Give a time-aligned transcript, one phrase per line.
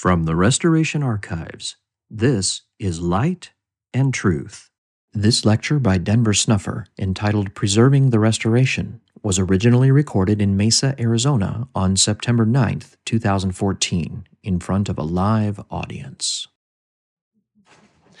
[0.00, 1.76] From the Restoration Archives,
[2.08, 3.50] this is Light
[3.92, 4.70] and Truth.
[5.12, 11.68] This lecture by Denver Snuffer, entitled Preserving the Restoration, was originally recorded in Mesa, Arizona
[11.74, 16.48] on September 9th, 2014, in front of a live audience.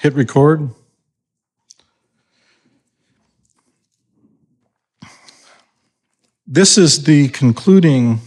[0.00, 0.68] Hit record.
[6.46, 8.20] This is the concluding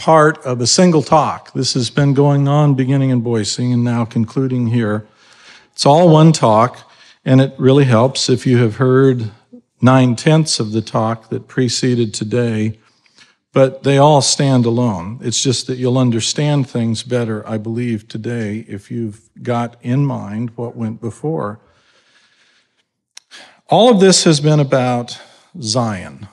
[0.00, 1.52] part of a single talk.
[1.52, 5.06] This has been going on beginning in Boise and now concluding here.
[5.74, 6.90] It's all one talk,
[7.22, 9.30] and it really helps if you have heard
[9.82, 12.78] nine tenths of the talk that preceded today,
[13.52, 15.18] but they all stand alone.
[15.20, 20.50] It's just that you'll understand things better, I believe, today if you've got in mind
[20.56, 21.60] what went before.
[23.68, 25.20] All of this has been about
[25.60, 26.26] Zion.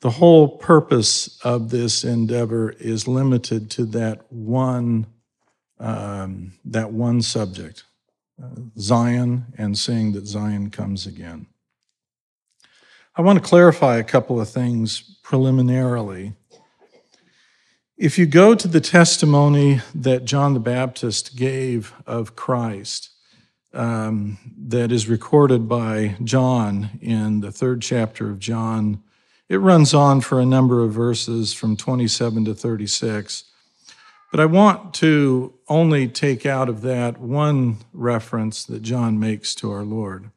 [0.00, 5.06] The whole purpose of this endeavor is limited to that one,
[5.78, 7.84] um, that one subject,
[8.42, 11.46] uh, Zion, and saying that Zion comes again.
[13.14, 16.32] I want to clarify a couple of things preliminarily.
[17.98, 23.10] If you go to the testimony that John the Baptist gave of Christ,
[23.74, 29.02] um, that is recorded by John in the third chapter of John,
[29.50, 33.44] it runs on for a number of verses from 27 to 36.
[34.30, 39.72] But I want to only take out of that one reference that John makes to
[39.72, 40.30] our Lord.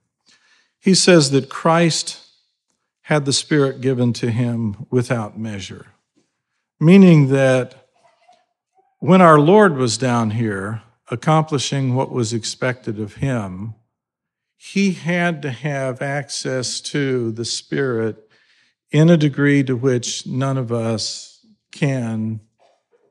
[0.80, 2.25] He says that Christ
[3.02, 5.88] had the Spirit given to him without measure,
[6.80, 7.88] meaning that
[8.98, 13.75] when our Lord was down here accomplishing what was expected of him,
[14.55, 18.22] he had to have access to the Spirit
[18.94, 22.39] in a degree to which none of us can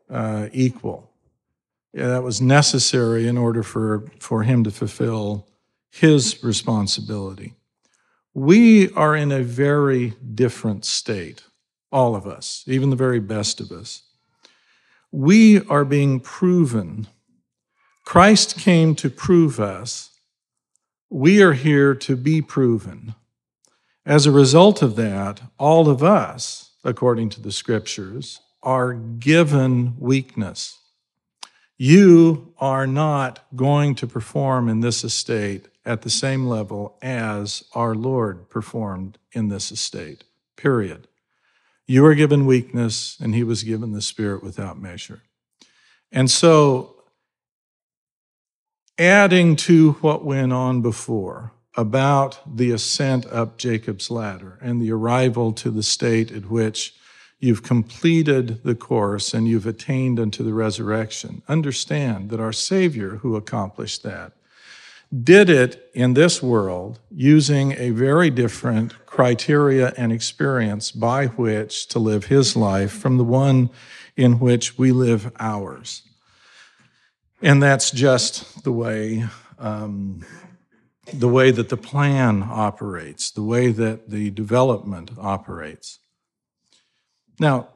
[0.08, 1.10] uh, equal.
[1.92, 5.48] Yeah, that was necessary in order for, for him to fulfill
[5.90, 7.54] his responsibility.
[8.32, 11.42] We are in a very different state,
[11.90, 14.02] all of us, even the very best of us.
[15.10, 17.08] We are being proven.
[18.04, 20.10] Christ came to prove us.
[21.10, 23.14] We are here to be proven.
[24.04, 30.78] As a result of that, all of us, according to the scriptures, are given weakness.
[31.78, 37.94] You are not going to perform in this estate at the same level as our
[37.94, 40.24] Lord performed in this estate,
[40.56, 41.08] period.
[41.86, 45.22] You are given weakness, and he was given the Spirit without measure.
[46.10, 46.96] And so,
[48.98, 55.52] adding to what went on before, about the ascent up Jacob's ladder and the arrival
[55.52, 56.94] to the state at which
[57.40, 61.42] you've completed the course and you've attained unto the resurrection.
[61.48, 64.32] Understand that our Savior, who accomplished that,
[65.22, 71.98] did it in this world using a very different criteria and experience by which to
[71.98, 73.68] live his life from the one
[74.16, 76.02] in which we live ours.
[77.42, 79.24] And that's just the way
[79.58, 80.24] um,
[81.12, 85.98] the way that the plan operates, the way that the development operates.
[87.40, 87.68] Now,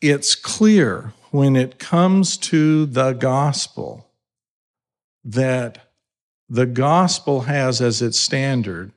[0.00, 4.08] it's clear when it comes to the gospel
[5.24, 5.90] that
[6.48, 8.92] the gospel has as its standard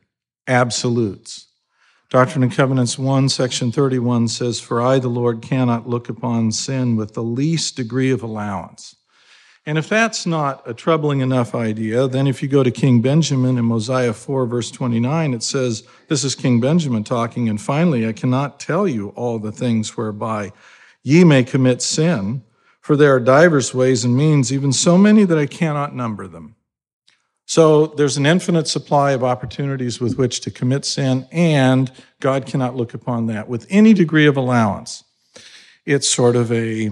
[0.48, 1.48] absolutes.
[2.10, 6.96] Doctrine and Covenants 1, section 31 says, For I, the Lord, cannot look upon sin
[6.96, 8.96] with the least degree of allowance.
[9.68, 13.58] And if that's not a troubling enough idea, then if you go to King Benjamin
[13.58, 18.14] in Mosiah 4, verse 29, it says, This is King Benjamin talking, and finally, I
[18.14, 20.52] cannot tell you all the things whereby
[21.02, 22.44] ye may commit sin,
[22.80, 26.56] for there are divers ways and means, even so many that I cannot number them.
[27.48, 32.76] So there's an infinite supply of opportunities with which to commit sin, and God cannot
[32.76, 35.04] look upon that with any degree of allowance.
[35.86, 36.92] It's sort of a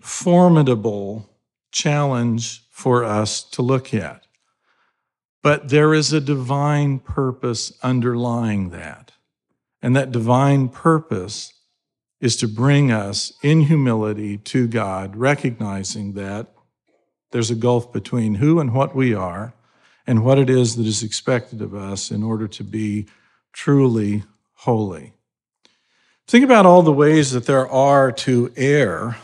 [0.00, 1.30] formidable
[1.70, 4.26] challenge for us to look at.
[5.42, 9.12] But there is a divine purpose underlying that.
[9.82, 11.54] And that divine purpose
[12.20, 16.48] is to bring us in humility to God, recognizing that
[17.30, 19.54] there's a gulf between who and what we are
[20.06, 23.06] and what it is that is expected of us in order to be
[23.52, 25.14] truly holy.
[26.26, 29.16] Think about all the ways that there are to err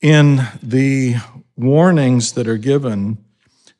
[0.00, 1.16] in the
[1.56, 3.18] warnings that are given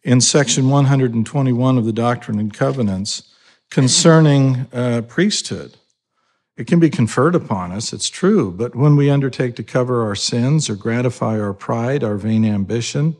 [0.03, 3.35] in section 121 of the Doctrine and Covenants
[3.71, 5.77] concerning uh, priesthood.
[6.57, 10.15] It can be conferred upon us, it's true, but when we undertake to cover our
[10.15, 13.17] sins or gratify our pride, our vain ambition,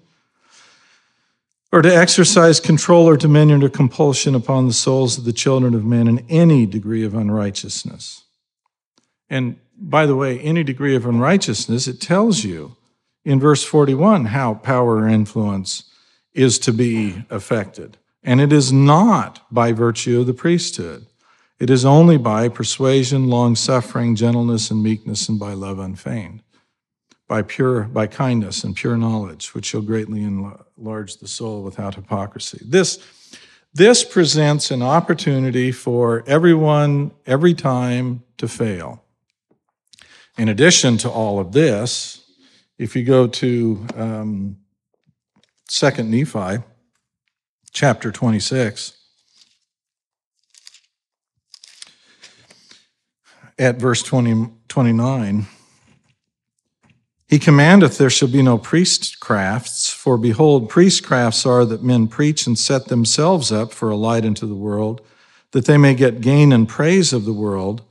[1.73, 5.85] or to exercise control or dominion or compulsion upon the souls of the children of
[5.85, 8.25] men in any degree of unrighteousness.
[9.31, 12.77] And by the way, any degree of unrighteousness, it tells you
[13.25, 15.85] in verse 41 how power or influence
[16.33, 17.97] is to be affected.
[18.23, 21.07] And it is not by virtue of the priesthood.
[21.59, 26.43] It is only by persuasion, long suffering, gentleness, and meekness, and by love unfeigned,
[27.29, 32.61] by pure, by kindness and pure knowledge, which shall greatly enlarge the soul without hypocrisy.
[32.65, 32.99] This,
[33.75, 39.05] this presents an opportunity for everyone, every time, to fail.
[40.39, 42.20] In addition to all of this,
[42.81, 44.57] if you go to um,
[45.69, 46.65] 2nd Nephi,
[47.73, 48.97] chapter 26,
[53.59, 55.47] at verse 20, 29.
[57.29, 62.59] He commandeth there shall be no priestcrafts, for behold, priestcrafts are that men preach and
[62.59, 65.03] set themselves up for a light into the world,
[65.51, 67.83] that they may get gain and praise of the world,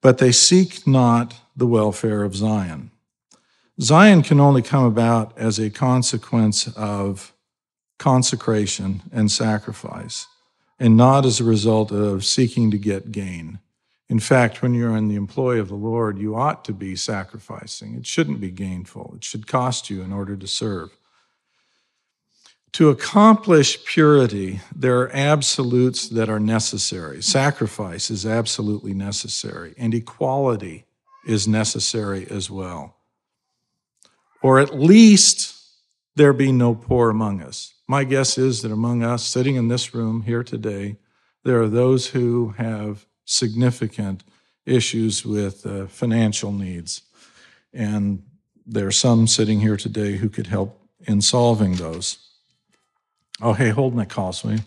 [0.00, 2.90] but they seek not the welfare of Zion.
[3.80, 7.32] Zion can only come about as a consequence of
[7.98, 10.26] consecration and sacrifice,
[10.78, 13.58] and not as a result of seeking to get gain.
[14.10, 17.94] In fact, when you're in the employ of the Lord, you ought to be sacrificing.
[17.94, 20.90] It shouldn't be gainful, it should cost you in order to serve.
[22.72, 27.22] To accomplish purity, there are absolutes that are necessary.
[27.22, 30.84] Sacrifice is absolutely necessary, and equality
[31.26, 32.99] is necessary as well.
[34.42, 35.56] Or at least
[36.16, 37.74] there be no poor among us.
[37.86, 40.96] My guess is that among us sitting in this room here today,
[41.44, 44.22] there are those who have significant
[44.66, 47.02] issues with uh, financial needs.
[47.72, 48.22] And
[48.66, 52.18] there are some sitting here today who could help in solving those.
[53.40, 54.58] Oh, hey, hold my you?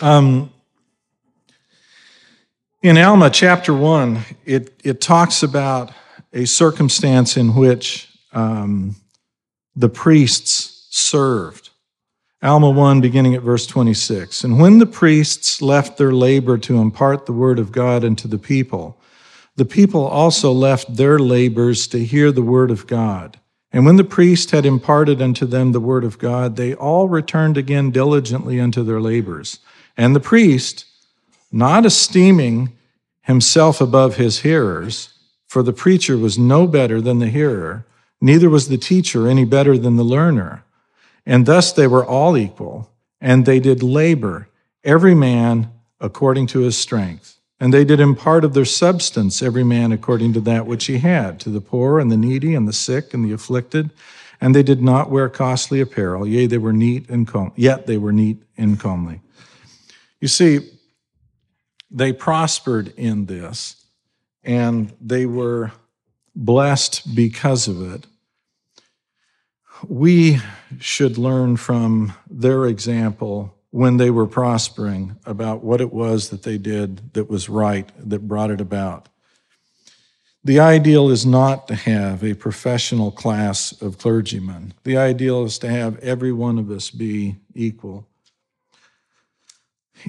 [0.00, 0.52] Um,
[2.82, 5.92] in Alma chapter 1, it, it talks about
[6.32, 8.96] a circumstance in which um,
[9.76, 11.70] the priests served.
[12.42, 14.42] Alma 1, beginning at verse 26.
[14.42, 18.38] And when the priests left their labor to impart the word of God unto the
[18.38, 18.98] people,
[19.54, 23.38] the people also left their labors to hear the word of God.
[23.72, 27.56] And when the priest had imparted unto them the word of God, they all returned
[27.56, 29.60] again diligently unto their labors.
[29.96, 30.84] And the priest,
[31.50, 32.76] not esteeming
[33.22, 35.11] himself above his hearers,
[35.52, 37.84] for the preacher was no better than the hearer,
[38.22, 40.64] neither was the teacher any better than the learner.
[41.26, 42.90] And thus they were all equal,
[43.20, 44.48] and they did labor,
[44.82, 45.70] every man
[46.00, 47.38] according to his strength.
[47.60, 51.38] And they did impart of their substance, every man according to that which he had,
[51.40, 53.90] to the poor and the needy and the sick and the afflicted.
[54.40, 57.98] And they did not wear costly apparel, yea, they were neat and com- yet they
[57.98, 59.20] were neat and comely.
[60.18, 60.70] You see,
[61.90, 63.81] they prospered in this,
[64.44, 65.72] and they were
[66.34, 68.06] blessed because of it
[69.88, 70.38] we
[70.78, 76.58] should learn from their example when they were prospering about what it was that they
[76.58, 79.08] did that was right, that brought it about.
[80.44, 84.74] The ideal is not to have a professional class of clergymen.
[84.82, 88.06] The ideal is to have every one of us be equal.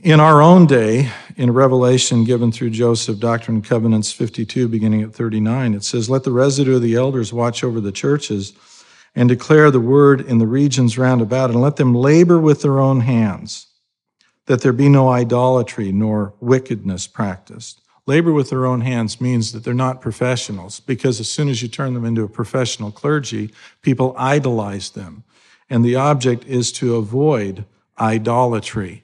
[0.01, 5.13] In our own day, in revelation given through Joseph, Doctrine and Covenants 52, beginning at
[5.13, 8.53] 39, it says, Let the residue of the elders watch over the churches
[9.13, 12.79] and declare the word in the regions round about, and let them labor with their
[12.79, 13.67] own hands,
[14.47, 17.79] that there be no idolatry nor wickedness practiced.
[18.07, 21.67] Labor with their own hands means that they're not professionals, because as soon as you
[21.67, 25.23] turn them into a professional clergy, people idolize them.
[25.69, 27.65] And the object is to avoid
[27.99, 29.03] idolatry,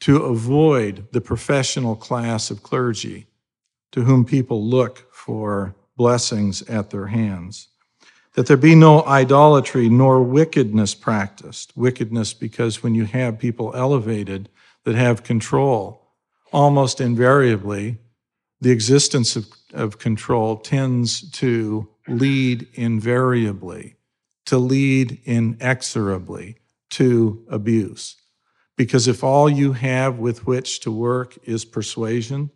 [0.00, 3.26] to avoid the professional class of clergy
[3.92, 7.68] to whom people look for blessings at their hands
[8.34, 11.76] that there be no idolatry nor wickedness practiced.
[11.76, 14.48] Wickedness because when you have people elevated
[14.84, 16.12] that have control,
[16.52, 17.98] almost invariably,
[18.60, 23.96] the existence of, of control tends to lead invariably,
[24.46, 26.56] to lead inexorably
[26.90, 28.16] to abuse.
[28.80, 32.48] Because if all you have with which to work is persuasion,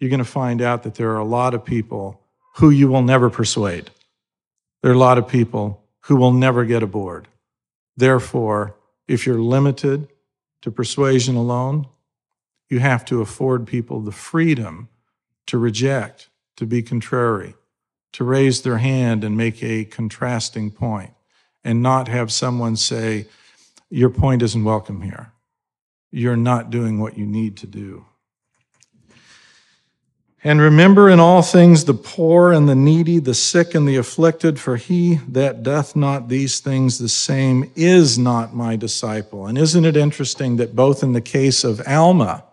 [0.00, 2.20] you're going to find out that there are a lot of people
[2.56, 3.92] who you will never persuade.
[4.82, 7.28] There are a lot of people who will never get aboard.
[7.96, 8.74] Therefore,
[9.06, 10.08] if you're limited
[10.62, 11.86] to persuasion alone,
[12.68, 14.88] You have to afford people the freedom
[15.46, 17.54] to reject, to be contrary,
[18.12, 21.12] to raise their hand and make a contrasting point,
[21.62, 23.26] and not have someone say,
[23.90, 25.32] Your point isn't welcome here.
[26.10, 28.06] You're not doing what you need to do.
[30.44, 34.60] And remember in all things the poor and the needy, the sick and the afflicted,
[34.60, 39.46] for he that doth not these things the same is not my disciple.
[39.46, 42.44] And isn't it interesting that both in the case of Alma,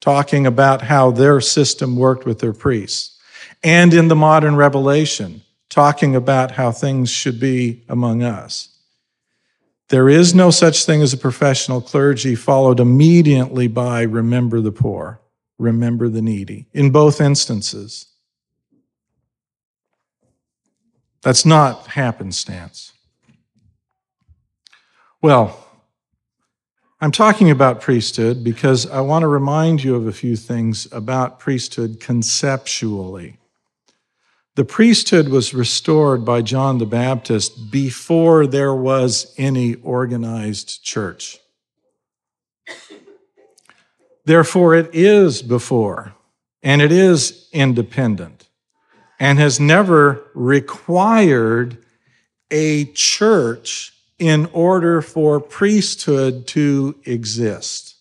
[0.00, 3.20] talking about how their system worked with their priests,
[3.62, 8.77] and in the modern revelation, talking about how things should be among us.
[9.88, 15.20] There is no such thing as a professional clergy followed immediately by remember the poor
[15.58, 18.06] remember the needy in both instances.
[21.22, 22.92] That's not happenstance.
[25.20, 25.64] Well,
[27.00, 31.40] I'm talking about priesthood because I want to remind you of a few things about
[31.40, 33.37] priesthood conceptually.
[34.58, 41.38] The priesthood was restored by John the Baptist before there was any organized church.
[44.24, 46.14] Therefore, it is before
[46.60, 48.48] and it is independent
[49.20, 51.78] and has never required
[52.50, 57.94] a church in order for priesthood to exist.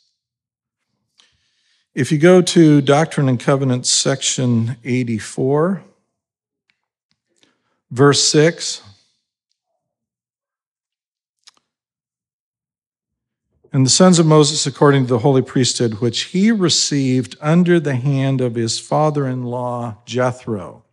[1.94, 5.84] If you go to Doctrine and Covenants, section 84,
[7.92, 8.82] verse 6,
[13.74, 17.96] and the sons of Moses according to the holy priesthood, which he received under the
[17.96, 20.84] hand of his father in law, Jethro.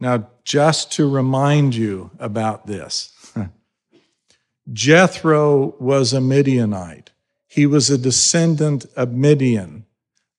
[0.00, 3.34] Now, just to remind you about this,
[4.72, 7.10] Jethro was a Midianite.
[7.46, 9.86] He was a descendant of Midian.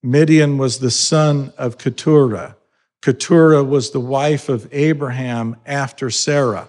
[0.03, 2.55] Midian was the son of Keturah.
[3.01, 6.67] Keturah was the wife of Abraham after Sarah.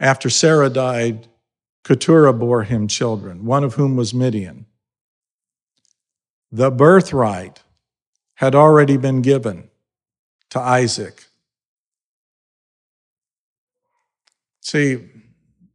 [0.00, 1.28] After Sarah died,
[1.84, 4.66] Keturah bore him children, one of whom was Midian.
[6.50, 7.62] The birthright
[8.34, 9.70] had already been given
[10.50, 11.24] to Isaac.
[14.60, 14.98] See,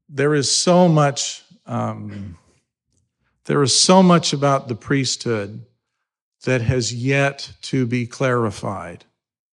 [0.09, 1.43] there is so much.
[1.65, 2.37] Um,
[3.45, 5.65] there is so much about the priesthood
[6.45, 9.05] that has yet to be clarified.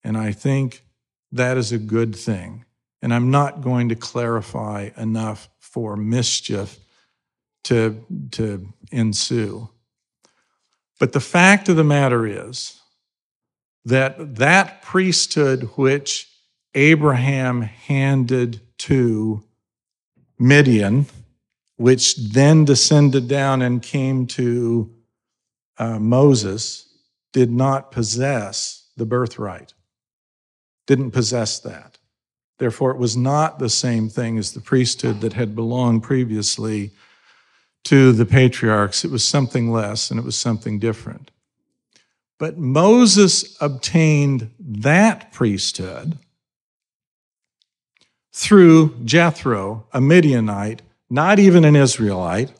[0.04, 0.84] And I think
[1.32, 2.64] that is a good thing.
[3.02, 6.78] And I'm not going to clarify enough for mischief
[7.64, 9.68] to, to ensue.
[10.98, 12.80] But the fact of the matter is
[13.84, 16.28] that that priesthood which
[16.74, 19.42] Abraham handed to
[20.38, 21.06] Midian,
[21.76, 24.95] which then descended down and came to
[25.78, 26.88] uh, Moses,
[27.32, 29.74] did not possess the birthright,
[30.86, 31.98] didn't possess that.
[32.58, 36.92] Therefore, it was not the same thing as the priesthood that had belonged previously
[37.84, 39.04] to the patriarchs.
[39.04, 41.30] It was something less and it was something different.
[42.38, 46.18] But Moses obtained that priesthood
[48.32, 52.52] through Jethro, a Midianite, not even an Israelite,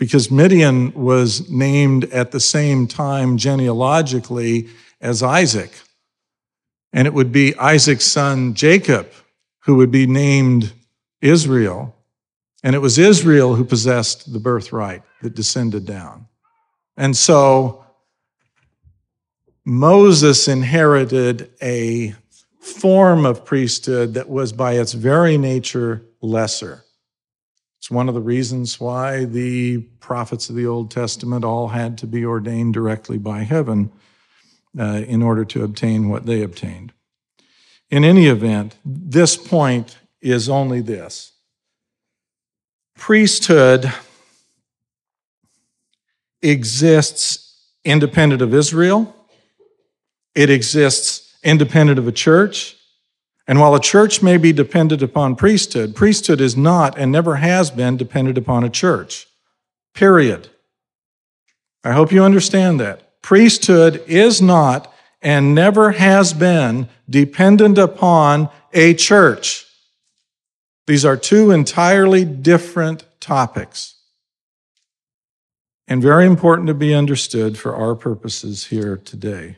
[0.00, 4.66] because Midian was named at the same time genealogically
[4.98, 5.78] as Isaac.
[6.94, 9.12] And it would be Isaac's son Jacob
[9.58, 10.72] who would be named
[11.20, 11.94] Israel.
[12.64, 16.26] And it was Israel who possessed the birthright that descended down.
[16.96, 17.84] And so
[19.66, 22.14] Moses inherited a
[22.58, 26.84] form of priesthood that was by its very nature lesser.
[27.90, 32.24] One of the reasons why the prophets of the Old Testament all had to be
[32.24, 33.90] ordained directly by heaven
[34.78, 36.92] uh, in order to obtain what they obtained.
[37.90, 41.32] In any event, this point is only this
[42.96, 43.92] priesthood
[46.42, 49.16] exists independent of Israel,
[50.34, 52.76] it exists independent of a church.
[53.50, 57.72] And while a church may be dependent upon priesthood, priesthood is not and never has
[57.72, 59.26] been dependent upon a church.
[59.92, 60.50] Period.
[61.82, 63.20] I hope you understand that.
[63.22, 69.66] Priesthood is not and never has been dependent upon a church.
[70.86, 73.96] These are two entirely different topics
[75.88, 79.56] and very important to be understood for our purposes here today.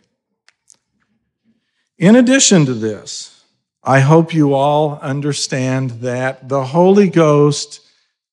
[1.98, 3.31] In addition to this,
[3.84, 7.80] I hope you all understand that the Holy Ghost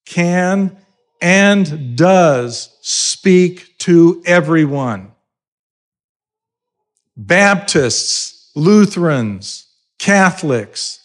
[0.05, 0.77] can
[1.21, 5.11] and does speak to everyone.
[7.17, 10.99] Baptists, Lutherans, Catholics.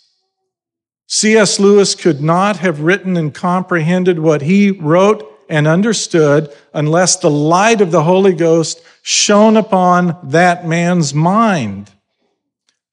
[1.07, 1.59] C.S.
[1.59, 7.81] Lewis could not have written and comprehended what he wrote and understood unless the light
[7.81, 11.91] of the Holy Ghost shone upon that man's mind.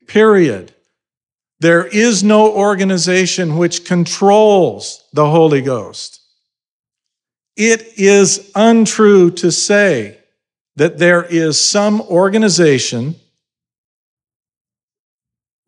[0.07, 0.73] Period.
[1.61, 6.19] There is no organization which controls the Holy Ghost.
[7.55, 10.17] It is untrue to say
[10.77, 13.13] that there is some organization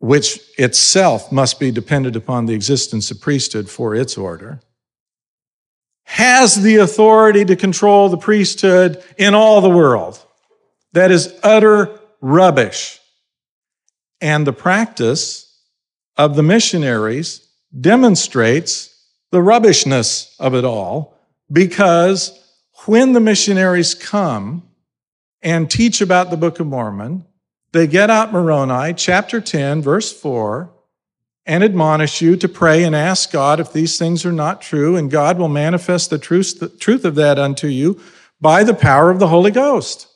[0.00, 4.58] which itself must be dependent upon the existence of priesthood for its order,
[6.06, 10.20] has the authority to control the priesthood in all the world.
[10.92, 12.98] That is utter rubbish.
[14.20, 15.43] And the practice
[16.16, 18.94] of the missionaries demonstrates
[19.30, 21.18] the rubbishness of it all
[21.50, 22.40] because
[22.86, 24.62] when the missionaries come
[25.42, 27.24] and teach about the Book of Mormon,
[27.72, 30.70] they get out Moroni, chapter 10, verse 4,
[31.46, 35.10] and admonish you to pray and ask God if these things are not true, and
[35.10, 38.00] God will manifest the truth, the truth of that unto you
[38.40, 40.08] by the power of the Holy Ghost.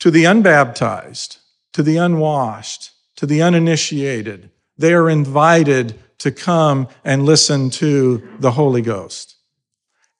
[0.00, 1.38] To the unbaptized,
[1.72, 2.89] to the unwashed,
[3.20, 9.36] to the uninitiated, they are invited to come and listen to the Holy Ghost.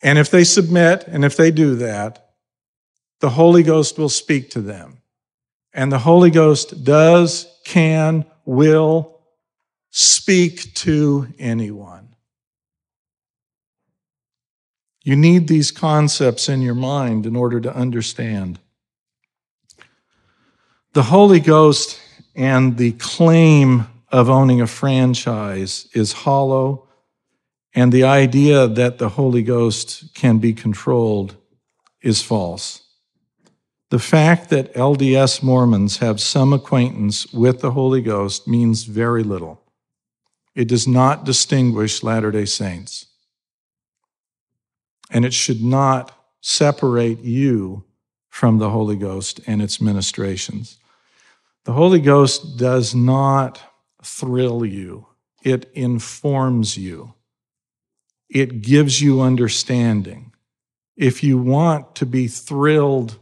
[0.02, 2.32] And if they submit, and if they do that,
[3.20, 4.98] the Holy Ghost will speak to them.
[5.72, 9.18] And the Holy Ghost does, can, will
[9.88, 12.14] speak to anyone.
[15.04, 18.58] You need these concepts in your mind in order to understand.
[20.92, 21.98] The Holy Ghost
[22.34, 26.86] and the claim of owning a franchise is hollow,
[27.74, 31.36] and the idea that the Holy Ghost can be controlled
[32.02, 32.82] is false.
[33.90, 39.60] The fact that LDS Mormons have some acquaintance with the Holy Ghost means very little.
[40.54, 43.06] It does not distinguish Latter day Saints.
[45.10, 47.84] And it should not separate you
[48.28, 50.79] from the Holy Ghost and its ministrations.
[51.64, 53.60] The Holy Ghost does not
[54.02, 55.06] thrill you,
[55.42, 57.14] it informs you,
[58.28, 60.32] it gives you understanding.
[60.96, 63.18] If you want to be thrilled,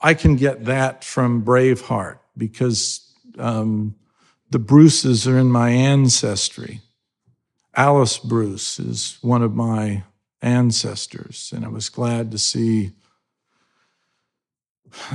[0.00, 3.96] I can get that from Braveheart because um,
[4.50, 6.80] the Bruces are in my ancestry.
[7.74, 10.04] Alice Bruce is one of my
[10.42, 12.92] ancestors, and I was glad to see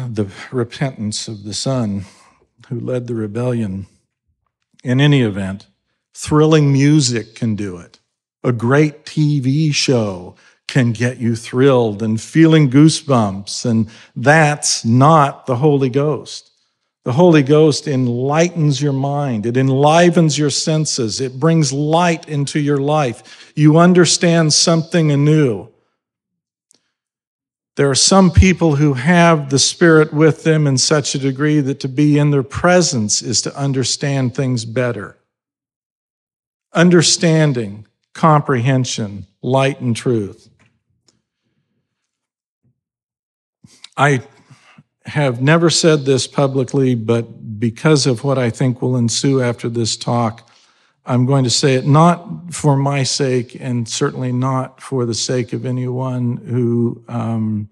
[0.08, 2.06] the repentance of the son
[2.68, 3.88] who led the rebellion.
[4.84, 5.68] In any event,
[6.14, 8.00] thrilling music can do it.
[8.44, 10.36] A great TV show
[10.68, 16.52] can get you thrilled and feeling goosebumps, and that's not the Holy Ghost.
[17.04, 19.46] The Holy Ghost enlightens your mind.
[19.46, 21.20] It enlivens your senses.
[21.20, 23.52] It brings light into your life.
[23.56, 25.68] You understand something anew.
[27.76, 31.80] There are some people who have the Spirit with them in such a degree that
[31.80, 35.18] to be in their presence is to understand things better.
[36.74, 40.50] Understanding, comprehension, light and truth.
[43.98, 44.22] I
[45.06, 49.98] have never said this publicly, but because of what I think will ensue after this
[49.98, 50.50] talk,
[51.06, 55.52] I'm going to say it not for my sake and certainly not for the sake
[55.52, 57.70] of anyone who, um,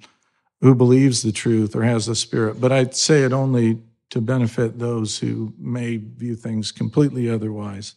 [0.60, 4.78] who believes the truth or has the Spirit, but I say it only to benefit
[4.78, 7.96] those who may view things completely otherwise.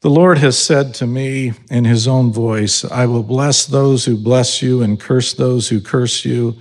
[0.00, 4.16] The Lord has said to me in his own voice, I will bless those who
[4.16, 6.56] bless you and curse those who curse you.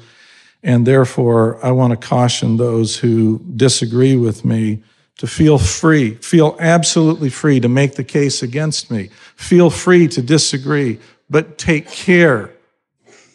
[0.61, 4.83] And therefore, I want to caution those who disagree with me
[5.19, 9.09] to feel free, feel absolutely free to make the case against me.
[9.35, 10.97] Feel free to disagree,
[11.29, 12.51] but take care.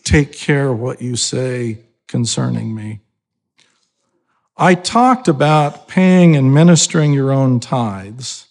[0.02, 3.00] Take care what you say concerning me.
[4.56, 8.46] I talked about paying and ministering your own tithes.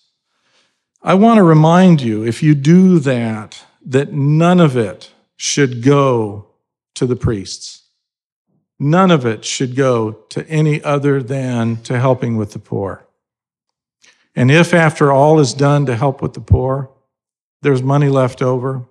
[1.01, 6.49] I want to remind you, if you do that, that none of it should go
[6.93, 7.81] to the priests.
[8.79, 13.07] None of it should go to any other than to helping with the poor.
[14.35, 16.89] And if after all is done to help with the poor,
[17.61, 18.85] there's money left over,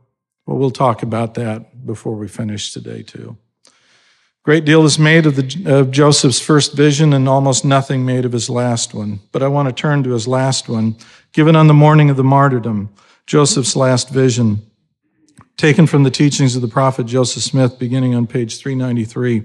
[0.46, 3.36] well, we'll talk about that before we finish today, too.
[4.44, 8.32] Great deal is made of, the, of Joseph's first vision and almost nothing made of
[8.32, 9.20] his last one.
[9.30, 10.96] But I want to turn to his last one,
[11.32, 12.92] given on the morning of the martyrdom,
[13.26, 14.62] Joseph's last vision.
[15.56, 19.44] taken from the teachings of the prophet Joseph Smith, beginning on page 393.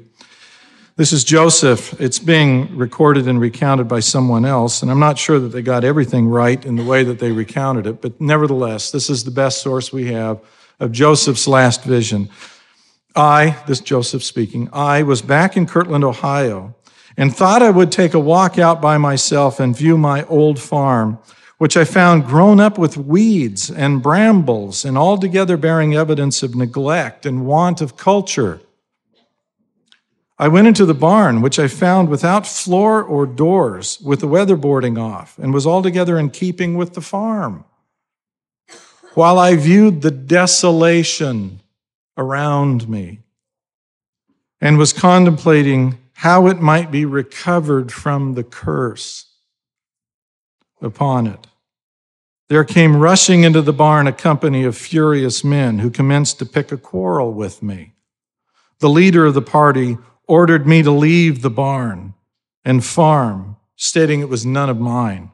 [0.97, 2.01] This is Joseph.
[2.01, 5.83] It's being recorded and recounted by someone else, and I'm not sure that they got
[5.83, 9.61] everything right in the way that they recounted it, but nevertheless, this is the best
[9.61, 10.39] source we have
[10.79, 12.29] of Joseph's last vision.
[13.15, 16.75] I, this Joseph speaking, I was back in Kirtland, Ohio,
[17.15, 21.19] and thought I would take a walk out by myself and view my old farm
[21.59, 27.25] which I found grown up with weeds and brambles and altogether bearing evidence of neglect
[27.25, 28.61] and want of culture.
[30.39, 35.01] I went into the barn, which I found without floor or doors, with the weatherboarding
[35.01, 37.65] off, and was altogether in keeping with the farm.
[39.15, 41.61] While I viewed the desolation
[42.17, 43.19] around me
[44.61, 49.25] and was contemplating how it might be recovered from the curse
[50.81, 51.47] upon it.
[52.49, 56.71] There came rushing into the barn a company of furious men who commenced to pick
[56.71, 57.93] a quarrel with me.
[58.79, 59.97] The leader of the party
[60.27, 62.13] ordered me to leave the barn
[62.63, 65.31] and farm, stating it was none of mine,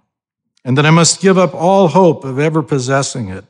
[0.63, 3.45] and that I must give up all hope of ever possessing it.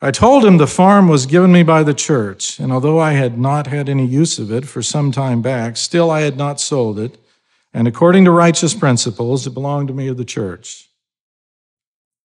[0.00, 3.38] I told him the farm was given me by the church, and although I had
[3.38, 6.98] not had any use of it for some time back, still I had not sold
[6.98, 7.18] it
[7.72, 10.88] and according to righteous principles, it belonged to me of the church.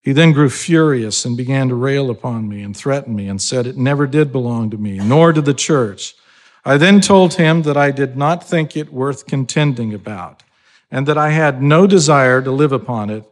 [0.01, 3.67] He then grew furious and began to rail upon me and threaten me and said
[3.67, 6.15] it never did belong to me, nor to the church.
[6.65, 10.43] I then told him that I did not think it worth contending about
[10.89, 13.29] and that I had no desire to live upon it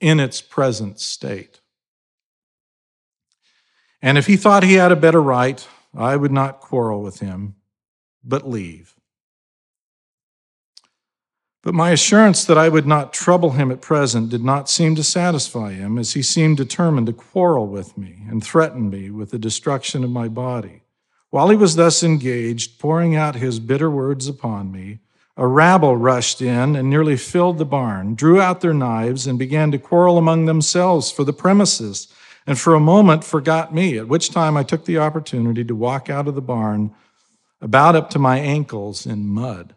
[0.00, 1.60] in its present state.
[4.00, 7.54] And if he thought he had a better right, I would not quarrel with him,
[8.22, 8.94] but leave.
[11.62, 15.02] But my assurance that I would not trouble him at present did not seem to
[15.02, 19.38] satisfy him, as he seemed determined to quarrel with me and threaten me with the
[19.38, 20.83] destruction of my body.
[21.34, 25.00] While he was thus engaged, pouring out his bitter words upon me,
[25.36, 29.72] a rabble rushed in and nearly filled the barn, drew out their knives, and began
[29.72, 32.06] to quarrel among themselves for the premises,
[32.46, 36.08] and for a moment forgot me, at which time I took the opportunity to walk
[36.08, 36.94] out of the barn,
[37.60, 39.74] about up to my ankles in mud.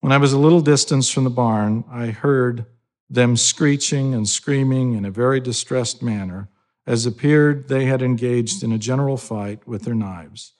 [0.00, 2.66] When I was a little distance from the barn, I heard
[3.08, 6.48] them screeching and screaming in a very distressed manner,
[6.88, 10.54] as appeared they had engaged in a general fight with their knives.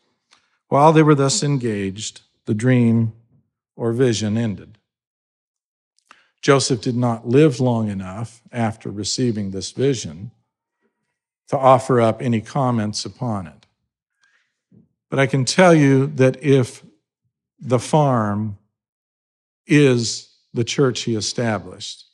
[0.69, 3.15] While they were thus engaged, the dream
[3.77, 4.77] or vision ended.
[6.43, 10.31] Joseph did not live long enough after receiving this vision
[11.49, 13.67] to offer up any comments upon it.
[15.09, 16.85] But I can tell you that if
[17.59, 18.59] the farm
[19.67, 22.05] is the church he established.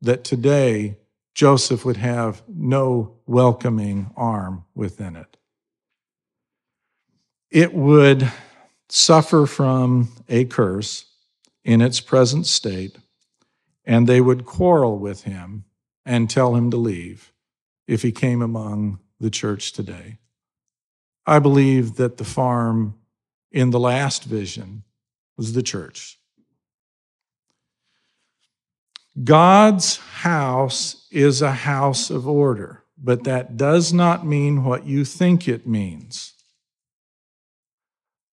[0.00, 0.98] That today,
[1.34, 5.36] Joseph would have no welcoming arm within it.
[7.50, 8.30] It would
[8.88, 11.06] suffer from a curse
[11.64, 12.96] in its present state,
[13.84, 15.64] and they would quarrel with him
[16.04, 17.32] and tell him to leave
[17.86, 20.18] if he came among the church today.
[21.26, 22.94] I believe that the farm
[23.50, 24.82] in the last vision
[25.36, 26.18] was the church.
[29.22, 35.46] God's house is a house of order, but that does not mean what you think
[35.46, 36.32] it means.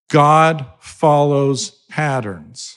[0.08, 2.74] God follows patterns.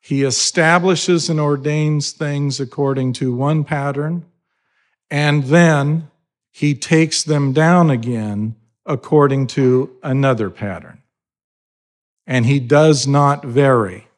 [0.00, 4.24] He establishes and ordains things according to one pattern,
[5.12, 6.08] and then
[6.50, 11.02] he takes them down again according to another pattern.
[12.26, 14.08] And he does not vary.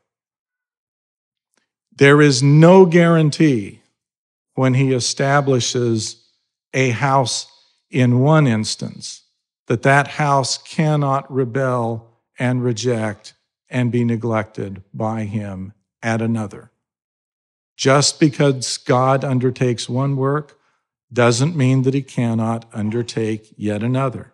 [1.95, 3.83] There is no guarantee
[4.55, 6.24] when he establishes
[6.75, 7.47] a house
[7.91, 9.23] in one instance
[9.67, 13.33] that that house cannot rebel and reject
[13.71, 16.71] and be neglected by him at another.
[17.77, 20.59] Just because God undertakes one work
[21.13, 24.33] doesn't mean that he cannot undertake yet another.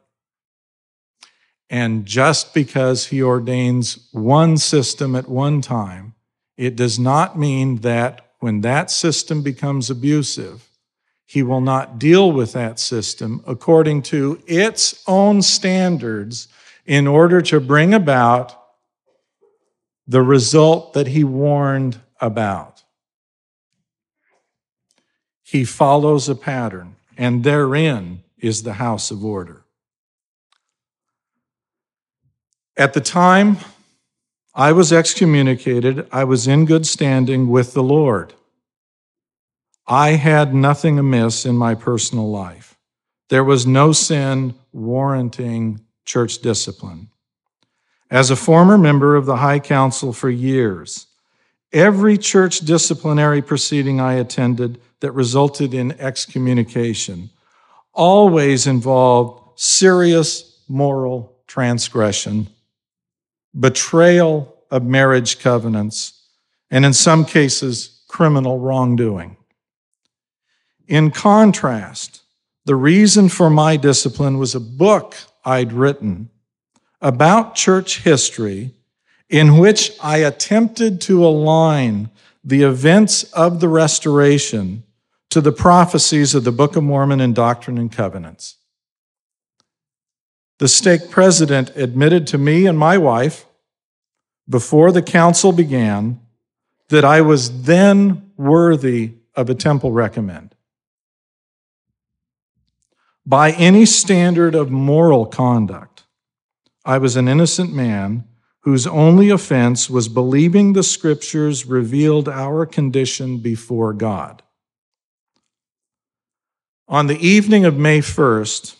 [1.68, 6.14] And just because he ordains one system at one time
[6.60, 10.69] it does not mean that when that system becomes abusive,
[11.30, 16.48] he will not deal with that system according to its own standards
[16.84, 18.60] in order to bring about
[20.08, 22.82] the result that he warned about.
[25.44, 29.62] He follows a pattern, and therein is the house of order.
[32.76, 33.58] At the time
[34.52, 36.08] I was excommunicated.
[36.10, 38.34] I was in good standing with the Lord.
[39.92, 42.78] I had nothing amiss in my personal life.
[43.28, 47.08] there was no sin warranting church discipline.
[48.10, 51.06] As a former member of the High Council for years,
[51.72, 57.30] every church disciplinary proceeding I attended that resulted in excommunication
[57.92, 62.48] always involved serious moral transgression,
[63.58, 66.26] betrayal of marriage covenants,
[66.70, 69.36] and in some cases, criminal wrongdoing.
[70.90, 72.22] In contrast,
[72.64, 76.30] the reason for my discipline was a book I'd written
[77.00, 78.74] about church history
[79.28, 82.10] in which I attempted to align
[82.42, 84.82] the events of the restoration
[85.28, 88.56] to the prophecies of the Book of Mormon and Doctrine and Covenants.
[90.58, 93.46] The stake president admitted to me and my wife
[94.48, 96.18] before the council began
[96.88, 100.56] that I was then worthy of a temple recommend.
[103.30, 106.02] By any standard of moral conduct,
[106.84, 108.24] I was an innocent man
[108.62, 114.42] whose only offense was believing the scriptures revealed our condition before God.
[116.88, 118.74] On the evening of May 1st,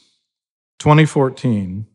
[0.80, 1.86] 2014,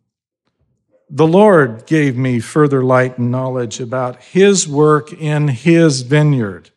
[1.09, 6.69] the Lord gave me further light and knowledge about His work in His vineyard.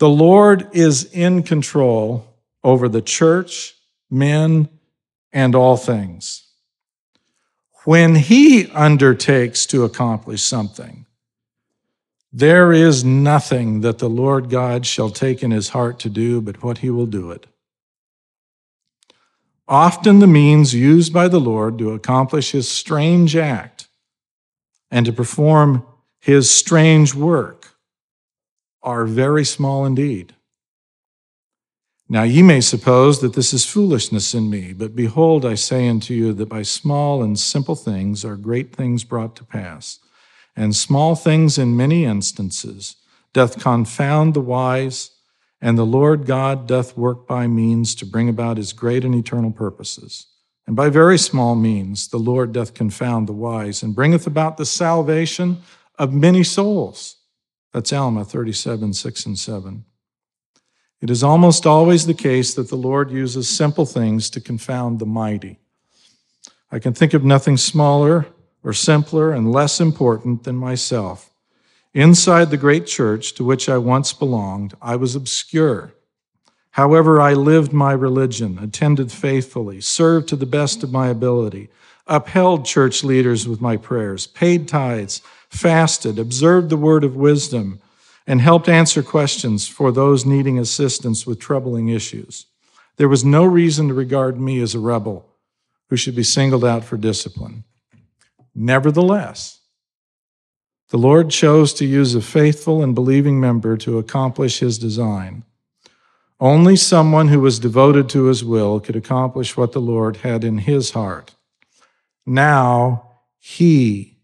[0.00, 2.26] The Lord is in control
[2.64, 3.76] over the church,
[4.10, 4.68] men,
[5.32, 6.44] and all things.
[7.84, 11.06] When He undertakes to accomplish something,
[12.32, 16.62] there is nothing that the Lord God shall take in His heart to do but
[16.62, 17.46] what He will do it
[19.68, 23.88] often the means used by the Lord to accomplish his strange act
[24.90, 25.86] and to perform
[26.18, 27.74] his strange work
[28.82, 30.34] are very small indeed.
[32.08, 36.14] Now ye may suppose that this is foolishness in me, but behold, I say unto
[36.14, 39.98] you that by small and simple things are great things brought to pass,
[40.56, 42.96] and small things in many instances
[43.34, 45.10] doth confound the wise
[45.60, 49.50] and the Lord God doth work by means to bring about his great and eternal
[49.50, 50.26] purposes.
[50.66, 54.66] And by very small means the Lord doth confound the wise, and bringeth about the
[54.66, 55.58] salvation
[55.98, 57.16] of many souls.
[57.72, 59.84] That's Alma 37, 6 and 7.
[61.00, 65.06] It is almost always the case that the Lord uses simple things to confound the
[65.06, 65.58] mighty.
[66.72, 68.26] I can think of nothing smaller
[68.64, 71.30] or simpler and less important than myself.
[71.94, 75.94] Inside the great church to which I once belonged, I was obscure.
[76.72, 81.70] However, I lived my religion, attended faithfully, served to the best of my ability,
[82.06, 87.80] upheld church leaders with my prayers, paid tithes, fasted, observed the word of wisdom,
[88.28, 92.44] and helped answer questions for those needing assistance with troubling issues.
[92.98, 95.26] There was no reason to regard me as a rebel
[95.88, 97.64] who should be singled out for discipline.
[98.54, 99.60] Nevertheless,
[100.90, 105.44] the Lord chose to use a faithful and believing member to accomplish his design.
[106.38, 110.58] Only someone who was devoted to his will could accomplish what the Lord had in
[110.58, 111.34] his heart.
[112.26, 114.18] Now he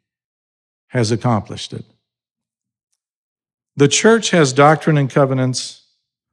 [0.88, 1.86] has accomplished it.
[3.76, 5.82] The church has Doctrine and Covenants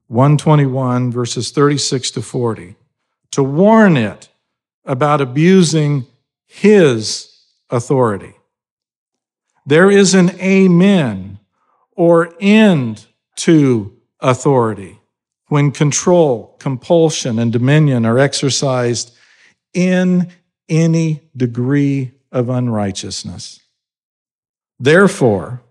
[0.08, 2.75] 121, verses 36 to 40,
[3.32, 4.30] to warn it
[4.86, 6.06] about abusing
[6.45, 7.34] his
[7.69, 8.34] authority.
[9.65, 11.39] There is an amen
[11.93, 13.06] or end
[13.38, 14.99] to authority
[15.47, 19.15] when control, compulsion, and dominion are exercised
[19.73, 20.32] in
[20.69, 23.60] any degree of unrighteousness.
[24.80, 25.62] Therefore,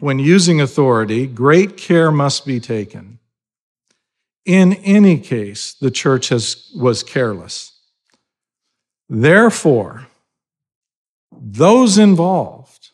[0.00, 3.18] when using authority, great care must be taken.
[4.44, 7.78] In any case, the church has, was careless.
[9.08, 10.06] Therefore,
[11.30, 12.90] those involved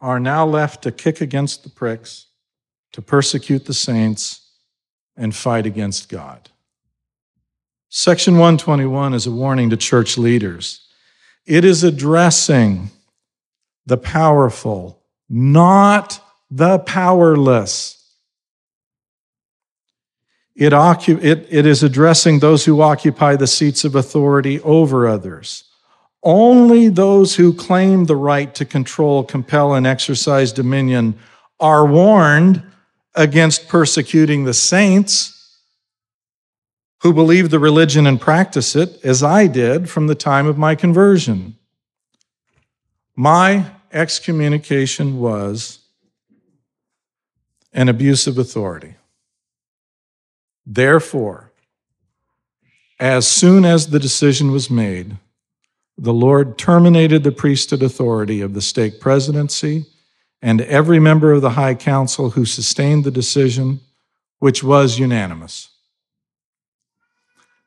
[0.00, 2.26] are now left to kick against the pricks,
[2.92, 4.50] to persecute the saints,
[5.16, 6.50] and fight against God.
[7.88, 10.87] Section 121 is a warning to church leaders.
[11.48, 12.90] It is addressing
[13.86, 17.94] the powerful, not the powerless.
[20.54, 25.64] It, it, it is addressing those who occupy the seats of authority over others.
[26.22, 31.18] Only those who claim the right to control, compel, and exercise dominion
[31.58, 32.62] are warned
[33.14, 35.37] against persecuting the saints
[37.02, 40.74] who believe the religion and practice it, as I did from the time of my
[40.74, 41.56] conversion.
[43.14, 45.78] My excommunication was
[47.72, 48.94] an abuse of authority.
[50.66, 51.52] Therefore,
[53.00, 55.16] as soon as the decision was made,
[55.96, 59.86] the Lord terminated the priesthood authority of the stake presidency
[60.42, 63.80] and every member of the High Council who sustained the decision,
[64.38, 65.68] which was unanimous.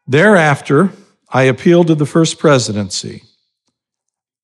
[0.08, 0.92] Thereafter,
[1.30, 3.24] I appealed to the First Presidency,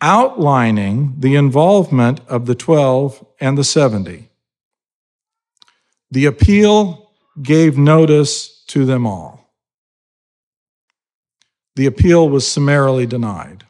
[0.01, 4.29] outlining the involvement of the 12 and the 70.
[6.09, 9.51] The appeal gave notice to them all.
[11.75, 13.65] The appeal was summarily denied.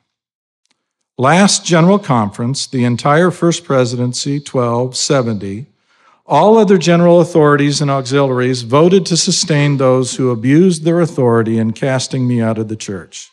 [1.17, 5.65] Last General Conference, the entire First Presidency, 1270,
[6.27, 11.71] all other general authorities and auxiliaries voted to sustain those who abused their authority in
[11.71, 13.29] casting me out of the church.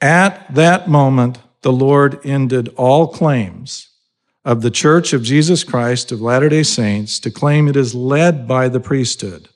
[0.00, 3.88] At that moment, the Lord ended all claims
[4.44, 8.48] of the Church of Jesus Christ of Latter day Saints to claim it is led
[8.48, 9.48] by the priesthood.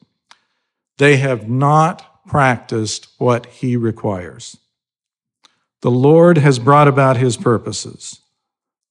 [0.98, 4.56] They have not practiced what he requires.
[5.80, 8.20] The Lord has brought about his purposes.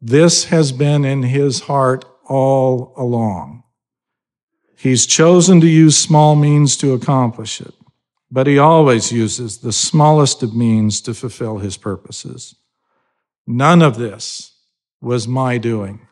[0.02, 3.64] This has been in his heart all along.
[4.78, 7.74] He's chosen to use small means to accomplish it,
[8.30, 12.56] but he always uses the smallest of means to fulfill his purposes.
[13.48, 14.54] None of this
[15.02, 16.08] was my doing.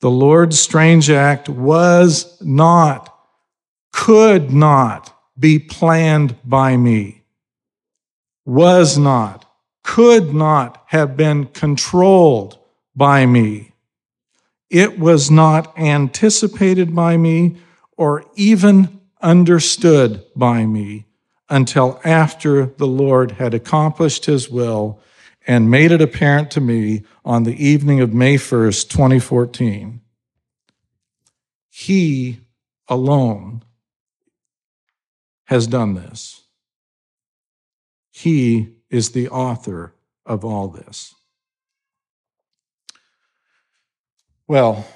[0.00, 3.14] The Lord's strange act was not,
[3.92, 7.24] could not be planned by me,
[8.44, 9.44] was not,
[9.82, 12.58] could not have been controlled
[12.94, 13.67] by me.
[14.70, 17.56] It was not anticipated by me
[17.96, 21.06] or even understood by me
[21.48, 25.00] until after the Lord had accomplished his will
[25.46, 30.02] and made it apparent to me on the evening of May 1st, 2014.
[31.70, 32.40] He
[32.88, 33.62] alone
[35.44, 36.42] has done this.
[38.10, 39.94] He is the author
[40.26, 41.14] of all this.
[44.48, 44.86] Well,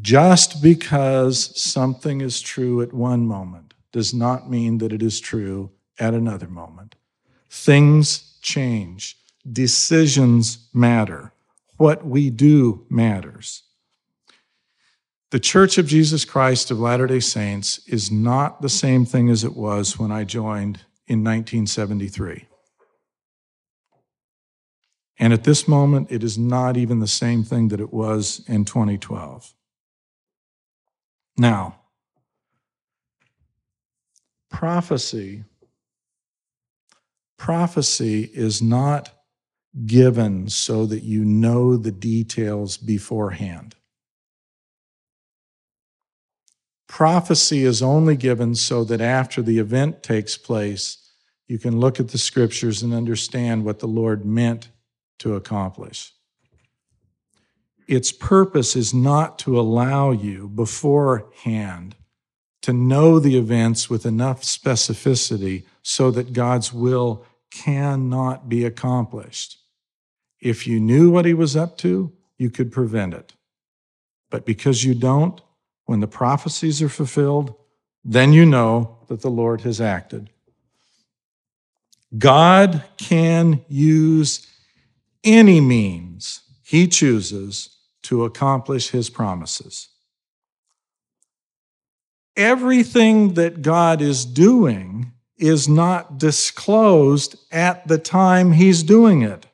[0.00, 5.72] just because something is true at one moment does not mean that it is true
[5.98, 6.94] at another moment.
[7.50, 9.18] Things change,
[9.50, 11.32] decisions matter,
[11.76, 13.64] what we do matters.
[15.30, 19.42] The Church of Jesus Christ of Latter day Saints is not the same thing as
[19.42, 22.46] it was when I joined in 1973.
[25.18, 28.64] And at this moment, it is not even the same thing that it was in
[28.64, 29.54] 2012.
[31.38, 31.76] Now,
[34.50, 35.44] prophecy
[37.36, 39.10] prophecy is not
[39.84, 43.74] given so that you know the details beforehand.
[46.88, 51.10] Prophecy is only given so that after the event takes place,
[51.46, 54.70] you can look at the scriptures and understand what the Lord meant
[55.18, 56.12] to accomplish.
[57.86, 61.94] Its purpose is not to allow you beforehand
[62.62, 69.58] to know the events with enough specificity so that God's will cannot be accomplished.
[70.40, 73.34] If you knew what he was up to, you could prevent it.
[74.30, 75.40] But because you don't,
[75.84, 77.54] when the prophecies are fulfilled,
[78.04, 80.30] then you know that the Lord has acted.
[82.18, 84.46] God can use
[85.24, 89.88] any means he chooses to accomplish his promises.
[92.36, 99.46] Everything that God is doing is not disclosed at the time he's doing it.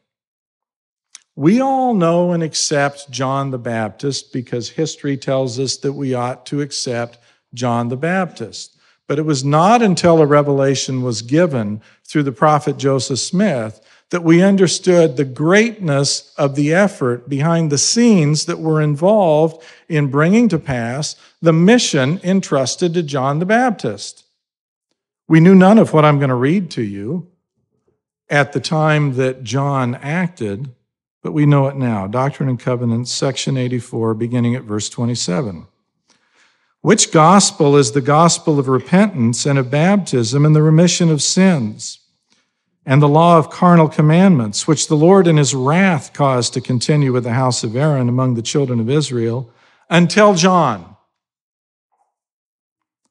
[1.34, 6.44] We all know and accept John the Baptist because history tells us that we ought
[6.46, 7.18] to accept
[7.54, 8.78] John the Baptist.
[9.08, 13.80] But it was not until a revelation was given through the prophet Joseph Smith
[14.12, 20.08] that we understood the greatness of the effort behind the scenes that were involved in
[20.08, 24.26] bringing to pass the mission entrusted to John the Baptist.
[25.28, 27.30] We knew none of what I'm going to read to you
[28.28, 30.68] at the time that John acted,
[31.22, 32.06] but we know it now.
[32.06, 35.66] Doctrine and Covenants, section 84, beginning at verse 27.
[36.82, 42.01] Which gospel is the gospel of repentance and of baptism and the remission of sins?
[42.84, 47.12] And the law of carnal commandments, which the Lord in his wrath caused to continue
[47.12, 49.50] with the house of Aaron among the children of Israel,
[49.88, 50.96] until John,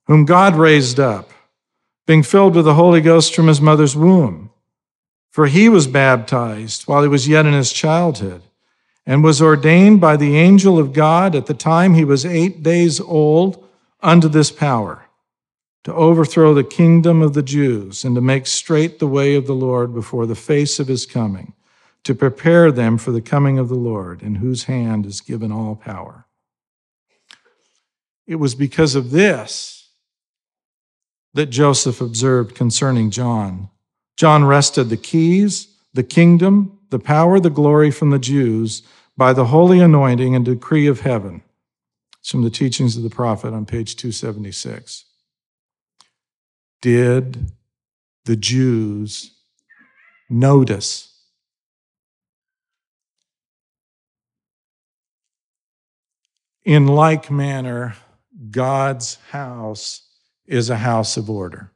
[0.07, 1.29] whom God raised up,
[2.05, 4.49] being filled with the Holy Ghost from his mother's womb.
[5.29, 8.41] For he was baptized while he was yet in his childhood,
[9.05, 12.99] and was ordained by the angel of God at the time he was eight days
[12.99, 13.65] old
[14.01, 15.05] unto this power
[15.83, 19.55] to overthrow the kingdom of the Jews and to make straight the way of the
[19.55, 21.53] Lord before the face of his coming,
[22.03, 25.75] to prepare them for the coming of the Lord, in whose hand is given all
[25.75, 26.25] power.
[28.27, 29.89] It was because of this
[31.33, 33.69] that Joseph observed concerning John.
[34.17, 38.83] John wrested the keys, the kingdom, the power, the glory from the Jews
[39.17, 41.41] by the holy anointing and decree of heaven.
[42.19, 45.05] It's from the teachings of the prophet on page 276
[46.81, 47.51] did
[48.25, 49.31] the Jews
[50.29, 51.07] notice?
[56.63, 57.95] In like manner,
[58.49, 60.07] God's house
[60.45, 61.71] is a house of order.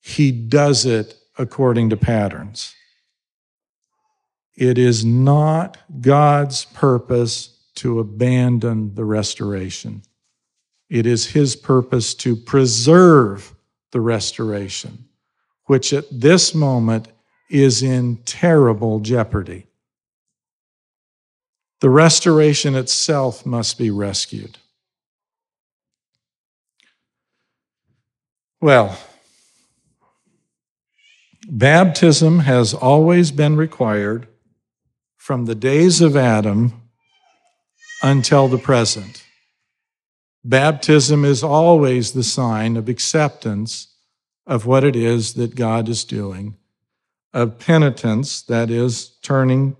[0.00, 2.74] He does it according to patterns.
[4.56, 10.02] It is not God's purpose to abandon the restoration.
[10.88, 13.53] It is His purpose to preserve
[13.94, 15.06] the restoration,
[15.66, 17.06] which at this moment
[17.48, 19.68] is in terrible jeopardy.
[21.78, 24.58] The restoration itself must be rescued.
[28.60, 28.98] Well,
[31.48, 34.26] baptism has always been required
[35.16, 36.72] from the days of Adam
[38.02, 39.23] until the present.
[40.44, 43.88] Baptism is always the sign of acceptance
[44.46, 46.56] of what it is that God is doing,
[47.32, 49.76] of penitence, that is, turning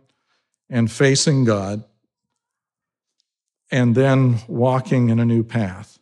[0.71, 1.85] and facing God,
[3.71, 5.99] and then walking in a new path.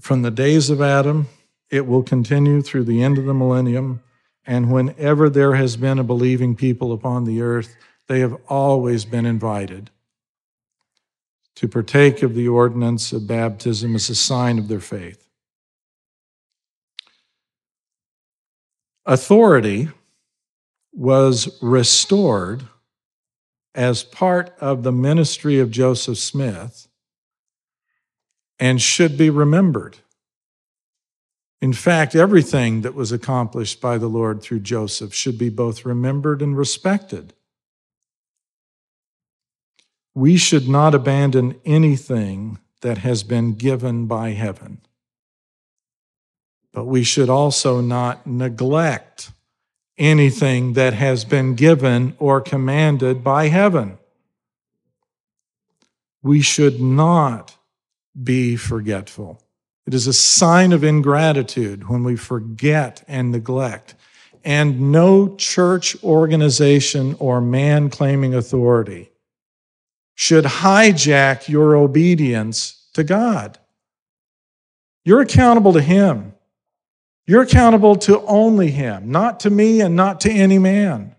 [0.00, 1.28] From the days of Adam,
[1.68, 4.02] it will continue through the end of the millennium,
[4.46, 7.76] and whenever there has been a believing people upon the earth,
[8.08, 9.90] they have always been invited
[11.60, 15.28] to partake of the ordinance of baptism as a sign of their faith.
[19.04, 19.90] Authority
[20.90, 22.62] was restored
[23.74, 26.88] as part of the ministry of Joseph Smith
[28.58, 29.98] and should be remembered.
[31.60, 36.40] In fact, everything that was accomplished by the Lord through Joseph should be both remembered
[36.40, 37.34] and respected.
[40.14, 44.80] We should not abandon anything that has been given by heaven.
[46.72, 49.32] But we should also not neglect
[49.98, 53.98] anything that has been given or commanded by heaven.
[56.22, 57.56] We should not
[58.20, 59.42] be forgetful.
[59.86, 63.94] It is a sign of ingratitude when we forget and neglect.
[64.44, 69.09] And no church organization or man claiming authority
[70.20, 73.58] should hijack your obedience to God.
[75.02, 76.34] You're accountable to Him.
[77.26, 81.16] You're accountable to only Him, not to me and not to any man.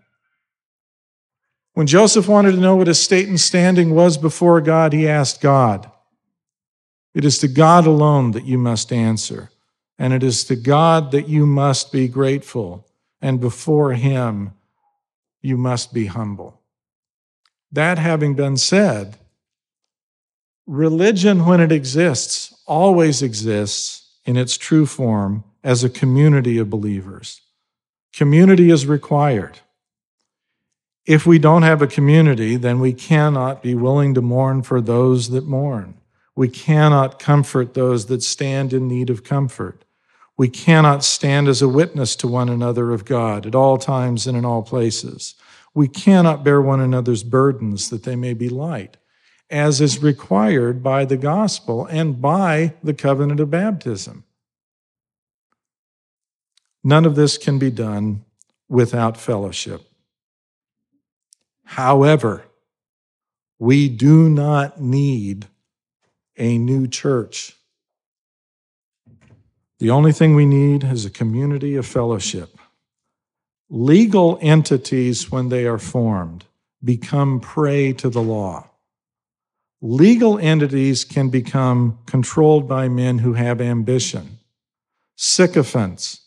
[1.74, 5.40] When Joseph wanted to know what his state and standing was before God, he asked
[5.40, 5.90] God.
[7.12, 9.50] It is to God alone that you must answer,
[9.98, 12.86] and it is to God that you must be grateful,
[13.20, 14.52] and before Him
[15.40, 16.61] you must be humble.
[17.72, 19.16] That having been said,
[20.66, 27.40] religion, when it exists, always exists in its true form as a community of believers.
[28.12, 29.60] Community is required.
[31.06, 35.30] If we don't have a community, then we cannot be willing to mourn for those
[35.30, 35.94] that mourn.
[36.36, 39.84] We cannot comfort those that stand in need of comfort.
[40.36, 44.36] We cannot stand as a witness to one another of God at all times and
[44.36, 45.34] in all places.
[45.74, 48.98] We cannot bear one another's burdens that they may be light,
[49.50, 54.24] as is required by the gospel and by the covenant of baptism.
[56.84, 58.24] None of this can be done
[58.68, 59.82] without fellowship.
[61.64, 62.44] However,
[63.58, 65.46] we do not need
[66.36, 67.56] a new church.
[69.78, 72.58] The only thing we need is a community of fellowship.
[73.74, 76.44] Legal entities, when they are formed,
[76.84, 78.68] become prey to the law.
[79.80, 84.38] Legal entities can become controlled by men who have ambition,
[85.16, 86.20] sycophants,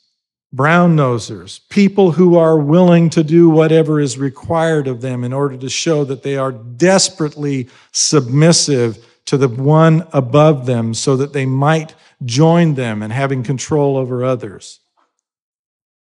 [0.51, 5.55] brown nosers, people who are willing to do whatever is required of them in order
[5.55, 11.45] to show that they are desperately submissive to the one above them so that they
[11.45, 11.93] might
[12.25, 14.79] join them in having control over others.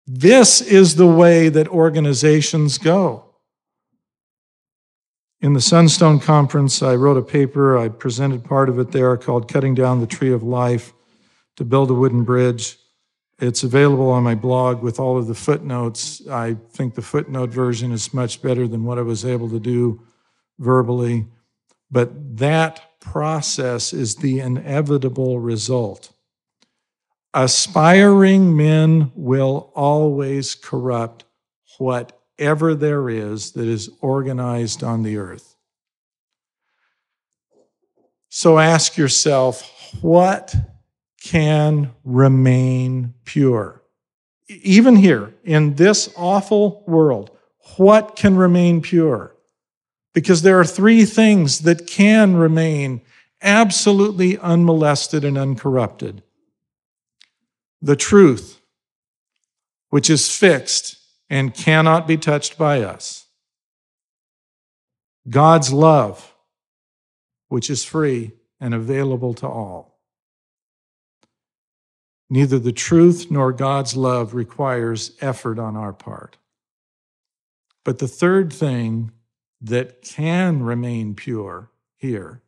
[0.05, 3.25] This is the way that organizations go.
[5.41, 9.51] In the Sunstone Conference, I wrote a paper, I presented part of it there called
[9.51, 10.93] Cutting Down the Tree of Life.
[11.55, 12.77] to build a wooden bridge.
[13.39, 16.25] It's available on my blog with all of the footnotes.
[16.27, 20.01] I think the footnote version is much better than what I was able to do
[20.59, 21.27] verbally.
[21.91, 26.12] But that process is the inevitable result.
[27.33, 31.25] Aspiring men will always corrupt
[31.79, 35.55] whatever there is that is organized on the earth.
[38.29, 39.69] So ask yourself,
[40.01, 40.55] what
[41.23, 43.81] can remain pure?
[44.47, 47.31] Even here, in this awful world,
[47.77, 49.35] what can remain pure?
[50.13, 53.01] Because there are three things that can remain
[53.41, 56.21] absolutely unmolested and uncorrupted
[57.83, 58.61] the truth,
[59.89, 60.97] which is fixed
[61.29, 63.25] and cannot be touched by us,
[65.29, 66.33] God's love,
[67.49, 68.31] which is free
[68.61, 69.99] and available to all.
[72.29, 76.37] Neither the truth nor God's love requires effort on our part.
[77.83, 79.11] But the third thing
[79.59, 82.41] that can remain pure here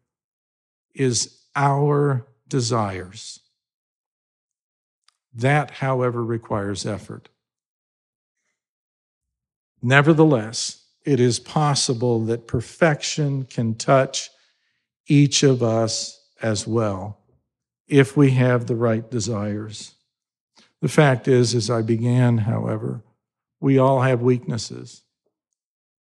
[0.94, 3.42] is our desires.
[5.36, 7.30] That, however, requires effort.
[9.82, 14.30] Nevertheless, it is possible that perfection can touch
[15.08, 17.20] each of us as well
[17.88, 19.94] if we have the right desires.
[20.82, 23.04] The fact is, as I began, however,
[23.60, 25.04] we all have weaknesses.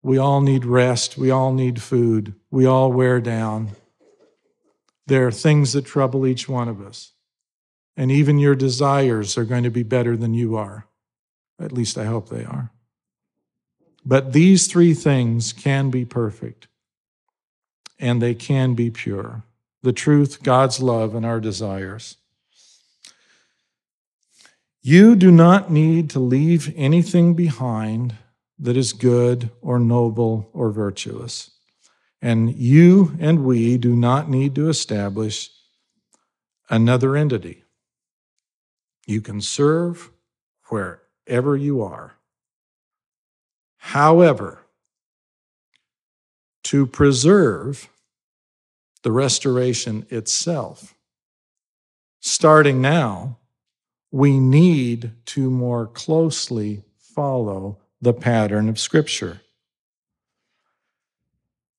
[0.02, 1.18] We all need rest.
[1.18, 2.36] We all need food.
[2.52, 3.72] We all wear down.
[5.08, 7.12] There are things that trouble each one of us.
[7.98, 10.88] And even your desires are going to be better than you are.
[11.60, 12.72] At least I hope they are.
[14.06, 16.68] But these three things can be perfect
[18.00, 19.44] and they can be pure
[19.86, 22.18] the truth, God's love, and our desires.
[24.82, 28.16] You do not need to leave anything behind
[28.58, 31.52] that is good or noble or virtuous.
[32.22, 35.52] And you and we do not need to establish
[36.70, 37.65] another entity.
[39.06, 40.12] You can serve
[40.70, 42.16] wherever you are.
[43.78, 44.66] However,
[46.64, 47.90] to preserve
[49.04, 50.96] the restoration itself,
[52.20, 53.38] starting now,
[54.12, 59.42] we need to more closely follow the pattern of Scripture.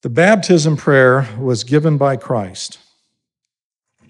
[0.03, 2.79] The baptism prayer was given by Christ.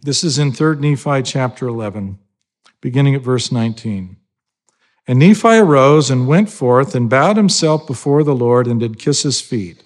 [0.02, 2.18] This is in 3 Nephi chapter 11
[2.86, 4.16] beginning at verse 19.
[5.08, 9.24] And Nephi arose and went forth and bowed himself before the Lord and did kiss
[9.24, 9.82] his feet.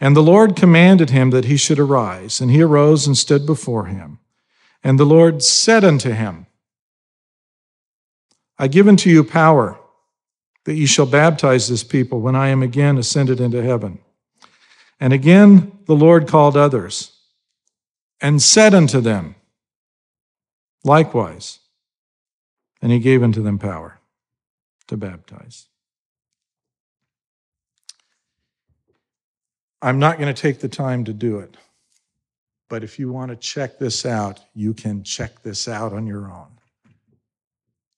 [0.00, 2.40] And the Lord commanded him that he should arise.
[2.40, 4.18] And he arose and stood before him.
[4.82, 6.46] And the Lord said unto him,
[8.58, 9.78] I give unto you power
[10.64, 14.00] that ye shall baptize this people when I am again ascended into heaven.
[14.98, 17.12] And again the Lord called others
[18.20, 19.36] and said unto them,
[20.82, 21.60] Likewise,
[22.80, 23.98] and he gave unto them power
[24.86, 25.66] to baptize.
[29.80, 31.56] I'm not going to take the time to do it,
[32.68, 36.30] but if you want to check this out, you can check this out on your
[36.30, 36.48] own.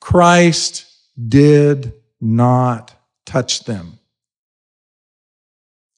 [0.01, 0.87] Christ
[1.29, 3.99] did not touch them.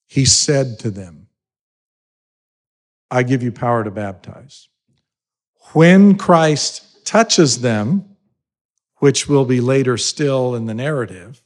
[0.06, 1.28] He said to them,
[3.10, 4.68] I give you power to baptize.
[5.72, 8.11] When Christ touches them,
[9.02, 11.42] which will be later still in the narrative.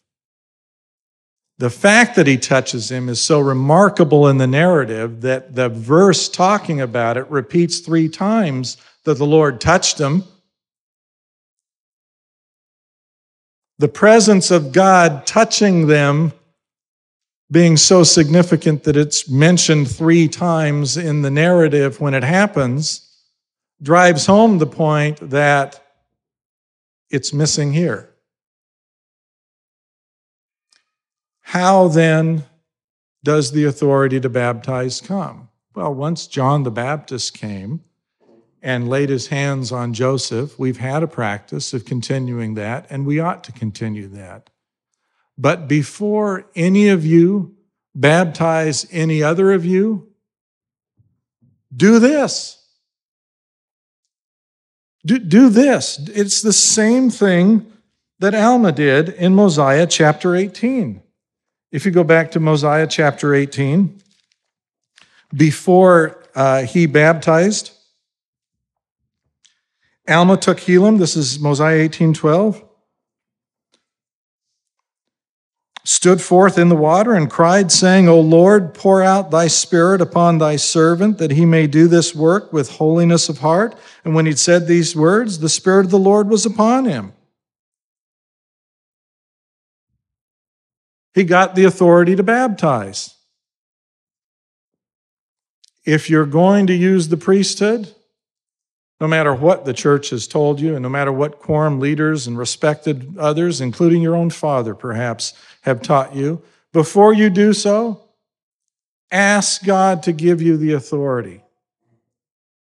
[1.56, 6.28] The fact that he touches him is so remarkable in the narrative that the verse
[6.28, 10.24] talking about it repeats three times that the Lord touched him.
[13.78, 16.34] The presence of God touching them
[17.50, 23.00] being so significant that it's mentioned three times in the narrative when it happens
[23.80, 25.85] drives home the point that
[27.10, 28.14] it's missing here.
[31.40, 32.44] How then
[33.22, 35.48] does the authority to baptize come?
[35.74, 37.82] Well, once John the Baptist came
[38.62, 43.20] and laid his hands on Joseph, we've had a practice of continuing that, and we
[43.20, 44.50] ought to continue that.
[45.38, 47.56] But before any of you
[47.94, 50.08] baptize any other of you,
[51.74, 52.65] do this.
[55.06, 56.00] Do, do this.
[56.08, 57.72] It's the same thing
[58.18, 61.00] that Alma did in Mosiah chapter 18.
[61.70, 64.00] If you go back to Mosiah chapter 18,
[65.32, 67.70] before uh, he baptized,
[70.08, 70.98] Alma took Helam.
[70.98, 72.65] This is Mosiah 18:12.
[75.88, 80.38] Stood forth in the water and cried, saying, O Lord, pour out thy spirit upon
[80.38, 83.78] thy servant, that he may do this work with holiness of heart.
[84.04, 87.12] And when he'd said these words, the Spirit of the Lord was upon him.
[91.14, 93.14] He got the authority to baptize.
[95.84, 97.94] If you're going to use the priesthood,
[99.00, 102.36] no matter what the church has told you, and no matter what quorum leaders and
[102.36, 105.34] respected others, including your own father perhaps,
[105.66, 106.40] have taught you,
[106.72, 108.00] before you do so,
[109.10, 111.42] ask God to give you the authority.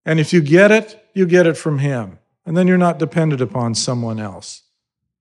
[0.05, 2.19] And if you get it, you get it from Him.
[2.45, 4.63] And then you're not dependent upon someone else.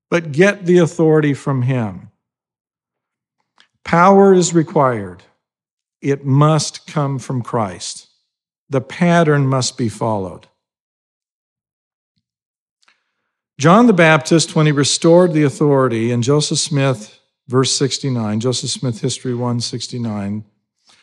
[0.09, 2.11] But get the authority from Him.
[3.83, 5.23] Power is required,
[6.01, 8.07] it must come from Christ.
[8.69, 10.47] The pattern must be followed.
[13.59, 19.01] John the Baptist, when he restored the authority, and Joseph Smith, verse 69, Joseph Smith
[19.01, 20.43] History 169,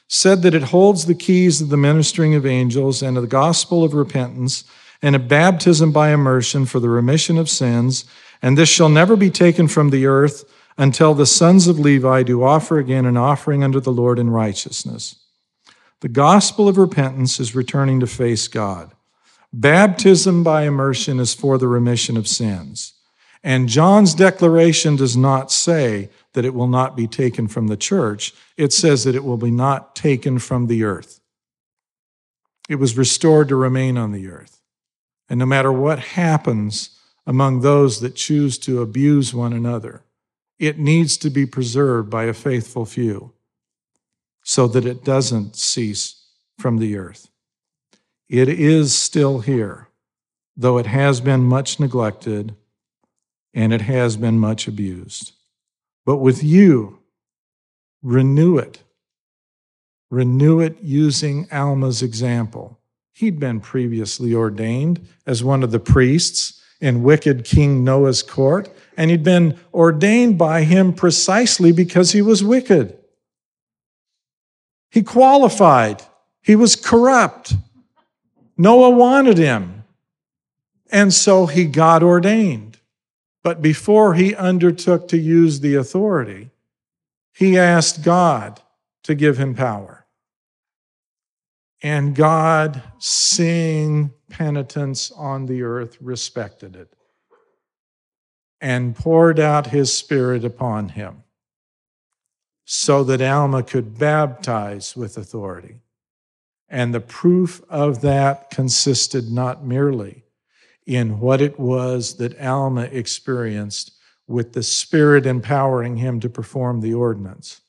[0.08, 3.84] said that it holds the keys of the ministering of angels and of the gospel
[3.84, 4.64] of repentance
[5.02, 8.04] and a baptism by immersion for the remission of sins,
[8.42, 10.44] and this shall never be taken from the earth
[10.76, 15.16] until the sons of Levi do offer again an offering unto the Lord in righteousness.
[16.00, 18.92] The gospel of repentance is returning to face God.
[19.52, 22.94] Baptism by immersion is for the remission of sins.
[23.42, 28.32] And John's declaration does not say that it will not be taken from the church.
[28.56, 31.20] It says that it will be not taken from the earth.
[32.68, 34.60] It was restored to remain on the earth.
[35.28, 40.04] And no matter what happens among those that choose to abuse one another,
[40.60, 43.32] it needs to be preserved by a faithful few
[44.44, 46.24] so that it doesn't cease
[46.56, 47.30] from the earth.
[48.28, 49.88] It is still here,
[50.56, 52.54] though it has been much neglected
[53.52, 55.32] and it has been much abused.
[56.08, 57.00] But with you,
[58.02, 58.82] renew it.
[60.10, 62.78] Renew it using Alma's example.
[63.12, 69.10] He'd been previously ordained as one of the priests in wicked King Noah's court, and
[69.10, 72.96] he'd been ordained by him precisely because he was wicked.
[74.90, 76.02] He qualified,
[76.40, 77.52] he was corrupt.
[78.56, 79.84] Noah wanted him.
[80.90, 82.67] And so he got ordained.
[83.48, 86.50] But before he undertook to use the authority,
[87.32, 88.60] he asked God
[89.04, 90.04] to give him power.
[91.82, 96.92] And God, seeing penitence on the earth, respected it
[98.60, 101.22] and poured out his spirit upon him
[102.66, 105.80] so that Alma could baptize with authority.
[106.68, 110.24] And the proof of that consisted not merely
[110.88, 113.92] in what it was that Alma experienced
[114.26, 117.60] with the Spirit empowering him to perform the ordinance,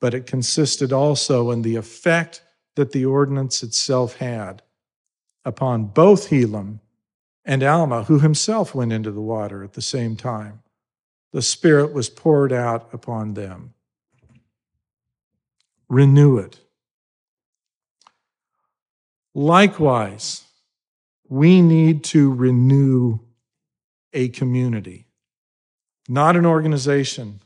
[0.00, 2.42] but it consisted also in the effect
[2.76, 4.62] that the ordinance itself had
[5.44, 6.78] upon both Helam
[7.44, 10.62] and Alma, who himself went into the water at the same time.
[11.32, 13.74] The Spirit was poured out upon them.
[15.88, 16.60] Renew it.
[19.34, 20.44] Likewise,
[21.30, 23.20] we need to renew
[24.12, 25.06] a community,
[26.08, 27.40] not an organization,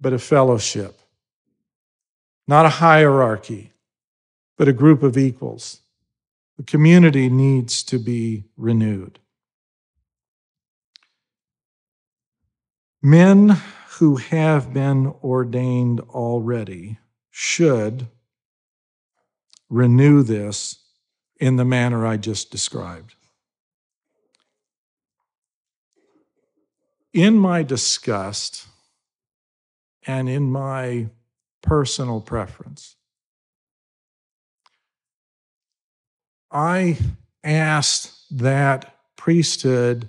[0.00, 1.00] but a fellowship,
[2.46, 3.72] not a hierarchy,
[4.56, 5.80] but a group of equals.
[6.56, 9.18] The community needs to be renewed.
[13.02, 13.56] Men
[13.98, 16.98] who have been ordained already
[17.28, 18.06] should
[19.68, 20.76] renew this
[21.40, 23.14] in the manner I just described.
[27.12, 28.66] In my disgust
[30.06, 31.08] and in my
[31.62, 32.94] personal preference,
[36.52, 36.98] I
[37.42, 40.08] asked that priesthood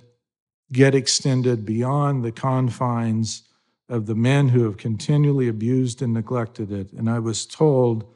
[0.70, 3.42] get extended beyond the confines
[3.88, 6.92] of the men who have continually abused and neglected it.
[6.92, 8.11] And I was told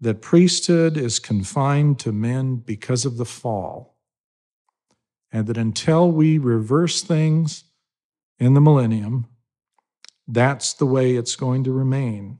[0.00, 3.96] that priesthood is confined to men because of the fall,
[5.32, 7.64] and that until we reverse things
[8.38, 9.26] in the millennium,
[10.28, 12.38] that's the way it's going to remain.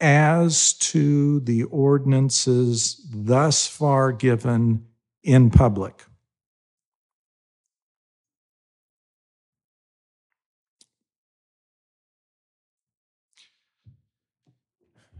[0.00, 4.84] As to the ordinances thus far given
[5.22, 6.04] in public,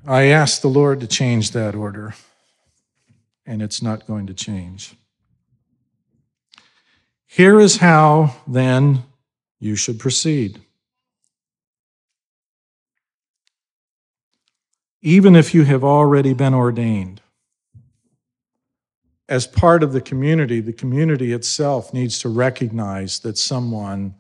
[0.09, 2.15] I asked the Lord to change that order,
[3.45, 4.95] and it's not going to change.
[7.27, 9.03] Here is how, then,
[9.59, 10.61] you should proceed.
[15.03, 17.21] Even if you have already been ordained,
[19.29, 24.15] as part of the community, the community itself needs to recognize that someone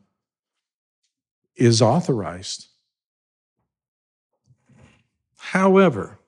[1.55, 2.66] is authorized.
[5.53, 6.18] However,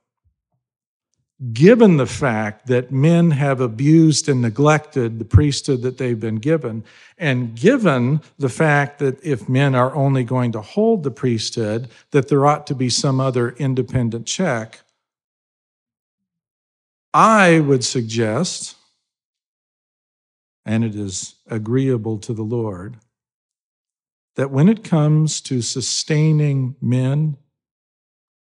[1.52, 6.84] given the fact that men have abused and neglected the priesthood that they've been given,
[7.18, 12.28] and given the fact that if men are only going to hold the priesthood, that
[12.28, 14.82] there ought to be some other independent check,
[17.12, 18.76] I would suggest,
[20.64, 22.98] and it is agreeable to the Lord,
[24.36, 27.36] that when it comes to sustaining men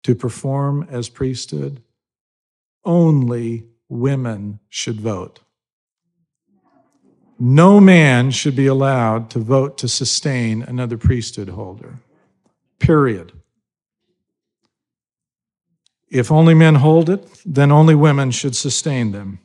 [0.07, 1.82] to perform as priesthood,
[2.84, 5.40] only women should vote.
[7.40, 11.98] No man should be allowed to vote to sustain another priesthood holder.
[12.78, 13.32] Period.
[16.09, 19.40] If only men hold it, then only women should sustain them.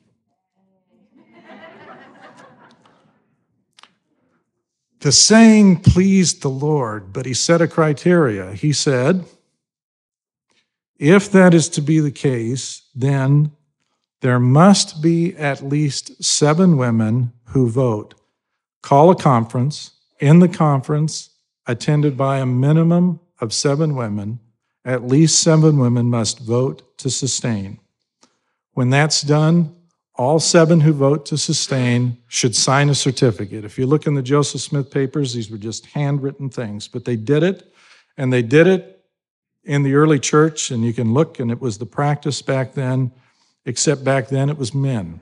[5.00, 8.54] the saying pleased the Lord, but he set a criteria.
[8.54, 9.26] He said,
[11.02, 13.52] if that is to be the case, then
[14.22, 18.14] there must be at least seven women who vote.
[18.84, 19.94] Call a conference.
[20.20, 21.32] In the conference,
[21.66, 24.40] attended by a minimum of seven women,
[24.86, 27.80] at least seven women must vote to sustain.
[28.74, 29.76] When that's done,
[30.14, 33.66] all seven who vote to sustain should sign a certificate.
[33.66, 37.16] If you look in the Joseph Smith papers, these were just handwritten things, but they
[37.16, 37.74] did it,
[38.18, 38.91] and they did it
[39.64, 43.12] in the early church, and you can look, and it was the practice back then,
[43.66, 45.22] except back then it was men.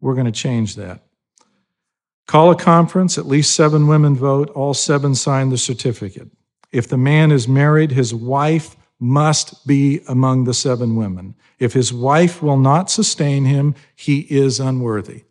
[0.00, 1.02] We're going to change that.
[2.26, 6.28] Call a conference, at least seven women vote, all seven sign the certificate.
[6.72, 11.34] If the man is married, his wife must be among the seven women.
[11.58, 15.24] If his wife will not sustain him, he is unworthy.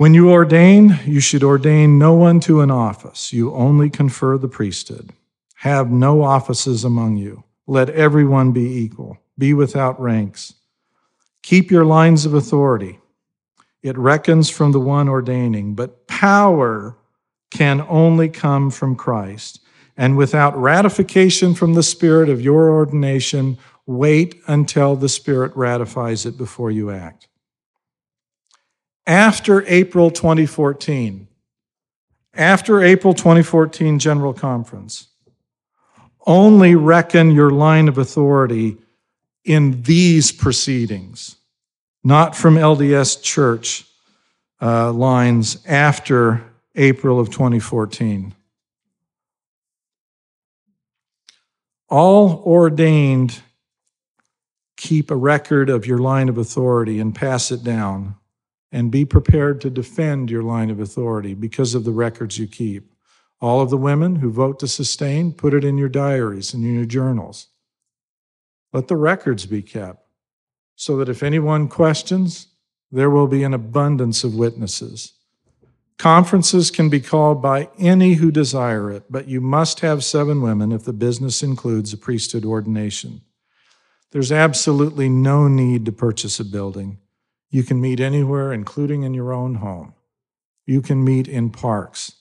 [0.00, 3.34] When you ordain, you should ordain no one to an office.
[3.34, 5.10] You only confer the priesthood.
[5.56, 7.44] Have no offices among you.
[7.66, 9.18] Let everyone be equal.
[9.36, 10.54] Be without ranks.
[11.42, 12.98] Keep your lines of authority.
[13.82, 16.96] It reckons from the one ordaining, but power
[17.50, 19.60] can only come from Christ.
[19.98, 26.38] And without ratification from the Spirit of your ordination, wait until the Spirit ratifies it
[26.38, 27.26] before you act
[29.10, 31.26] after April 2014,
[32.32, 35.08] after April 2014 General Conference,
[36.28, 38.76] only reckon your line of authority
[39.44, 41.34] in these proceedings,
[42.04, 43.84] not from LDS Church
[44.62, 46.44] uh, lines after
[46.76, 48.32] April of 2014.
[51.88, 53.40] All ordained
[54.76, 58.14] keep a record of your line of authority and pass it down
[58.72, 62.92] and be prepared to defend your line of authority because of the records you keep.
[63.40, 66.74] All of the women who vote to sustain, put it in your diaries and in
[66.74, 67.48] your journals.
[68.72, 70.06] Let the records be kept
[70.76, 72.48] so that if anyone questions,
[72.92, 75.12] there will be an abundance of witnesses.
[75.98, 80.72] Conferences can be called by any who desire it, but you must have seven women
[80.72, 83.20] if the business includes a priesthood ordination.
[84.10, 86.98] There's absolutely no need to purchase a building.
[87.50, 89.94] You can meet anywhere, including in your own home.
[90.66, 92.12] You can meet in parks.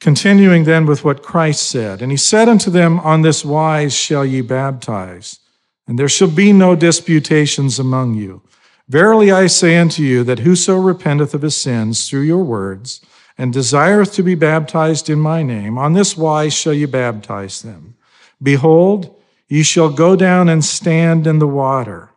[0.00, 4.24] Continuing then with what Christ said, and he said unto them, On this wise shall
[4.24, 5.40] ye baptize,
[5.86, 8.42] and there shall be no disputations among you.
[8.88, 13.02] Verily I say unto you that whoso repenteth of his sins through your words,
[13.36, 17.94] and desireth to be baptized in my name, on this wise shall ye baptize them.
[18.42, 19.19] Behold,
[19.50, 22.10] Ye shall go down and stand in the water.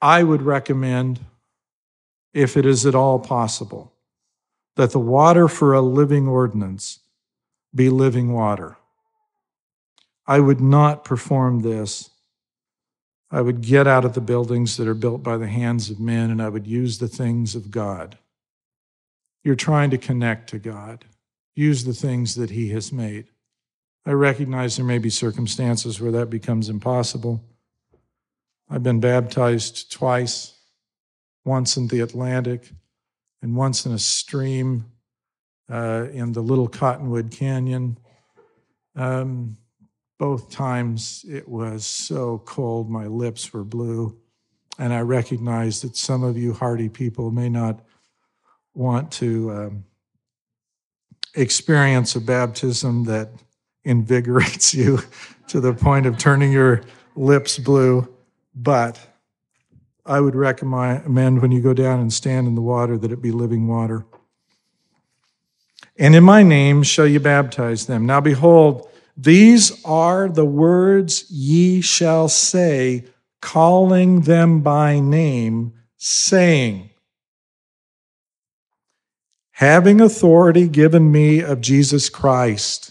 [0.00, 1.20] I would recommend,
[2.32, 3.92] if it is at all possible,
[4.76, 7.00] that the water for a living ordinance
[7.74, 8.78] be living water.
[10.26, 12.08] I would not perform this.
[13.30, 16.30] I would get out of the buildings that are built by the hands of men
[16.30, 18.16] and I would use the things of God.
[19.44, 21.04] You're trying to connect to God.
[21.54, 23.26] Use the things that He has made.
[24.10, 27.44] I recognize there may be circumstances where that becomes impossible.
[28.68, 30.58] I've been baptized twice,
[31.44, 32.72] once in the Atlantic
[33.40, 34.86] and once in a stream
[35.70, 37.98] uh, in the Little Cottonwood Canyon.
[38.96, 39.56] Um,
[40.18, 44.18] Both times it was so cold, my lips were blue.
[44.76, 47.78] And I recognize that some of you hardy people may not
[48.74, 49.84] want to um,
[51.36, 53.30] experience a baptism that
[53.84, 55.00] invigorates you
[55.48, 56.82] to the point of turning your
[57.16, 58.08] lips blue.
[58.54, 58.98] But
[60.04, 63.32] I would recommend when you go down and stand in the water that it be
[63.32, 64.04] living water.
[65.96, 68.06] And in my name shall you baptize them.
[68.06, 73.04] Now behold, these are the words ye shall say,
[73.42, 76.90] calling them by name, saying,
[79.52, 82.89] Having authority given me of Jesus Christ,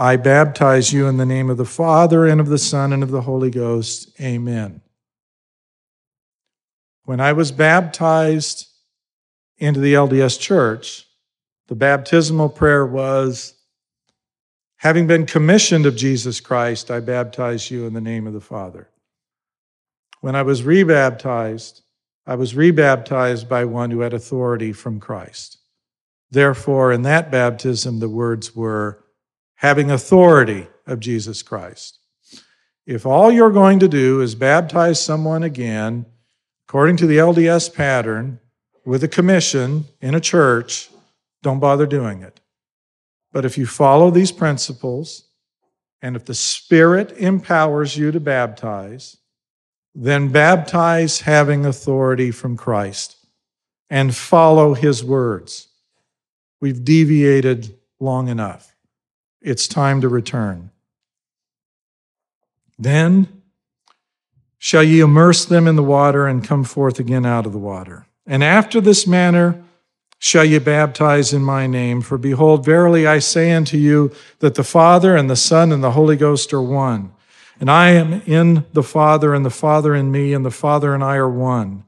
[0.00, 3.10] I baptize you in the name of the Father and of the Son and of
[3.10, 4.08] the Holy Ghost.
[4.20, 4.80] Amen.
[7.04, 8.68] When I was baptized
[9.56, 11.04] into the LDS church,
[11.66, 13.54] the baptismal prayer was,
[14.76, 18.88] having been commissioned of Jesus Christ, I baptize you in the name of the Father.
[20.20, 21.82] When I was rebaptized,
[22.24, 25.58] I was rebaptized by one who had authority from Christ.
[26.30, 29.02] Therefore, in that baptism, the words were
[29.58, 31.98] having authority of Jesus Christ.
[32.86, 36.06] If all you're going to do is baptize someone again,
[36.68, 38.38] according to the LDS pattern,
[38.84, 40.90] with a commission in a church,
[41.42, 42.40] don't bother doing it.
[43.32, 45.24] But if you follow these principles,
[46.00, 49.16] and if the Spirit empowers you to baptize,
[49.92, 53.16] then baptize having authority from Christ
[53.90, 55.66] and follow his words.
[56.60, 58.72] We've deviated long enough.
[59.40, 60.70] It's time to return.
[62.78, 63.42] Then
[64.58, 68.06] shall ye immerse them in the water and come forth again out of the water.
[68.26, 69.62] And after this manner
[70.18, 72.02] shall ye baptize in my name.
[72.02, 75.92] For behold, verily I say unto you that the Father and the Son and the
[75.92, 77.12] Holy Ghost are one.
[77.60, 81.02] And I am in the Father, and the Father in me, and the Father and
[81.02, 81.84] I are one.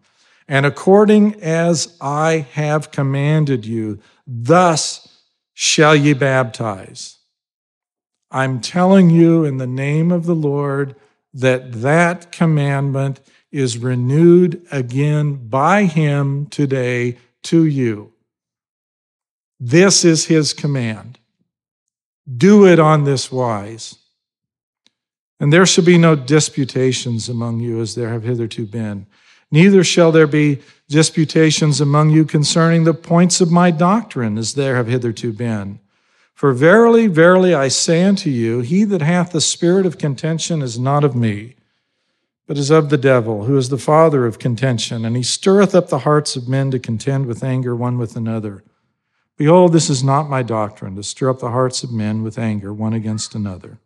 [0.48, 5.22] And according as I have commanded you, thus
[5.54, 7.18] shall ye baptize.
[8.30, 10.94] I'm telling you in the name of the Lord
[11.34, 13.20] that that commandment
[13.50, 18.12] is renewed again by him today to you.
[19.58, 21.18] This is his command.
[22.36, 23.96] Do it on this wise.
[25.40, 29.06] And there shall be no disputations among you as there have hitherto been.
[29.50, 34.76] Neither shall there be disputations among you concerning the points of my doctrine as there
[34.76, 35.80] have hitherto been.
[36.40, 40.78] For verily, verily, I say unto you, he that hath the spirit of contention is
[40.78, 41.54] not of me,
[42.46, 45.90] but is of the devil, who is the father of contention, and he stirreth up
[45.90, 48.64] the hearts of men to contend with anger one with another.
[49.36, 52.72] Behold, this is not my doctrine, to stir up the hearts of men with anger
[52.72, 53.78] one against another.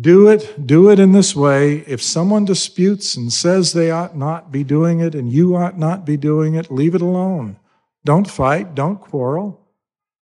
[0.00, 1.84] Do it, do it in this way.
[1.86, 6.06] If someone disputes and says they ought not be doing it and you ought not
[6.06, 7.58] be doing it, leave it alone.
[8.06, 9.64] Don't fight, don't quarrel.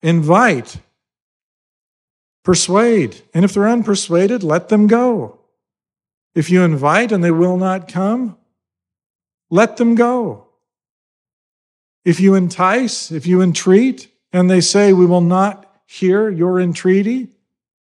[0.05, 0.77] Invite,
[2.43, 3.23] persuade.
[3.33, 5.39] And if they're unpersuaded, let them go.
[6.35, 8.37] If you invite and they will not come,
[9.49, 10.45] let them go.
[12.03, 17.29] If you entice, if you entreat, and they say, We will not hear your entreaty,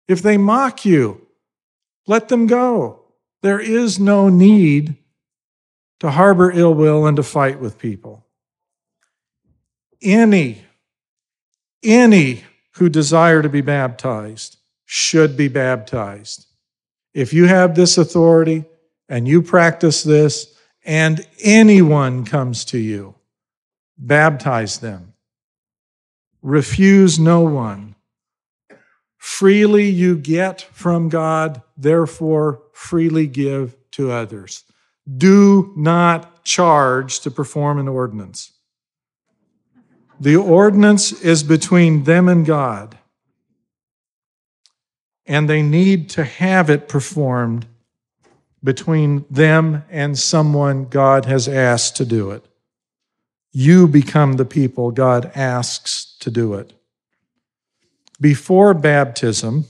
[0.07, 1.26] if they mock you,
[2.05, 3.01] let them go.
[3.41, 4.95] There is no need
[6.01, 8.28] to harbor ill will and to fight with people.
[10.03, 10.65] Any,
[11.84, 12.44] any
[12.76, 16.48] who desire to be baptized should be baptized.
[17.14, 18.66] If you have this authority
[19.10, 23.16] and you practice this, and anyone comes to you,
[23.98, 25.14] baptize them.
[26.42, 27.96] Refuse no one.
[29.18, 34.64] Freely you get from God, therefore freely give to others.
[35.18, 38.54] Do not charge to perform an ordinance.
[40.22, 42.95] The ordinance is between them and God,
[45.26, 47.65] and they need to have it performed
[48.63, 52.45] between them and someone God has asked to do it.
[53.51, 56.72] You become the people God asks to do it
[58.19, 59.65] before baptism,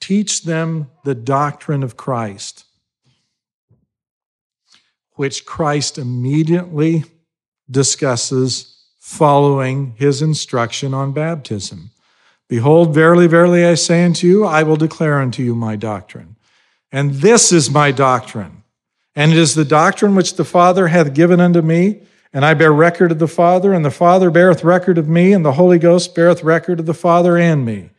[0.00, 2.64] teach them the doctrine of Christ,
[5.16, 7.04] which Christ immediately
[7.70, 8.73] discusses
[9.04, 11.90] following his instruction on baptism.
[12.48, 16.36] Behold, verily, verily, I say unto you, I will declare unto you my doctrine.
[16.90, 18.62] And this is my doctrine.
[19.14, 22.00] And it is the doctrine which the Father hath given unto me
[22.34, 25.44] and I bear record of the Father, and the Father beareth record of me, and
[25.44, 27.90] the Holy Ghost beareth record of the Father and me.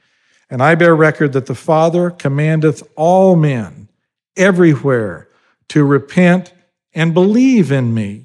[0.49, 3.87] And I bear record that the Father commandeth all men
[4.35, 5.29] everywhere
[5.69, 6.53] to repent
[6.93, 8.24] and believe in me.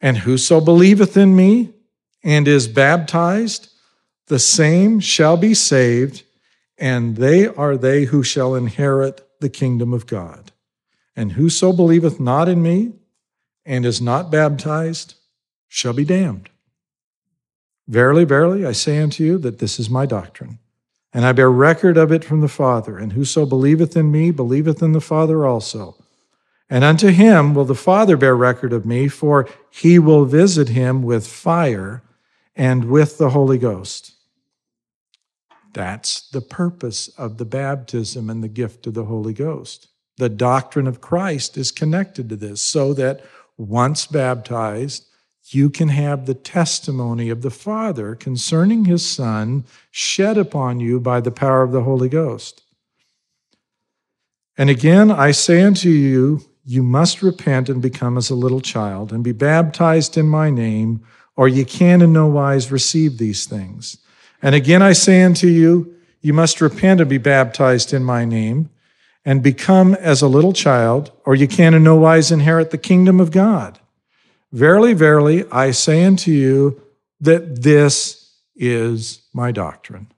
[0.00, 1.74] And whoso believeth in me
[2.22, 3.70] and is baptized,
[4.28, 6.22] the same shall be saved,
[6.78, 10.52] and they are they who shall inherit the kingdom of God.
[11.16, 12.92] And whoso believeth not in me
[13.66, 15.14] and is not baptized
[15.68, 16.48] shall be damned.
[17.88, 20.58] Verily, verily, I say unto you that this is my doctrine.
[21.12, 22.96] And I bear record of it from the Father.
[22.96, 25.96] And whoso believeth in me believeth in the Father also.
[26.72, 31.02] And unto him will the Father bear record of me, for he will visit him
[31.02, 32.04] with fire
[32.54, 34.12] and with the Holy Ghost.
[35.72, 39.88] That's the purpose of the baptism and the gift of the Holy Ghost.
[40.16, 43.24] The doctrine of Christ is connected to this, so that
[43.56, 45.06] once baptized,
[45.46, 51.20] you can have the testimony of the Father concerning his Son shed upon you by
[51.20, 52.62] the power of the Holy Ghost.
[54.56, 59.12] And again, I say unto you, you must repent and become as a little child
[59.12, 61.04] and be baptized in my name,
[61.34, 63.98] or ye can in no wise receive these things.
[64.40, 68.70] And again I say unto you, you must repent and be baptized in my name
[69.24, 73.18] and become as a little child, or you can in no wise inherit the kingdom
[73.18, 73.80] of God.
[74.52, 76.80] Verily, verily, I say unto you
[77.20, 80.12] that this is my doctrine.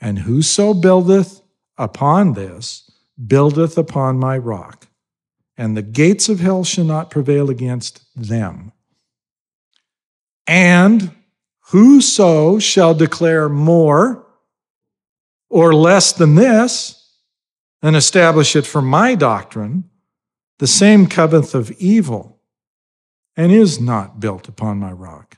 [0.00, 1.42] And whoso buildeth
[1.76, 2.88] upon this,
[3.26, 4.86] buildeth upon my rock
[5.56, 8.72] and the gates of hell shall not prevail against them.
[10.46, 11.12] And
[11.68, 14.26] whoso shall declare more
[15.48, 17.00] or less than this,
[17.80, 19.84] and establish it for my doctrine,
[20.58, 22.40] the same cometh of evil,
[23.36, 25.36] and is not built upon my rock,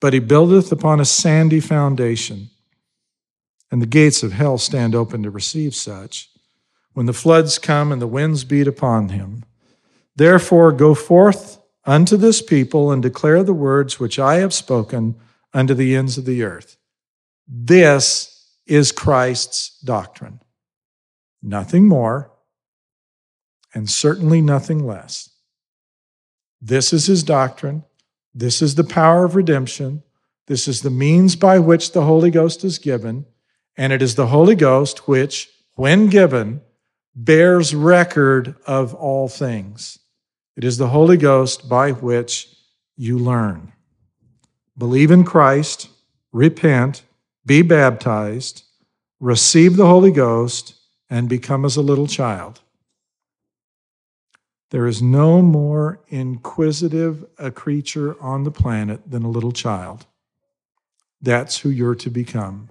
[0.00, 2.48] but he buildeth upon a sandy foundation.
[3.70, 6.30] And the gates of hell stand open to receive such
[6.94, 9.44] when the floods come and the winds beat upon him.
[10.16, 15.16] Therefore, go forth unto this people and declare the words which I have spoken
[15.52, 16.76] unto the ends of the earth.
[17.46, 20.40] This is Christ's doctrine.
[21.42, 22.32] Nothing more,
[23.74, 25.28] and certainly nothing less.
[26.62, 27.84] This is his doctrine.
[28.34, 30.02] This is the power of redemption.
[30.46, 33.26] This is the means by which the Holy Ghost is given.
[33.76, 36.62] And it is the Holy Ghost which, when given,
[37.14, 39.98] bears record of all things.
[40.56, 42.48] It is the Holy Ghost by which
[42.96, 43.72] you learn.
[44.76, 45.88] Believe in Christ,
[46.32, 47.02] repent,
[47.46, 48.64] be baptized,
[49.20, 50.74] receive the Holy Ghost,
[51.08, 52.60] and become as a little child.
[54.70, 60.06] There is no more inquisitive a creature on the planet than a little child.
[61.20, 62.70] That's who you're to become.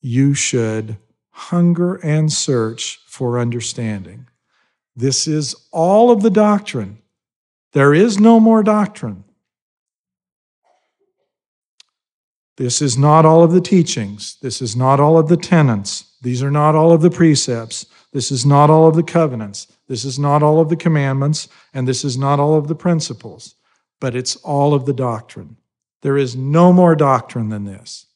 [0.00, 0.98] You should
[1.36, 4.28] hunger and search for understanding.
[4.94, 6.98] This is all of the doctrine.
[7.72, 9.24] There is no more doctrine.
[12.56, 14.36] This is not all of the teachings.
[14.42, 16.16] This is not all of the tenets.
[16.22, 17.86] These are not all of the precepts.
[18.12, 19.66] This is not all of the covenants.
[19.88, 21.48] This is not all of the commandments.
[21.74, 23.56] And this is not all of the principles.
[24.00, 25.56] But it's all of the doctrine.
[26.02, 28.06] There is no more doctrine than this.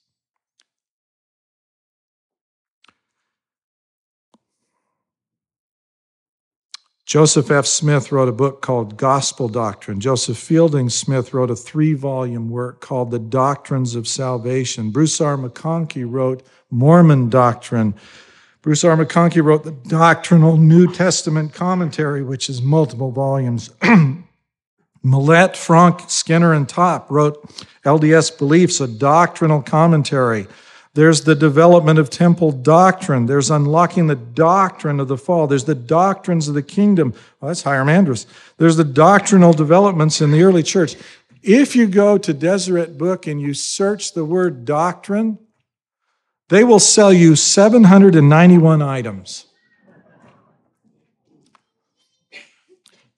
[7.09, 7.65] Joseph F.
[7.65, 9.99] Smith wrote a book called Gospel Doctrine.
[9.99, 14.91] Joseph Fielding Smith wrote a three volume work called The Doctrines of Salvation.
[14.91, 15.39] Bruce R.
[15.39, 17.95] McConkie wrote Mormon Doctrine.
[18.61, 18.95] Bruce R.
[18.95, 23.71] McConkie wrote the Doctrinal New Testament Commentary, which is multiple volumes.
[25.03, 27.43] Millet, Frank, Skinner, and Top wrote
[27.87, 30.47] LDS Beliefs, a doctrinal commentary.
[30.99, 33.27] There's the development of temple doctrine.
[33.27, 35.47] There's unlocking the doctrine of the fall.
[35.47, 37.15] There's the doctrines of the kingdom.
[37.41, 38.27] Well, that's Hyrum Andrus.
[38.57, 40.97] There's the doctrinal developments in the early church.
[41.41, 45.39] If you go to Deseret Book and you search the word doctrine,
[46.49, 49.47] they will sell you 791 items.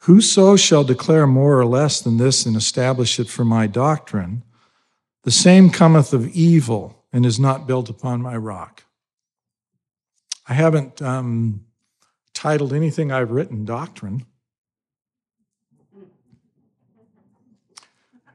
[0.00, 4.44] Whoso shall declare more or less than this and establish it for my doctrine,
[5.22, 8.84] the same cometh of evil and is not built upon my rock.
[10.48, 11.64] I haven't um,
[12.34, 14.26] titled anything I've written doctrine.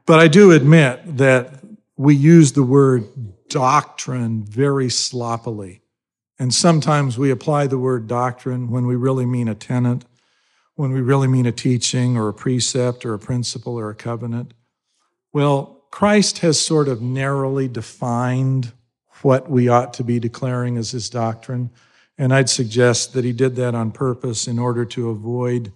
[0.06, 1.60] But I do admit that
[1.96, 3.04] we use the word
[3.48, 5.82] doctrine very sloppily.
[6.38, 10.04] And sometimes we apply the word doctrine when we really mean a tenet,
[10.74, 14.52] when we really mean a teaching or a precept or a principle or a covenant.
[15.32, 18.72] Well, Christ has sort of narrowly defined
[19.22, 21.70] what we ought to be declaring as his doctrine.
[22.18, 25.72] And I'd suggest that he did that on purpose in order to avoid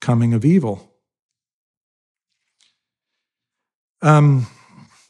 [0.00, 0.92] coming of evil.
[4.02, 4.46] Um,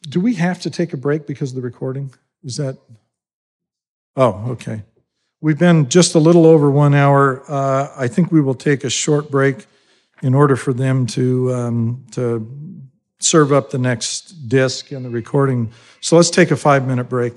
[0.08, 2.12] do we have to take a break because of the recording?
[2.42, 2.78] Is that?
[4.16, 4.82] Oh, okay.
[5.40, 7.42] We've been just a little over one hour.
[7.48, 9.66] Uh, I think we will take a short break
[10.22, 12.46] in order for them to um, to
[13.20, 15.70] serve up the next disc in the recording.
[16.00, 17.34] So let's take a five minute break.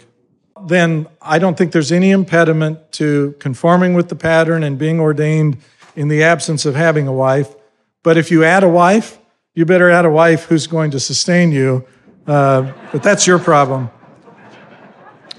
[0.66, 5.58] Then I don't think there's any impediment to conforming with the pattern and being ordained
[5.96, 7.54] in the absence of having a wife.
[8.02, 9.20] But if you add a wife,
[9.54, 11.86] you better add a wife who's going to sustain you.
[12.26, 13.90] Uh, but that's your problem.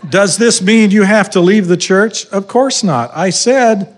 [0.09, 2.27] Does this mean you have to leave the church?
[2.27, 3.11] Of course not.
[3.15, 3.97] I said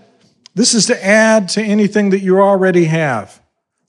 [0.54, 3.40] this is to add to anything that you already have.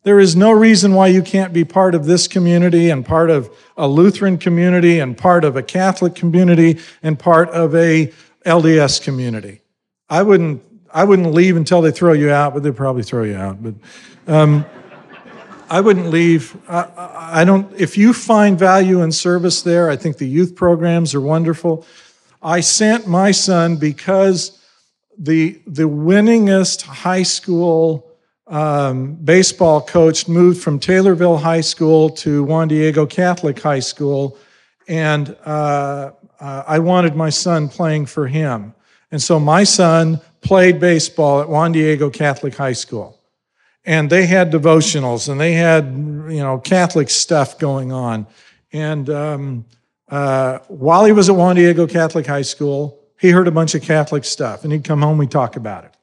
[0.07, 3.53] There is no reason why you can't be part of this community and part of
[3.75, 8.13] a Lutheran community and part of a Catholic community and part of a
[8.45, 9.59] LDS community.
[10.09, 13.35] I wouldn't, I wouldn't leave until they throw you out, but they'd probably throw you
[13.35, 13.61] out.
[13.61, 13.73] But
[14.27, 14.65] um,
[15.69, 16.55] I wouldn't leave.
[16.69, 17.69] I, I don't.
[17.77, 21.85] If you find value in service there, I think the youth programs are wonderful.
[22.41, 24.57] I sent my son because
[25.17, 28.06] the the winningest high school
[28.47, 34.37] um, baseball coach moved from Taylorville High School to Juan Diego Catholic High School,
[34.87, 38.73] and uh, uh, I wanted my son playing for him.
[39.11, 43.19] And so my son played baseball at Juan Diego Catholic High School.
[43.85, 48.27] And they had devotionals and they had, you know, Catholic stuff going on.
[48.73, 49.65] And um,
[50.09, 53.81] uh, while he was at Juan Diego Catholic High School, he heard a bunch of
[53.81, 55.96] Catholic stuff and he'd come home, we'd talk about it.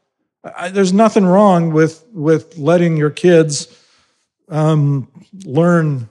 [0.57, 3.69] I, there's nothing wrong with with letting your kids
[4.49, 5.09] um,
[5.45, 6.09] learn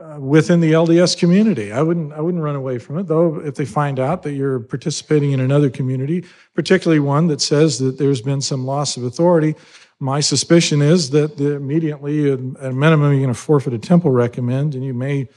[0.00, 1.72] uh, within the LDS community.
[1.72, 3.38] I wouldn't I wouldn't run away from it though.
[3.40, 7.98] If they find out that you're participating in another community, particularly one that says that
[7.98, 9.54] there's been some loss of authority,
[9.98, 14.74] my suspicion is that immediately, at a minimum, you're going to forfeit a temple recommend,
[14.74, 15.28] and you may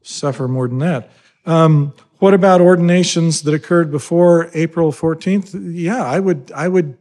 [0.00, 1.10] suffer more than that.
[1.44, 5.74] Um, what about ordinations that occurred before April 14th?
[5.74, 6.96] Yeah, I would I would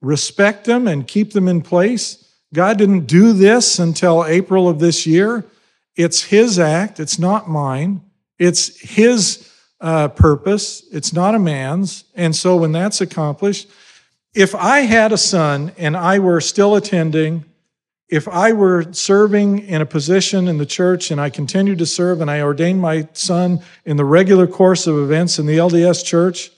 [0.00, 2.24] respect them and keep them in place.
[2.52, 5.44] God didn't do this until April of this year.
[5.96, 8.02] It's His act, it's not mine.
[8.38, 12.04] It's His uh, purpose, it's not a man's.
[12.14, 13.68] And so when that's accomplished,
[14.34, 17.44] if I had a son and I were still attending,
[18.08, 22.20] if I were serving in a position in the church and I continued to serve
[22.20, 26.50] and I ordained my son in the regular course of events in the LDS church,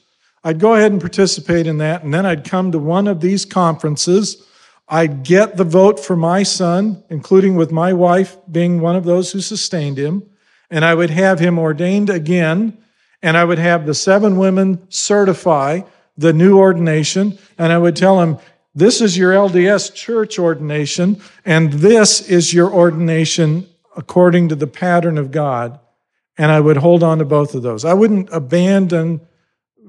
[0.44, 3.44] I'd go ahead and participate in that, and then I'd come to one of these
[3.44, 4.44] conferences.
[4.88, 9.30] I'd get the vote for my son, including with my wife being one of those
[9.32, 10.24] who sustained him,
[10.70, 12.76] and I would have him ordained again,
[13.22, 15.82] and I would have the seven women certify
[16.16, 18.38] the new ordination, and I would tell him,
[18.74, 25.18] This is your LDS church ordination, and this is your ordination according to the pattern
[25.18, 25.78] of God.
[26.38, 27.84] And I would hold on to both of those.
[27.84, 29.20] I wouldn't abandon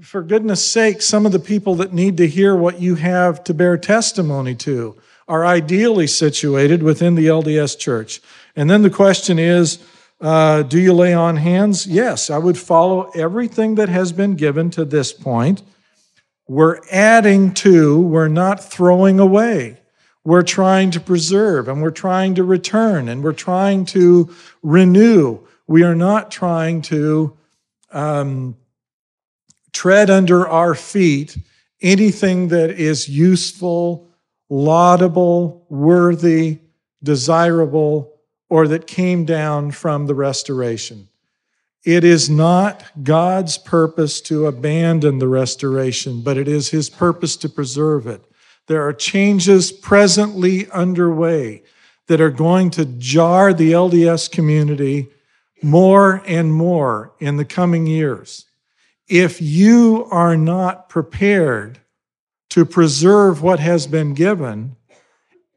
[0.04, 3.54] for goodness sake, some of the people that need to hear what you have to
[3.54, 4.98] bear testimony to
[5.30, 8.22] are ideally situated within the LDS church.
[8.54, 9.80] And then the question is,
[10.20, 11.88] uh, do you lay on hands?
[11.88, 15.64] Yes, I would follow everything that has been given to this point.
[16.50, 19.80] We're adding to, we're not throwing away.
[20.26, 25.40] We're trying to preserve and we're trying to return and we're trying to renew.
[25.66, 27.38] We are not trying to
[27.92, 28.58] um,
[29.74, 31.38] tread under our feet
[31.82, 34.08] anything that is useful,
[34.50, 36.60] laudable, worthy,
[37.04, 38.14] desirable,
[38.50, 41.10] or that came down from the restoration.
[41.84, 47.50] It is not God's purpose to abandon the restoration, but it is His purpose to
[47.50, 48.24] preserve it.
[48.68, 51.64] There are changes presently underway
[52.08, 55.10] that are going to jar the LDS community
[55.62, 58.46] more and more in the coming years
[59.14, 61.78] if you are not prepared
[62.50, 64.76] to preserve what has been given,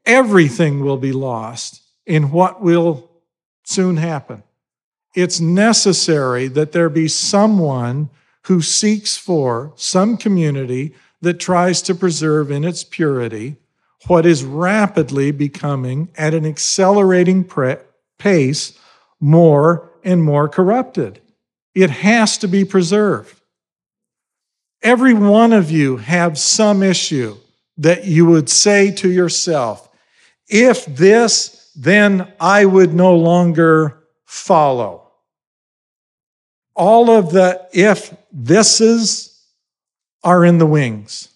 [0.05, 3.09] everything will be lost in what will
[3.63, 4.43] soon happen.
[5.15, 8.11] It's necessary that there be someone
[8.43, 10.93] who seeks for some community
[11.23, 13.55] that tries to preserve in its purity
[14.05, 17.43] what is rapidly becoming at an accelerating
[18.19, 18.77] pace
[19.19, 21.21] more and more corrupted.
[21.73, 23.36] It has to be preserved.
[24.87, 27.35] Every one of you have some issue
[27.77, 29.89] that you would say to yourself,
[30.47, 35.11] if this, then I would no longer follow.
[36.73, 39.37] All of the if thises
[40.23, 41.31] are in the wings.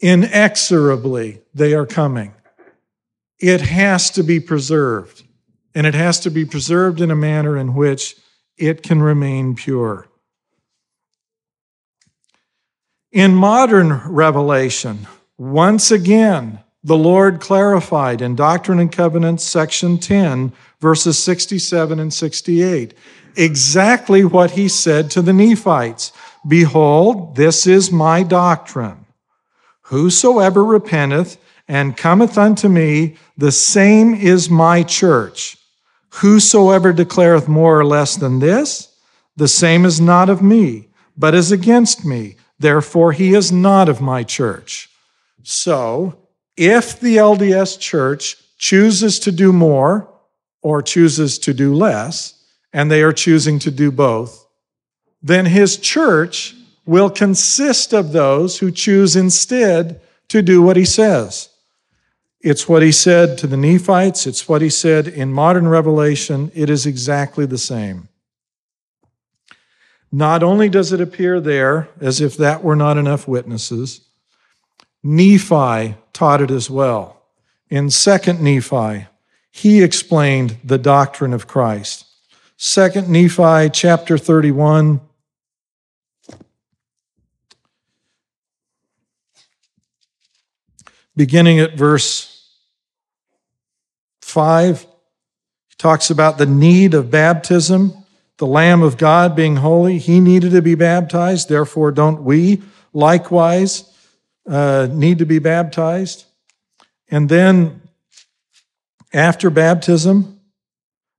[0.00, 2.32] Inexorably, they are coming.
[3.38, 5.22] It has to be preserved,
[5.74, 8.16] and it has to be preserved in a manner in which
[8.56, 10.08] it can remain pure.
[13.12, 15.06] In modern revelation,
[15.38, 22.92] once again, the Lord clarified in Doctrine and Covenants, section 10, verses 67 and 68,
[23.34, 26.12] exactly what he said to the Nephites
[26.46, 29.06] Behold, this is my doctrine.
[29.82, 35.56] Whosoever repenteth and cometh unto me, the same is my church.
[36.10, 38.94] Whosoever declareth more or less than this,
[39.36, 42.36] the same is not of me, but is against me.
[42.58, 44.90] Therefore, he is not of my church.
[45.42, 46.18] So,
[46.56, 50.08] if the LDS church chooses to do more
[50.60, 52.34] or chooses to do less,
[52.72, 54.46] and they are choosing to do both,
[55.22, 56.54] then his church
[56.84, 61.48] will consist of those who choose instead to do what he says.
[62.40, 66.52] It's what he said to the Nephites, it's what he said in modern revelation.
[66.54, 68.07] It is exactly the same.
[70.10, 74.00] Not only does it appear there, as if that were not enough witnesses,
[75.02, 77.22] Nephi taught it as well.
[77.70, 79.06] In 2 Nephi,
[79.50, 82.06] he explained the doctrine of Christ.
[82.58, 85.00] 2 Nephi chapter 31.
[91.14, 92.48] Beginning at verse
[94.22, 94.86] 5, he
[95.76, 97.92] talks about the need of baptism,
[98.38, 99.98] the Lamb of God being holy.
[99.98, 102.62] He needed to be baptized, therefore, don't we
[102.92, 103.92] likewise
[104.48, 106.24] uh, need to be baptized.
[107.10, 107.82] And then
[109.12, 110.40] after baptism,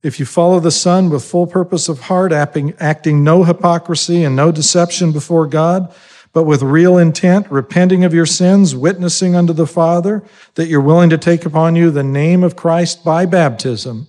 [0.02, 4.36] if you follow the Son with full purpose of heart, acting, acting no hypocrisy and
[4.36, 5.94] no deception before God,
[6.32, 10.24] but with real intent, repenting of your sins, witnessing unto the Father
[10.56, 14.08] that you're willing to take upon you the name of Christ by baptism,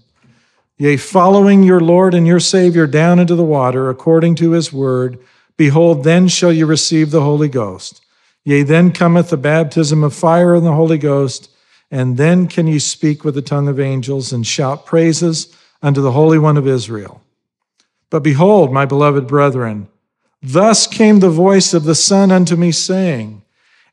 [0.81, 5.19] yea, following your Lord and your Savior down into the water according to his word,
[5.59, 8.03] behold, then shall you receive the Holy Ghost.
[8.45, 11.51] Yea, then cometh the baptism of fire and the Holy Ghost,
[11.91, 16.13] and then can ye speak with the tongue of angels and shout praises unto the
[16.13, 17.21] Holy One of Israel.
[18.09, 19.87] But behold, my beloved brethren,
[20.43, 23.43] thus came the voice of the Son unto me, saying,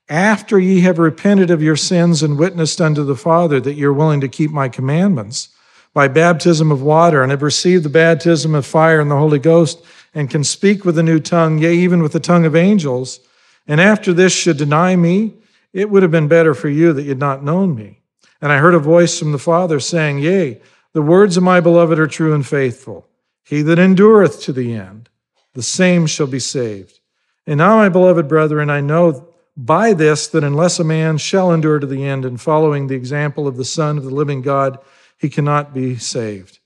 [0.07, 4.21] After ye have repented of your sins and witnessed unto the Father that you're willing
[4.21, 5.49] to keep my commandments,
[5.97, 9.83] by baptism of water, and have received the baptism of fire and the Holy Ghost,
[10.13, 13.19] and can speak with a new tongue, yea, even with the tongue of angels,
[13.67, 15.33] and after this should deny me,
[15.73, 17.99] it would have been better for you that you had not known me.
[18.39, 20.61] And I heard a voice from the Father saying, Yea,
[20.93, 23.07] the words of my beloved are true and faithful.
[23.43, 25.09] He that endureth to the end,
[25.55, 26.99] the same shall be saved.
[27.47, 31.79] And now, my beloved brethren, I know by this that unless a man shall endure
[31.79, 34.77] to the end in following the example of the Son of the living God,
[35.17, 36.59] he cannot be saved.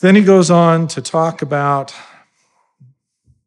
[0.00, 1.94] Then he goes on to talk about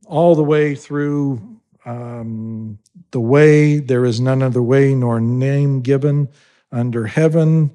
[0.05, 2.79] all the way through um,
[3.11, 6.29] the way, there is none other way nor name given
[6.71, 7.71] under heaven.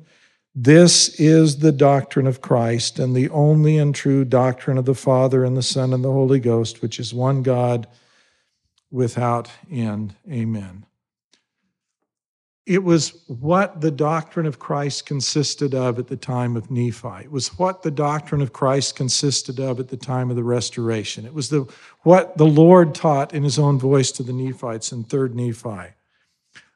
[0.55, 5.45] This is the doctrine of Christ and the only and true doctrine of the Father
[5.45, 7.89] and the Son and the Holy Ghost, which is one God
[8.91, 10.15] without end.
[10.31, 10.87] Amen.
[12.67, 17.25] It was what the doctrine of Christ consisted of at the time of Nephi.
[17.25, 21.27] It was what the doctrine of Christ consisted of at the time of the restoration.
[21.27, 21.67] It was the,
[22.05, 25.95] what the Lord taught in his own voice to the Nephites in 3rd Nephi.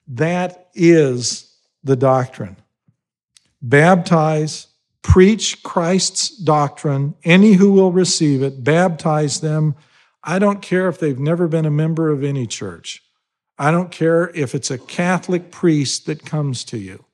[0.08, 2.56] That is the doctrine.
[3.62, 4.66] Baptize,
[5.00, 7.14] preach Christ's doctrine.
[7.24, 9.74] Any who will receive it, baptize them.
[10.22, 13.02] I don't care if they've never been a member of any church.
[13.58, 17.04] I don't care if it's a Catholic priest that comes to you.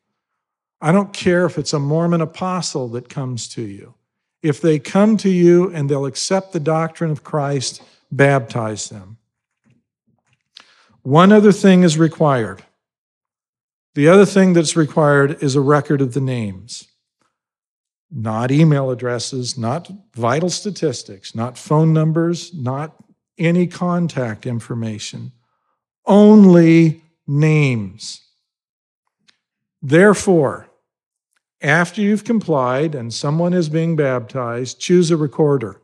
[0.81, 3.95] I don't care if it's a Mormon apostle that comes to you.
[4.43, 9.17] If they come to you and they'll accept the doctrine of Christ, baptize them.
[11.03, 12.63] One other thing is required.
[13.95, 16.89] The other thing that's required is a record of the names.
[18.11, 22.97] Not email addresses, not vital statistics, not phone numbers, not
[23.39, 25.33] any contact information
[26.07, 28.21] only names.
[29.83, 30.69] Therefore,
[31.61, 35.81] after you've complied and someone is being baptized, choose a recorder,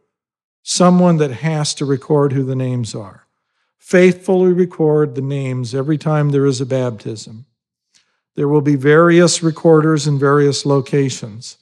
[0.62, 3.26] someone that has to record who the names are.
[3.78, 7.47] Faithfully record the names every time there is a baptism.
[8.36, 11.56] There will be various recorders in various locations.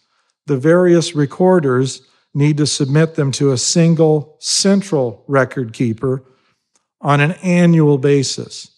[0.47, 2.03] The various recorders
[2.35, 6.23] need to submit them to a single central record keeper
[7.01, 8.71] on an annual basis.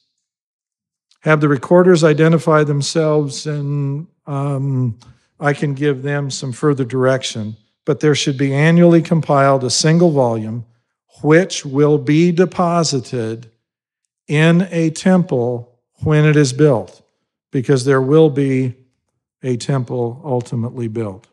[1.21, 4.99] Have the recorders identify themselves, and um,
[5.39, 7.57] I can give them some further direction.
[7.85, 10.65] But there should be annually compiled a single volume
[11.23, 13.51] which will be deposited
[14.29, 17.03] in a temple when it is built,
[17.51, 18.75] because there will be
[19.43, 21.27] a temple ultimately built.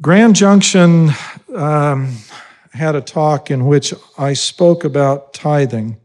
[0.00, 1.10] Grand Junction
[1.54, 2.16] um,
[2.72, 5.98] had a talk in which I spoke about tithing.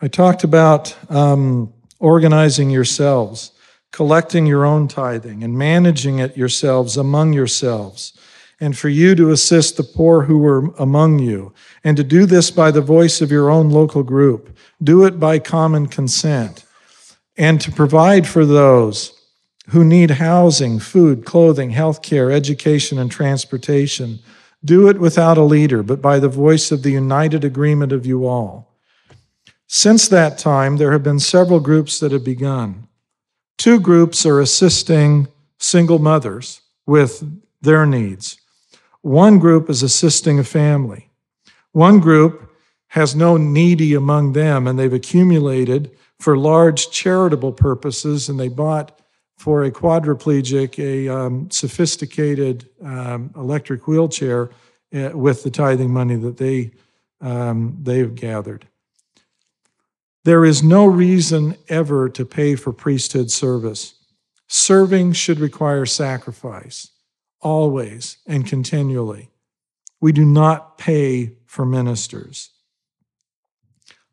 [0.00, 3.52] I talked about um, organizing yourselves,
[3.90, 8.18] collecting your own tithing, and managing it yourselves among yourselves
[8.62, 11.52] and for you to assist the poor who are among you,
[11.82, 14.56] and to do this by the voice of your own local group.
[14.80, 16.64] Do it by common consent,
[17.36, 19.20] and to provide for those
[19.70, 24.20] who need housing, food, clothing, health care, education, and transportation.
[24.64, 28.26] Do it without a leader, but by the voice of the united agreement of you
[28.26, 28.72] all.
[29.66, 32.88] Since that time, there have been several groups that have begun.
[33.58, 35.28] Two groups are assisting
[35.58, 37.24] single mothers with
[37.60, 38.36] their needs.
[39.00, 41.10] One group is assisting a family.
[41.72, 42.50] One group
[42.88, 45.90] has no needy among them, and they've accumulated
[46.20, 49.00] for large charitable purposes, and they bought
[49.42, 54.50] for a quadriplegic a um, sophisticated um, electric wheelchair
[54.94, 56.70] uh, with the tithing money that they
[57.20, 58.68] um, they've gathered.
[60.22, 63.94] There is no reason ever to pay for priesthood service.
[64.46, 66.92] Serving should require sacrifice
[67.40, 69.28] always and continually.
[70.00, 72.50] We do not pay for ministers.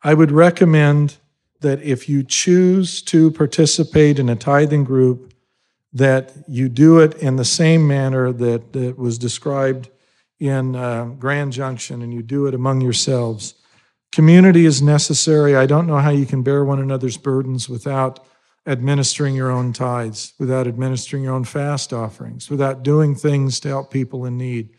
[0.02, 1.18] I would recommend
[1.62, 5.34] that if you choose to participate in a tithing group,
[5.92, 9.90] that you do it in the same manner that, that was described
[10.40, 13.56] in uh, Grand Junction and you do it among yourselves.
[14.12, 15.56] Community is necessary.
[15.56, 18.26] I don't know how you can bear one another's burdens without
[18.66, 23.92] administering your own tithes, without administering your own fast offerings, without doing things to help
[23.92, 24.70] people in need.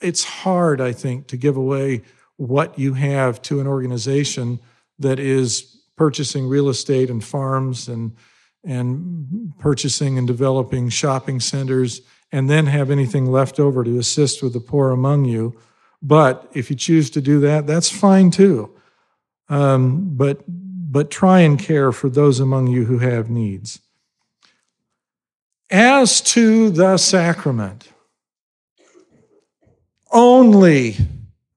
[0.00, 2.02] It's hard, I think, to give away
[2.36, 4.60] what you have to an organization
[4.98, 8.16] that is purchasing real estate and farms and
[8.64, 12.00] and purchasing and developing shopping centers
[12.32, 15.58] and then have anything left over to assist with the poor among you.
[16.02, 18.74] But if you choose to do that, that's fine too.
[19.48, 23.80] Um, but but try and care for those among you who have needs.
[25.70, 27.92] As to the sacrament,
[30.10, 30.96] only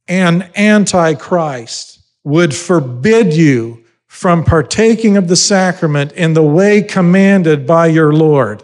[0.07, 3.80] an antichrist would forbid you
[4.11, 8.61] from partaking of the sacrament in the way commanded by your Lord.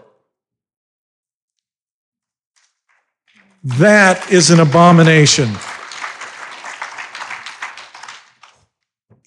[3.64, 5.50] That is an abomination.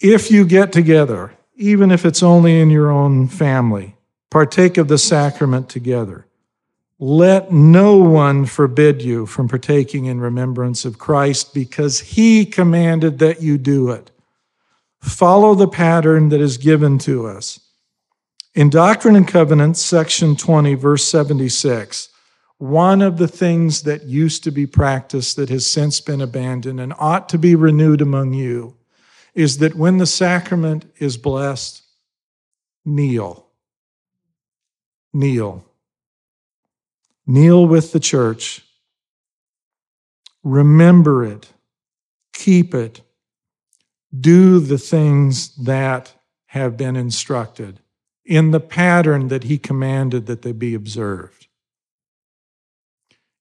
[0.01, 3.97] if you get together, even if it's only in your own family,
[4.31, 6.27] partake of the sacrament together.
[6.99, 13.41] Let no one forbid you from partaking in remembrance of Christ because he commanded that
[13.41, 14.11] you do it.
[15.01, 17.61] Follow the pattern that is given to us.
[18.55, 22.09] In Doctrine and Covenants, section 20, verse 76,
[22.59, 26.93] one of the things that used to be practiced that has since been abandoned and
[26.99, 28.77] ought to be renewed among you
[29.35, 31.83] is that when the sacrament is blessed,
[32.85, 33.47] kneel.
[35.13, 35.65] Kneel.
[37.27, 38.63] Kneel with the church.
[40.43, 41.49] Remember it.
[42.33, 43.01] Keep it.
[44.19, 46.13] Do the things that
[46.47, 47.81] have been instructed
[48.25, 51.47] in the pattern that he commanded that they be observed.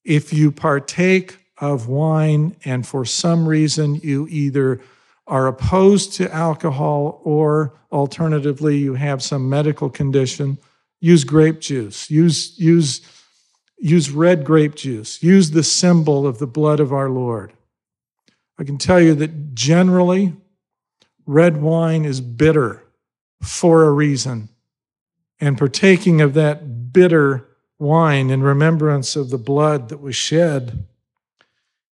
[0.04, 4.80] If you partake of wine and for some reason you either
[5.28, 10.58] are opposed to alcohol, or alternatively, you have some medical condition,
[11.00, 12.10] use grape juice.
[12.10, 13.02] Use, use,
[13.78, 15.22] use red grape juice.
[15.22, 17.54] Use the symbol of the blood of our Lord.
[18.58, 20.34] I can tell you that generally,
[21.30, 22.84] red wine is bitter
[23.40, 24.50] for a reason.
[25.40, 27.48] And partaking of that bitter
[27.78, 30.88] wine in remembrance of the blood that was shed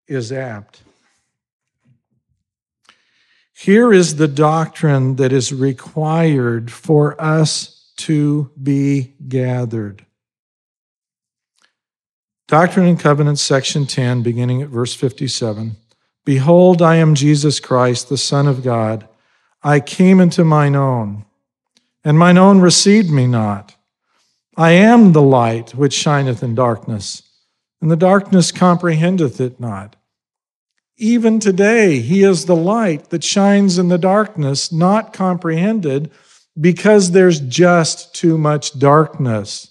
[0.08, 0.82] is apt.
[3.52, 10.04] Here is the doctrine that is required for us to be gathered.
[12.48, 15.76] Doctrine and Covenants, section 10, beginning at verse 57.
[16.24, 19.08] Behold, I am Jesus Christ, the Son of God.
[19.62, 21.24] I came into mine own,
[22.04, 23.74] and mine own received me not.
[24.56, 27.22] I am the light which shineth in darkness,
[27.80, 29.96] and the darkness comprehendeth it not.
[30.96, 36.10] Even today, he is the light that shines in the darkness, not comprehended
[36.60, 39.68] because there's just too much darkness.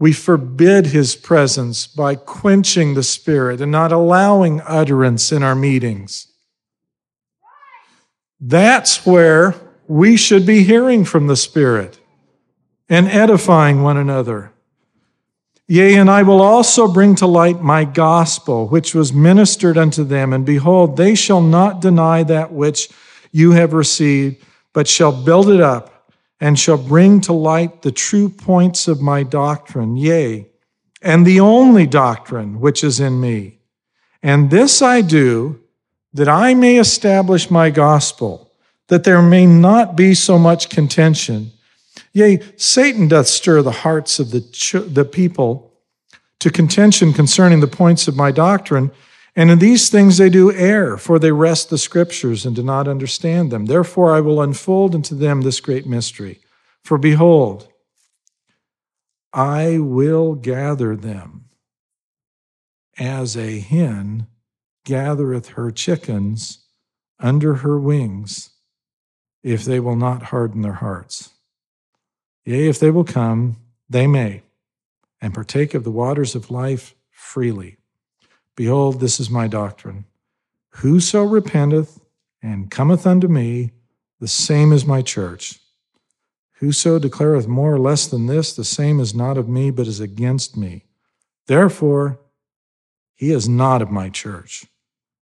[0.00, 6.26] We forbid his presence by quenching the spirit and not allowing utterance in our meetings.
[8.40, 9.54] That's where
[9.86, 11.98] we should be hearing from the Spirit
[12.88, 14.52] and edifying one another.
[15.68, 20.32] Yea, and I will also bring to light my gospel, which was ministered unto them.
[20.32, 22.88] And behold, they shall not deny that which
[23.30, 28.28] you have received, but shall build it up and shall bring to light the true
[28.28, 29.96] points of my doctrine.
[29.96, 30.48] Yea,
[31.02, 33.58] and the only doctrine which is in me.
[34.22, 35.59] And this I do
[36.12, 38.50] that I may establish my gospel,
[38.88, 41.52] that there may not be so much contention.
[42.12, 45.72] Yea, Satan doth stir the hearts of the, ch- the people
[46.40, 48.90] to contention concerning the points of my doctrine.
[49.36, 52.88] And in these things they do err, for they wrest the scriptures and do not
[52.88, 53.66] understand them.
[53.66, 56.40] Therefore I will unfold unto them this great mystery.
[56.82, 57.68] For behold,
[59.32, 61.44] I will gather them
[62.98, 64.26] as a hen
[64.90, 66.64] gathereth her chickens
[67.20, 68.50] under her wings,
[69.40, 71.30] if they will not harden their hearts.
[72.44, 73.56] Yea, if they will come,
[73.88, 74.42] they may,
[75.20, 77.76] and partake of the waters of life freely.
[78.56, 80.06] Behold, this is my doctrine.
[80.70, 82.00] Whoso repenteth
[82.42, 83.70] and cometh unto me,
[84.18, 85.60] the same is my church.
[86.54, 90.00] Whoso declareth more or less than this, the same is not of me, but is
[90.00, 90.82] against me.
[91.46, 92.18] Therefore,
[93.14, 94.64] he is not of my church.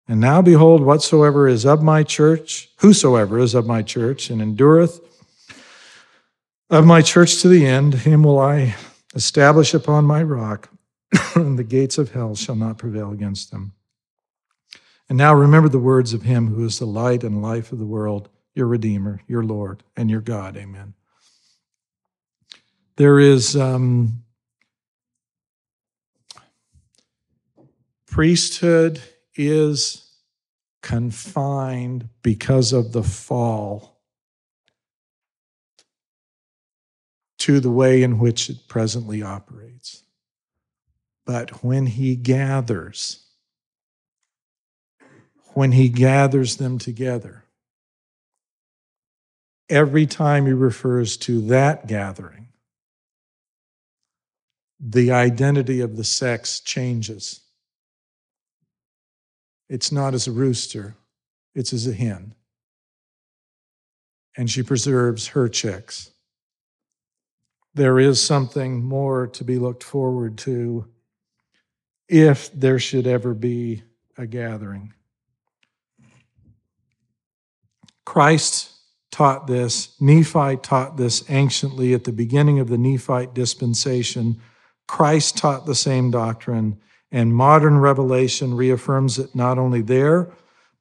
[0.09, 5.01] And now behold, whatsoever is of my church, whosoever is of my church, and endureth
[6.71, 8.75] of my church to the end, him will I
[9.15, 10.71] establish upon my rock,
[11.35, 13.75] and the gates of hell shall not prevail against them.
[15.11, 17.87] And now remember the words of him who is the light and life of the
[17.87, 20.57] world, your Redeemer, your Lord, and your God.
[20.57, 20.95] Amen.
[22.97, 24.25] There is um,
[28.07, 29.03] priesthood
[29.39, 30.05] is
[30.83, 33.99] confined because of the fall
[37.39, 40.03] to the way in which it presently operates.
[41.25, 43.25] But when he gathers,
[45.55, 47.45] when he gathers them together,
[49.69, 52.49] every time he refers to that gathering,
[54.81, 57.41] the identity of the sex changes.
[59.69, 60.95] It's not as a rooster,
[61.55, 62.35] it's as a hen.
[64.37, 66.11] And she preserves her chicks.
[67.75, 70.87] There is something more to be looked forward to
[72.09, 73.83] if there should ever be
[74.17, 74.95] a gathering.
[78.05, 78.71] Christ
[79.11, 84.41] taught this, Nephi taught this anciently at the beginning of the Nephite dispensation.
[84.87, 86.79] Christ taught the same doctrine.
[87.11, 90.29] And modern revelation reaffirms it not only there,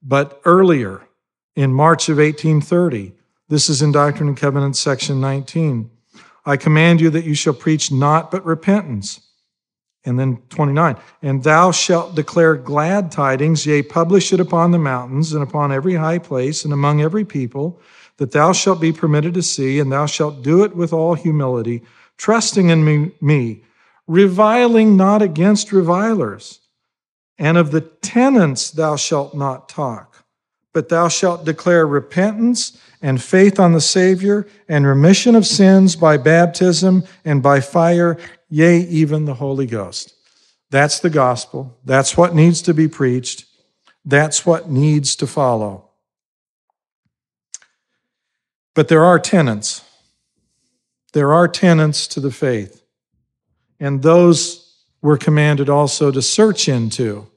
[0.02, 1.08] but earlier
[1.56, 3.14] in March of 1830.
[3.50, 5.90] This is in Doctrine and Covenants, section 19.
[6.46, 9.22] I command you that you shall preach not but repentance.
[10.06, 15.34] And then 29, and thou shalt declare glad tidings, yea, publish it upon the mountains
[15.34, 17.82] and upon every high place and among every people,
[18.16, 21.84] that thou shalt be permitted to see, and thou shalt do it with all humility,
[22.16, 23.64] trusting in me, me
[24.08, 26.62] reviling not against revilers.
[27.38, 30.26] And of the tenets thou shalt not talk,
[30.74, 36.18] but thou shalt declare repentance and faith on the Savior and remission of sins by
[36.18, 38.18] baptism and by fire,
[38.50, 40.16] yea, even the Holy Ghost.
[40.72, 41.78] That's the gospel.
[41.86, 43.46] That's what needs to be preached.
[44.04, 45.90] That's what needs to follow.
[48.74, 49.84] But there are tenets.
[51.14, 52.84] There are tenets to the faith.
[53.80, 57.28] And those were commanded also to search into,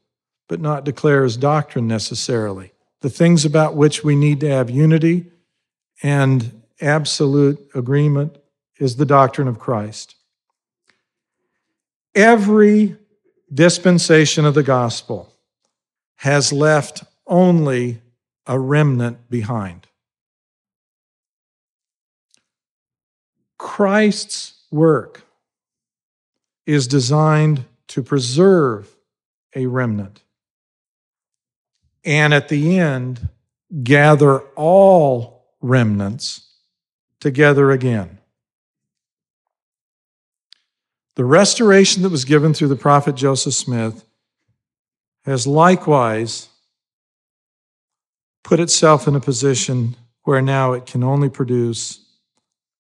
[0.49, 2.73] but not declare as doctrine necessarily.
[3.01, 5.31] The things about which we need to have unity
[6.03, 8.39] and absolute agreement
[8.79, 10.17] is the doctrine of Christ.
[12.15, 12.97] Every
[13.53, 15.33] dispensation of the gospel
[16.17, 18.01] has left only
[18.47, 19.87] a remnant behind.
[23.59, 25.25] Christ's work
[26.67, 28.95] is designed to preserve
[29.55, 30.23] a remnant.
[32.05, 33.29] And at the end,
[33.83, 36.49] gather all remnants
[37.21, 38.19] together again.
[41.17, 44.05] The restoration that was given through the prophet Joseph Smith
[45.25, 46.49] has likewise
[48.43, 52.07] put itself in a position where now it can only produce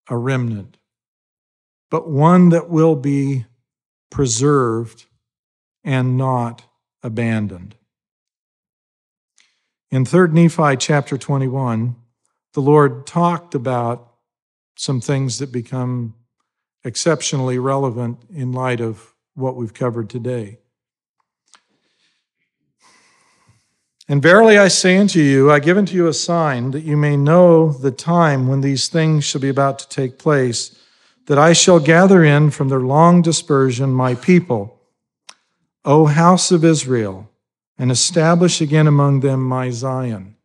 [0.08, 0.76] a remnant,
[1.90, 3.44] but one that will be
[4.10, 5.06] preserved
[5.84, 6.64] and not
[7.02, 7.76] abandoned.
[9.90, 11.96] In 3rd Nephi chapter 21,
[12.54, 14.12] the Lord talked about
[14.76, 16.14] some things that become
[16.84, 20.58] exceptionally relevant in light of what we've covered today.
[24.08, 27.16] And verily I say unto you, I give unto you a sign that you may
[27.16, 30.76] know the time when these things shall be about to take place,
[31.26, 34.78] that I shall gather in from their long dispersion my people,
[35.84, 37.30] O house of Israel,
[37.78, 40.36] and establish again among them my Zion.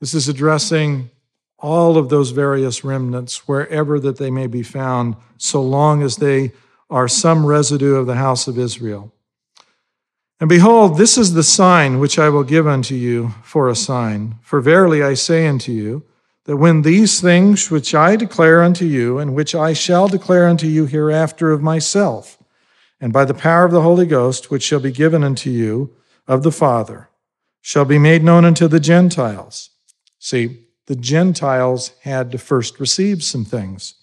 [0.00, 1.10] This is addressing
[1.58, 6.52] all of those various remnants wherever that they may be found, so long as they
[6.90, 9.12] are some residue of the house of Israel.
[10.40, 14.36] And behold, this is the sign which I will give unto you for a sign.
[14.42, 16.04] For verily I say unto you,
[16.48, 20.66] that when these things which I declare unto you, and which I shall declare unto
[20.66, 22.38] you hereafter of myself,
[22.98, 25.94] and by the power of the Holy Ghost, which shall be given unto you
[26.26, 27.10] of the Father,
[27.60, 29.68] shall be made known unto the Gentiles.
[30.18, 33.96] See, the Gentiles had to first receive some things.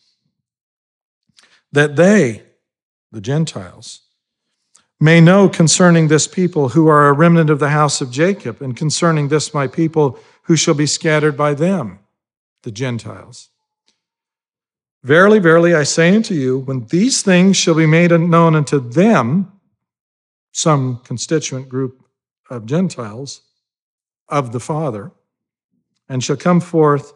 [1.72, 2.43] That they,
[3.11, 4.01] the Gentiles,
[4.99, 8.77] may know concerning this people who are a remnant of the house of Jacob, and
[8.77, 11.97] concerning this my people who shall be scattered by them,
[12.65, 13.49] the Gentiles.
[15.03, 19.53] Verily, verily, I say unto you, when these things shall be made known unto them,
[20.51, 22.03] some constituent group
[22.49, 23.43] of Gentiles,
[24.27, 25.11] of the Father,
[26.09, 27.13] and shall come forth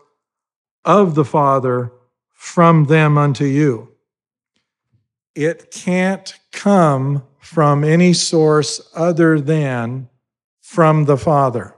[0.85, 1.91] of the Father
[2.31, 3.91] from them unto you.
[5.34, 10.09] It can't come from any source other than
[10.61, 11.76] from the Father.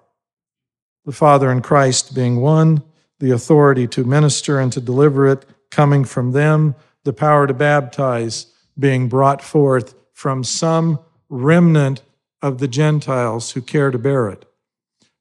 [1.06, 2.84] The Father and Christ being one,
[3.22, 6.76] the authority to minister and to deliver it coming from them,
[7.06, 11.00] the power to baptize being brought forth from some
[11.30, 12.02] remnant
[12.42, 14.46] of the Gentiles who care to bear it.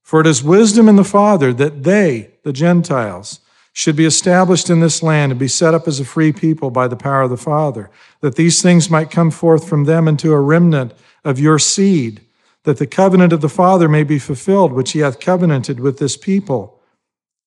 [0.02, 3.40] For it is wisdom in the Father that they, the Gentiles,
[3.72, 6.88] should be established in this land and be set up as a free people by
[6.88, 7.90] the power of the Father,
[8.20, 10.92] that these things might come forth from them into a remnant
[11.24, 12.22] of your seed,
[12.64, 16.16] that the covenant of the Father may be fulfilled, which he hath covenanted with this
[16.16, 16.79] people,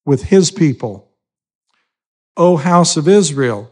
[0.05, 1.09] with his people.
[2.35, 3.71] O house of Israel,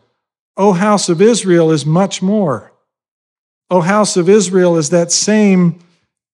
[0.57, 2.71] O house of Israel is much more.
[3.69, 5.79] O house of Israel is that same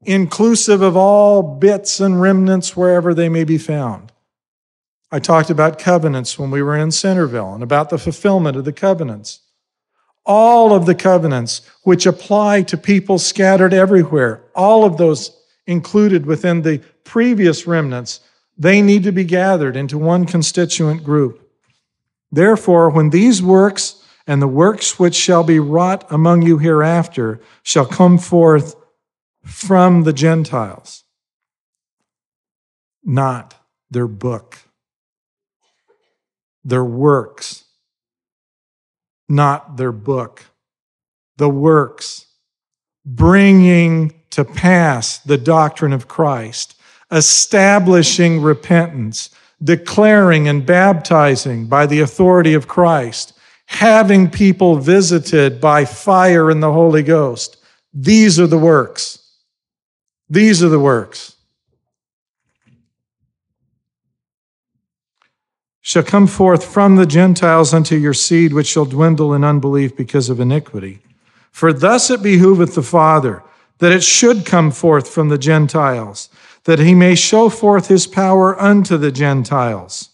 [0.02, 4.12] inclusive of all bits and remnants wherever they may be found.
[5.12, 8.74] I talked about covenants when we were in Centerville and about the fulfillment of the
[8.74, 9.40] covenants.
[10.26, 15.32] All of the covenants which apply to people scattered everywhere, all of those
[15.66, 18.20] included within the previous remnants,
[18.58, 21.42] they need to be gathered into one constituent group.
[22.32, 27.86] Therefore, when these works and the works which shall be wrought among you hereafter shall
[27.86, 28.76] come forth
[29.44, 31.04] from the Gentiles,
[33.04, 33.56] not
[33.90, 34.68] their book
[36.68, 37.64] their works,
[39.30, 40.44] not their book.
[41.38, 42.26] The works,
[43.06, 46.77] bringing to pass the doctrine of Christ,
[47.12, 49.30] establishing repentance,
[49.64, 53.34] declaring and baptizing by the authority of Christ,
[53.68, 57.58] having people visited by fire and the Holy Ghost.
[57.94, 59.20] These are the works.
[60.30, 61.38] These are the works.
[65.88, 70.30] shall come forth from the Gentiles unto your seed, which shall dwindle in unbelief because
[70.30, 71.00] of iniquity.
[71.50, 73.42] For thus it behooveth the Father
[73.78, 76.28] that it should come forth from the Gentiles,
[76.68, 80.10] that he may show forth his power unto the Gentiles.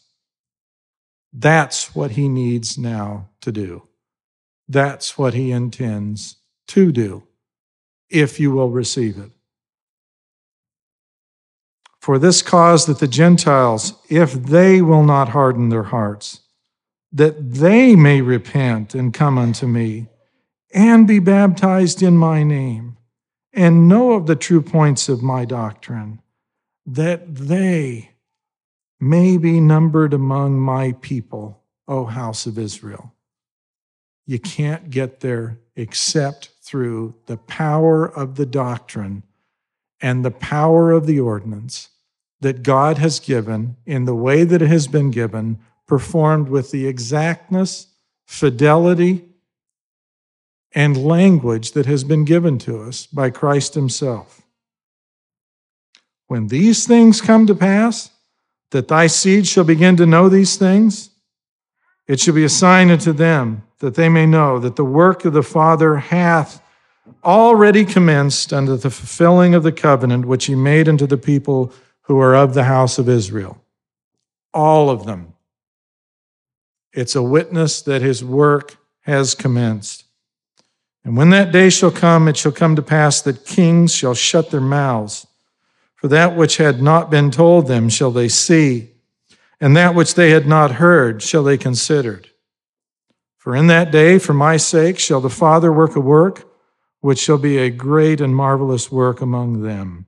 [1.34, 3.88] That's what he needs now to do.
[4.69, 7.23] That's what he intends to do,
[8.07, 9.31] if you will receive it.
[11.99, 16.41] For this cause that the Gentiles, if they will not harden their hearts,
[17.11, 20.05] that they may repent and come unto me,
[20.71, 22.97] and be baptized in my name,
[23.53, 26.19] and know of the true points of my doctrine,
[26.85, 28.11] that they
[28.99, 33.14] may be numbered among my people, O house of Israel.
[34.26, 39.23] You can't get there except through the power of the doctrine
[40.01, 41.89] and the power of the ordinance
[42.39, 46.88] that God has given in the way that it has been given, performed with the
[46.88, 47.88] exactness,
[48.26, 49.26] fidelity,
[50.73, 54.43] and language that has been given to us by Christ Himself.
[56.28, 58.12] When these things come to pass,
[58.72, 61.12] that thy seed shall begin to know these things,
[62.08, 65.34] it shall be a sign unto them that they may know that the work of
[65.34, 66.62] the Father hath
[67.24, 71.72] already commenced unto the fulfilling of the covenant which he made unto the people
[72.04, 73.62] who are of the house of Israel.
[74.54, 75.34] All of them.
[76.94, 80.06] It's a witness that his work has commenced.
[81.04, 84.52] And when that day shall come, it shall come to pass that kings shall shut
[84.52, 85.28] their mouths.
[86.03, 88.91] For that which had not been told them shall they see,
[89.61, 92.21] and that which they had not heard shall they consider.
[93.38, 96.43] For in that day, for my sake, shall the Father work a work
[96.99, 100.05] which shall be a great and marvelous work among them.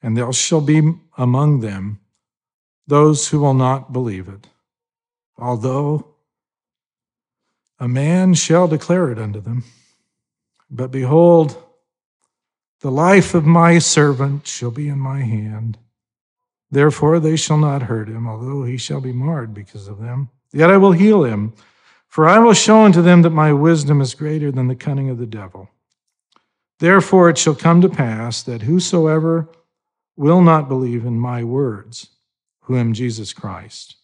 [0.00, 2.00] And there shall be among them
[2.86, 4.46] those who will not believe it,
[5.36, 6.14] although
[7.78, 9.64] a man shall declare it unto them.
[10.70, 11.62] But behold,
[12.80, 15.78] the life of my servant shall be in my hand.
[16.70, 20.30] Therefore they shall not hurt him, although he shall be marred because of them.
[20.52, 21.52] Yet I will heal him,
[22.08, 25.18] for I will show unto them that my wisdom is greater than the cunning of
[25.18, 25.68] the devil.
[26.78, 29.48] Therefore it shall come to pass that whosoever
[30.16, 32.08] will not believe in my words,
[32.62, 33.96] who am Jesus Christ,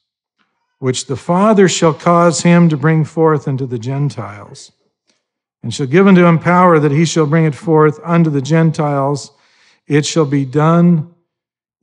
[0.78, 4.72] which the Father shall cause him to bring forth unto the Gentiles,
[5.62, 9.32] and shall give unto him power that he shall bring it forth unto the Gentiles.
[9.86, 11.14] It shall be done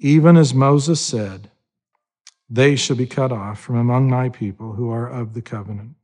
[0.03, 1.49] even as Moses said,
[2.49, 5.95] They shall be cut off from among my people who are of the covenant.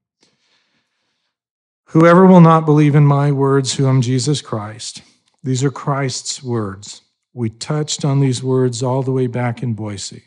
[1.87, 5.01] Whoever will not believe in my words, who am Jesus Christ,
[5.43, 7.01] these are Christ's words.
[7.33, 10.23] We touched on these words all the way back in Boise.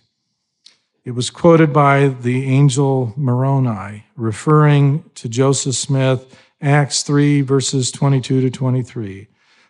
[1.05, 8.40] It was quoted by the angel Moroni, referring to Joseph Smith, Acts 3, verses 22
[8.43, 9.26] to 23.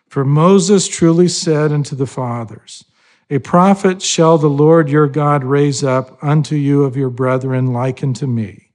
[0.07, 2.85] For Moses truly said unto the fathers,
[3.31, 8.03] A prophet shall the Lord your God raise up unto you of your brethren like
[8.03, 8.69] unto me.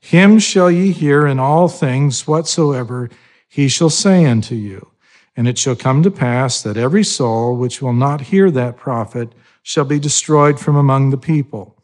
[0.00, 3.10] Him shall ye hear in all things whatsoever
[3.48, 4.92] he shall say unto you.
[5.36, 9.32] And it shall come to pass that every soul which will not hear that prophet
[9.64, 11.76] shall be destroyed from among the people.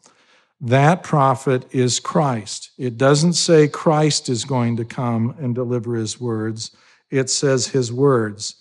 [0.61, 2.69] That prophet is Christ.
[2.77, 6.69] It doesn't say Christ is going to come and deliver his words.
[7.09, 8.55] It says his words.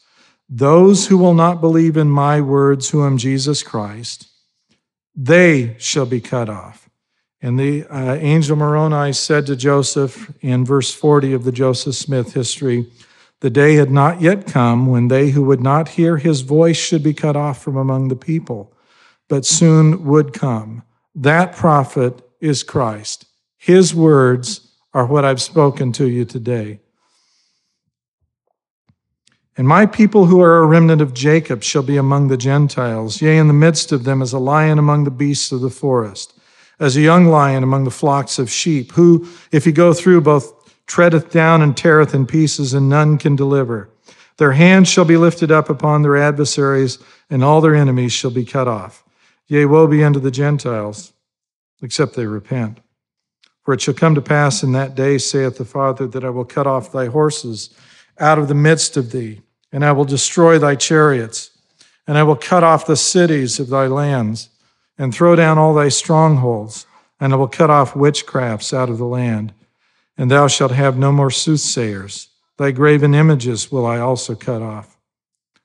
[0.48, 4.28] Those who will not believe in my words, who am Jesus Christ,
[5.14, 6.89] they shall be cut off.
[7.43, 12.32] And the uh, angel Moroni said to Joseph in verse 40 of the Joseph Smith
[12.32, 12.86] history,
[13.40, 17.02] the day had not yet come when they who would not hear his voice should
[17.02, 18.72] be cut off from among the people,
[19.28, 20.82] but soon would come.
[21.15, 23.27] That prophet is Christ.
[23.57, 26.81] His words are what I've spoken to you today.
[29.57, 33.37] And my people who are a remnant of Jacob shall be among the Gentiles, yea,
[33.37, 36.32] in the midst of them as a lion among the beasts of the forest,
[36.78, 40.55] as a young lion among the flocks of sheep, who, if he go through, both
[40.87, 43.91] treadeth down and teareth in pieces, and none can deliver.
[44.39, 48.47] Their hands shall be lifted up upon their adversaries, and all their enemies shall be
[48.47, 49.05] cut off.
[49.51, 51.12] Yea, woe be unto the Gentiles,
[51.82, 52.78] except they repent.
[53.64, 56.44] For it shall come to pass in that day, saith the Father, that I will
[56.44, 57.70] cut off thy horses
[58.20, 59.40] out of the midst of thee,
[59.72, 61.51] and I will destroy thy chariots,
[62.06, 64.51] and I will cut off the cities of thy lands,
[64.97, 66.86] and throw down all thy strongholds,
[67.18, 69.52] and I will cut off witchcrafts out of the land.
[70.16, 72.28] And thou shalt have no more soothsayers.
[72.56, 74.97] Thy graven images will I also cut off.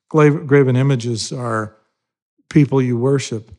[0.09, 1.75] Graven images are
[2.49, 3.51] people you worship.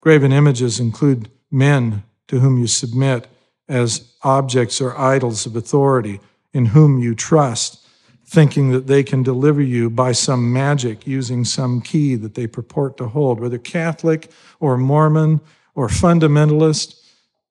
[0.00, 3.26] Graven images include men to whom you submit
[3.68, 6.20] as objects or idols of authority,
[6.52, 7.86] in whom you trust,
[8.24, 12.96] thinking that they can deliver you by some magic using some key that they purport
[12.96, 14.30] to hold, whether Catholic
[14.60, 15.40] or Mormon
[15.74, 17.00] or fundamentalist,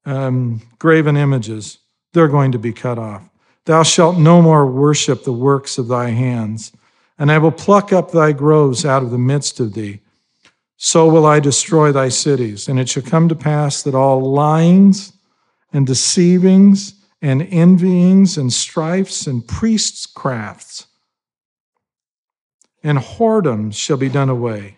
[0.05, 1.79] um, graven images,
[2.13, 3.27] they're going to be cut off.
[3.65, 6.71] Thou shalt no more worship the works of thy hands,
[7.19, 9.99] and I will pluck up thy groves out of the midst of thee
[10.77, 12.67] so will I destroy thy cities.
[12.67, 15.11] And it shall come to pass that all lyings
[15.73, 20.85] and deceivings and envyings and strifes and priests' crafts
[22.83, 24.77] and whoredoms shall be done away.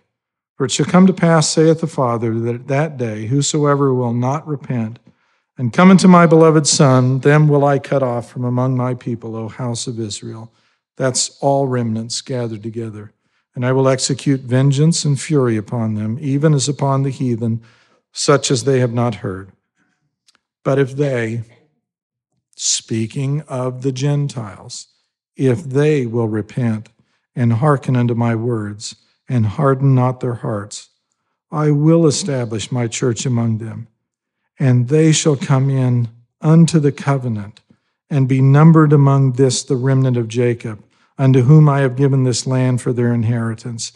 [0.56, 4.14] For it shall come to pass, saith the Father, that at that day whosoever will
[4.14, 5.00] not repent
[5.58, 9.36] and come unto my beloved Son, them will I cut off from among my people,
[9.36, 10.54] O house of Israel.
[10.96, 13.12] That's all remnants gathered together
[13.60, 17.62] and I will execute vengeance and fury upon them, even as upon the heathen,
[18.14, 19.52] such as they have not heard.
[20.64, 21.44] But if they,
[22.56, 24.88] speaking of the Gentiles,
[25.36, 26.88] if they will repent
[27.36, 28.96] and hearken unto my words
[29.28, 30.88] and harden not their hearts,
[31.52, 33.90] I will establish my church among them,
[34.58, 36.08] and they shall come in
[36.40, 37.60] unto the covenant
[38.10, 40.82] and be numbered among this the remnant of Jacob,
[41.20, 43.92] unto whom I have given this land for their inheritance.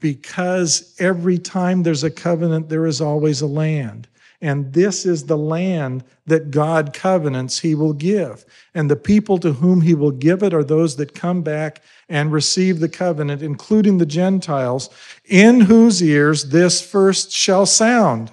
[0.00, 4.08] Because every time there's a covenant, there is always a land.
[4.42, 8.44] And this is the land that God covenants he will give.
[8.74, 11.80] And the people to whom he will give it are those that come back
[12.10, 14.90] and receive the covenant, including the Gentiles,
[15.24, 18.32] in whose ears this first shall sound,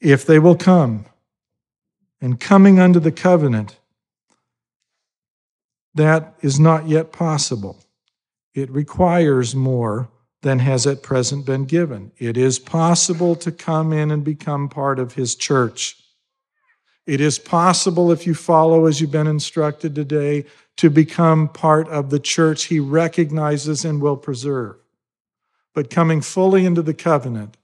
[0.00, 1.04] if they will come.
[2.20, 3.76] And coming unto the covenant,
[6.00, 7.78] that is not yet possible.
[8.54, 10.08] It requires more
[10.42, 12.10] than has at present been given.
[12.18, 15.96] It is possible to come in and become part of his church.
[17.06, 20.46] It is possible, if you follow as you've been instructed today,
[20.78, 24.76] to become part of the church he recognizes and will preserve.
[25.74, 27.58] But coming fully into the covenant,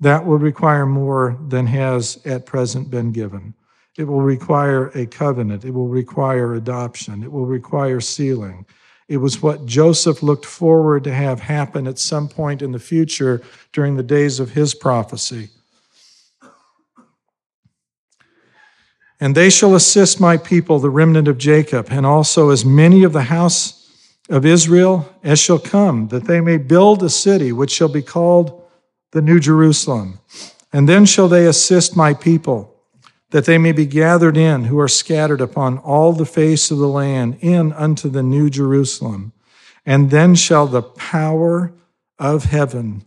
[0.00, 3.54] that will require more than has at present been given.
[3.96, 5.64] It will require a covenant.
[5.64, 7.22] It will require adoption.
[7.22, 8.64] It will require sealing.
[9.08, 13.42] It was what Joseph looked forward to have happen at some point in the future
[13.72, 15.50] during the days of his prophecy.
[19.20, 23.12] And they shall assist my people, the remnant of Jacob, and also as many of
[23.12, 23.78] the house
[24.28, 28.64] of Israel as shall come, that they may build a city which shall be called
[29.10, 30.18] the New Jerusalem.
[30.72, 32.71] And then shall they assist my people,
[33.32, 36.88] that they may be gathered in who are scattered upon all the face of the
[36.88, 39.32] land, in unto the New Jerusalem.
[39.84, 41.72] And then shall the power
[42.18, 43.04] of heaven,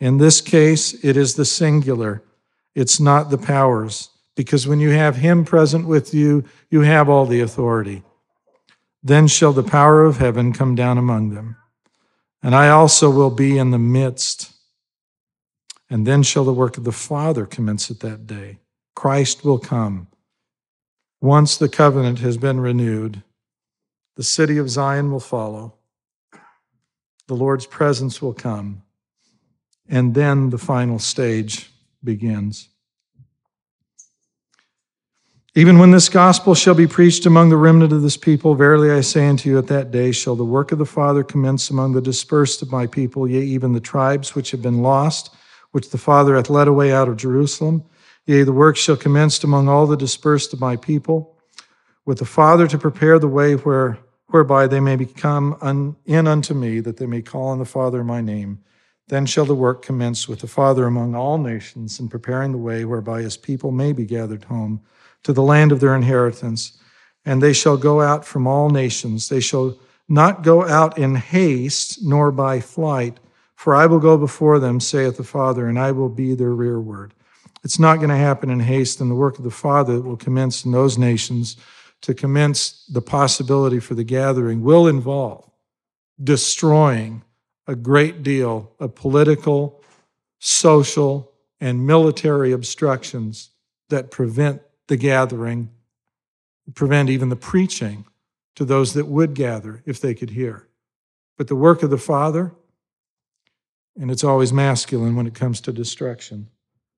[0.00, 2.22] in this case, it is the singular,
[2.74, 7.26] it's not the powers because when you have him present with you, you have all
[7.26, 8.02] the authority.
[9.02, 11.56] Then shall the power of heaven come down among them.
[12.42, 14.52] And I also will be in the midst.
[15.88, 18.58] And then shall the work of the Father commence at that day.
[18.96, 20.08] Christ will come.
[21.20, 23.22] Once the covenant has been renewed,
[24.16, 25.74] the city of Zion will follow.
[27.28, 28.82] The Lord's presence will come.
[29.88, 31.70] And then the final stage
[32.02, 32.70] begins.
[35.54, 39.02] Even when this gospel shall be preached among the remnant of this people, verily I
[39.02, 42.02] say unto you, at that day shall the work of the Father commence among the
[42.02, 45.34] dispersed of my people, yea, even the tribes which have been lost,
[45.72, 47.84] which the Father hath led away out of Jerusalem.
[48.26, 51.38] Yea, the work shall commence among all the dispersed of my people,
[52.04, 56.52] with the Father to prepare the way where, whereby they may become un, in unto
[56.52, 58.58] me, that they may call on the Father in my name.
[59.08, 62.84] Then shall the work commence with the Father among all nations, in preparing the way
[62.84, 64.80] whereby his people may be gathered home
[65.22, 66.78] to the land of their inheritance.
[67.24, 69.28] And they shall go out from all nations.
[69.28, 69.78] They shall
[70.08, 73.18] not go out in haste, nor by flight,
[73.54, 77.14] for I will go before them, saith the Father, and I will be their rearward.
[77.66, 80.16] It's not going to happen in haste, and the work of the Father that will
[80.16, 81.56] commence in those nations
[82.02, 85.50] to commence the possibility for the gathering will involve
[86.22, 87.24] destroying
[87.66, 89.82] a great deal of political,
[90.38, 93.50] social, and military obstructions
[93.88, 95.68] that prevent the gathering,
[96.72, 98.04] prevent even the preaching
[98.54, 100.68] to those that would gather if they could hear.
[101.36, 102.52] But the work of the Father,
[104.00, 106.48] and it's always masculine when it comes to destruction,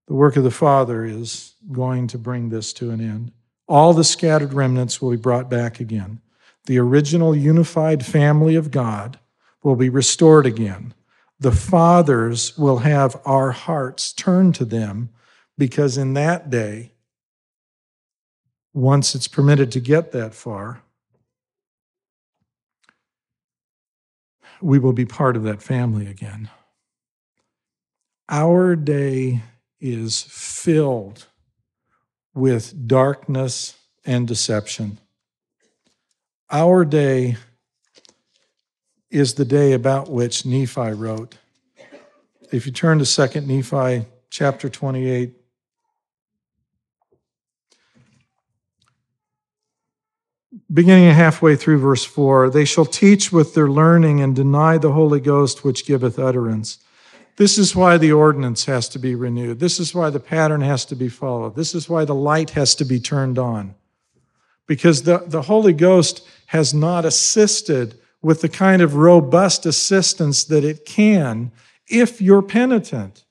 [0.09, 3.31] the work of the Father is going to bring this to an end.
[3.69, 6.21] All the scattered remnants will be brought back again.
[6.65, 9.19] The original unified family of God
[9.63, 10.95] will be restored again.
[11.39, 15.11] The fathers will have our hearts turned to them
[15.59, 16.93] because in that day,
[18.73, 20.83] once it's permitted to get that far,
[24.63, 26.49] we will be part of that family again.
[28.31, 29.43] Our day
[29.81, 31.27] is filled
[32.35, 34.99] with darkness and deception.
[36.51, 37.37] Our day
[39.11, 41.37] is the day about which Nephi wrote.
[42.53, 45.35] If you turn to 2 Nephi chapter 28,
[50.73, 55.21] beginning halfway through verse 4 they shall teach with their learning and deny the Holy
[55.21, 56.79] Ghost which giveth utterance.
[57.39, 59.61] This is why the ordinance has to be renewed.
[59.61, 61.55] This is why the pattern has to be followed.
[61.55, 63.77] This is why the light has to be turned on.
[64.67, 70.65] Because the, the Holy Ghost has not assisted with the kind of robust assistance that
[70.65, 71.53] it can
[71.87, 73.25] if you're penitent.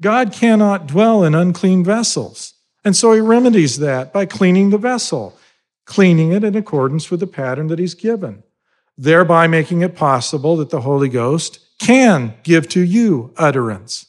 [0.00, 2.54] God cannot dwell in unclean vessels.
[2.84, 5.36] And so he remedies that by cleaning the vessel
[5.84, 8.42] cleaning it in accordance with the pattern that he's given,
[8.98, 14.06] thereby making it possible that the Holy Ghost can give to you utterance.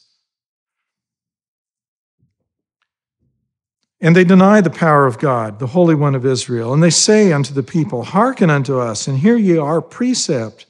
[4.00, 6.72] And they deny the power of God, the Holy One of Israel.
[6.72, 10.66] And they say unto the people, Hearken unto us, and hear ye our precept.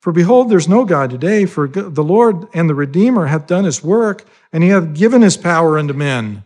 [0.00, 3.82] For behold, there's no God today, for the Lord and the Redeemer hath done his
[3.82, 6.44] work, and he hath given his power unto men.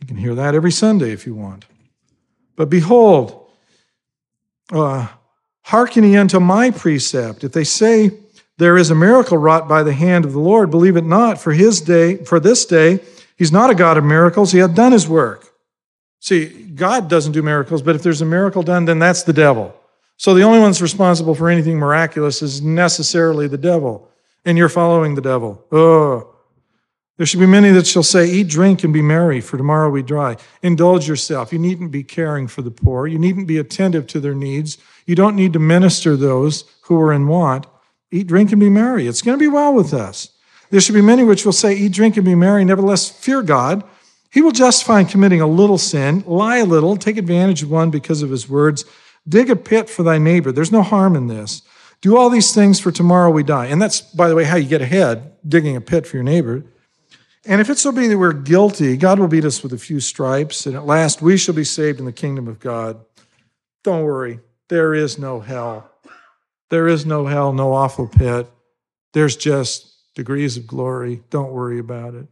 [0.00, 1.66] You can hear that every Sunday if you want.
[2.56, 3.48] But behold,
[4.72, 5.06] uh,
[5.68, 7.44] hearken ye unto my precept.
[7.44, 8.10] If they say,
[8.56, 10.70] there is a miracle wrought by the hand of the Lord.
[10.70, 13.00] Believe it not, for his day, for this day,
[13.36, 14.50] he's not a God of miracles.
[14.50, 15.52] He hath done his work.
[16.20, 19.74] See, God doesn't do miracles, but if there's a miracle done, then that's the devil.
[20.16, 24.08] So the only one that's responsible for anything miraculous is necessarily the devil.
[24.46, 25.62] And you're following the devil.
[25.70, 26.34] Oh.
[27.18, 30.02] There should be many that shall say, Eat, drink, and be merry, for tomorrow we
[30.02, 30.36] die.
[30.62, 31.52] Indulge yourself.
[31.52, 33.08] You needn't be caring for the poor.
[33.08, 34.78] You needn't be attentive to their needs.
[35.04, 37.66] You don't need to minister those who are in want.
[38.12, 39.08] Eat, drink, and be merry.
[39.08, 40.30] It's going to be well with us.
[40.70, 43.82] There should be many which will say, Eat, drink, and be merry, nevertheless fear God.
[44.30, 47.90] He will justify in committing a little sin, lie a little, take advantage of one
[47.90, 48.84] because of his words,
[49.28, 50.52] dig a pit for thy neighbor.
[50.52, 51.62] There's no harm in this.
[52.00, 53.66] Do all these things for tomorrow we die.
[53.66, 56.62] And that's, by the way, how you get ahead, digging a pit for your neighbor.
[57.46, 60.00] And if it so be that we're guilty, God will beat us with a few
[60.00, 63.04] stripes, and at last we shall be saved in the kingdom of God.
[63.84, 65.90] Don't worry, there is no hell.
[66.70, 68.46] There is no hell, no awful pit.
[69.12, 71.22] There's just degrees of glory.
[71.30, 72.26] Don't worry about it.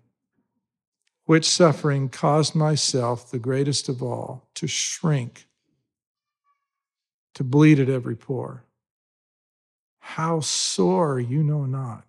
[1.24, 5.46] Which suffering caused myself, the greatest of all, to shrink,
[7.34, 8.64] to bleed at every pore.
[9.98, 12.05] How sore you know not.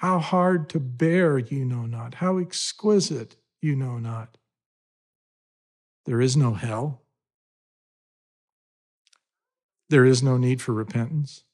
[0.00, 2.14] How hard to bear you know not.
[2.14, 4.38] How exquisite you know not.
[6.06, 7.02] There is no hell.
[9.90, 11.44] There is no need for repentance.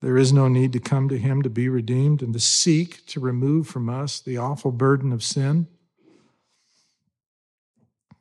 [0.00, 3.20] There is no need to come to him to be redeemed and to seek to
[3.20, 5.66] remove from us the awful burden of sin.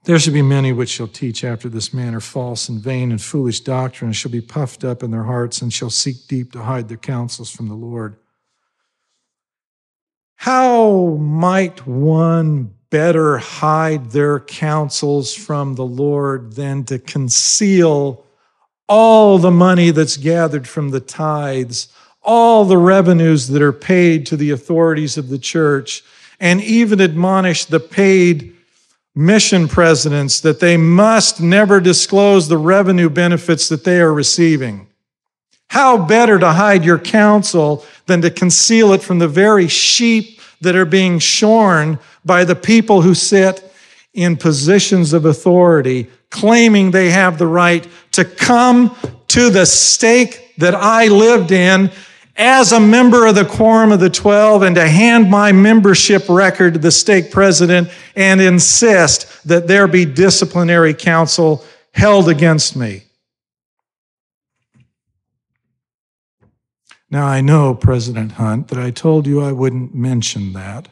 [0.04, 3.62] There shall be many which shall teach after this manner false and vain and foolish
[3.62, 6.90] doctrine, and shall be puffed up in their hearts, and shall seek deep to hide
[6.90, 8.18] their counsels from the Lord.
[10.38, 18.24] How might one better hide their counsels from the Lord than to conceal
[18.88, 21.90] all the money that's gathered from the tithes,
[22.22, 26.04] all the revenues that are paid to the authorities of the church,
[26.40, 28.56] and even admonish the paid
[29.16, 34.88] mission presidents that they must never disclose the revenue benefits that they are receiving.
[35.70, 40.76] How better to hide your counsel than to conceal it from the very sheep that
[40.76, 43.64] are being shorn by the people who sit
[44.14, 48.96] in positions of authority claiming they have the right to come
[49.28, 51.92] to the stake that I lived in
[52.36, 56.74] as a member of the Quorum of the Twelve and to hand my membership record
[56.74, 61.64] to the stake president and insist that there be disciplinary council
[61.94, 63.07] held against me.
[67.10, 70.90] Now, I know, President Hunt, that I told you I wouldn't mention that,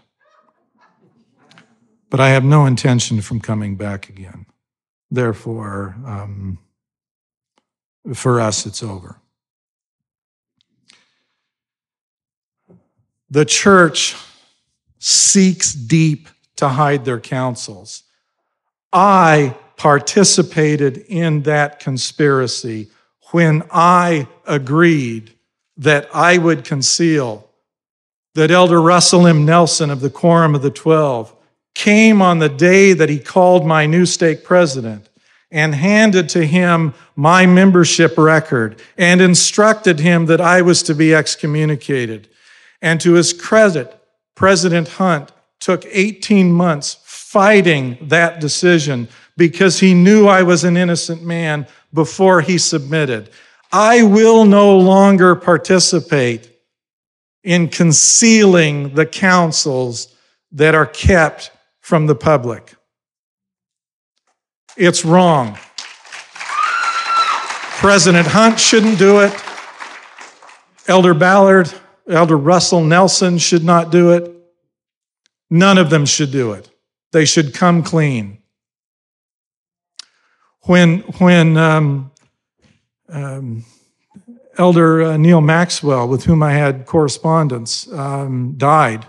[2.10, 4.46] but I have no intention from coming back again.
[5.12, 6.60] Therefore, um,
[8.14, 9.20] for us, it's over.
[13.30, 14.16] The church
[15.00, 18.04] seeks deep to hide their counsels.
[18.94, 22.90] I participated in that conspiracy
[23.32, 25.35] when I agreed
[25.78, 27.50] that I would conceal
[28.36, 29.46] that Elder Russell M.
[29.46, 31.34] Nelson of the Quorum of the Twelve
[31.74, 35.10] came on the day that he called my new stake president
[35.52, 41.14] and handed to him my membership record and instructed him that I was to be
[41.14, 42.28] excommunicated.
[42.82, 43.98] And to his credit,
[44.36, 49.08] President Hunt took 18 months fighting that decision
[49.38, 53.30] because he knew I was an innocent man before he submitted.
[53.78, 56.50] I will no longer participate
[57.44, 60.16] in concealing the counsels
[60.54, 62.74] that are kept from the public.
[64.78, 65.58] It's wrong.
[67.82, 69.34] President Hunt shouldn't do it.
[70.88, 71.70] Elder Ballard,
[72.08, 74.34] Elder Russell Nelson should not do it.
[75.50, 76.70] None of them should do it.
[77.12, 78.38] They should come clean.
[80.62, 82.12] When, when um,
[83.10, 83.66] um,
[84.58, 89.06] Elder uh, Neal Maxwell, with whom I had correspondence, um, died,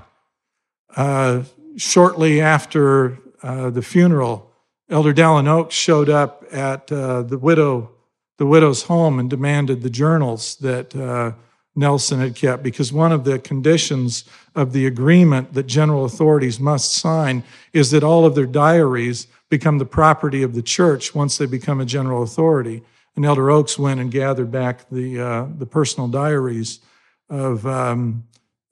[0.97, 1.43] uh,
[1.77, 4.51] shortly after uh, the funeral,
[4.89, 7.91] Elder Dallin Oaks showed up at uh, the widow,
[8.39, 11.33] the widow's home and demanded the journals that uh,
[11.75, 14.25] Nelson had kept because one of the conditions
[14.55, 19.79] of the agreement that general authorities must sign is that all of their diaries become
[19.79, 22.83] the property of the church once they become a general authority.
[23.17, 26.81] And Elder Oaks went and gathered back the uh, the personal diaries
[27.29, 28.25] of um,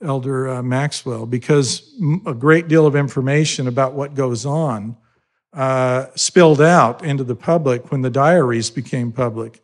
[0.02, 1.90] Elder uh, Maxwell because
[2.26, 4.96] a great deal of information about what goes on
[5.54, 9.62] uh, spilled out into the public when the diaries became public.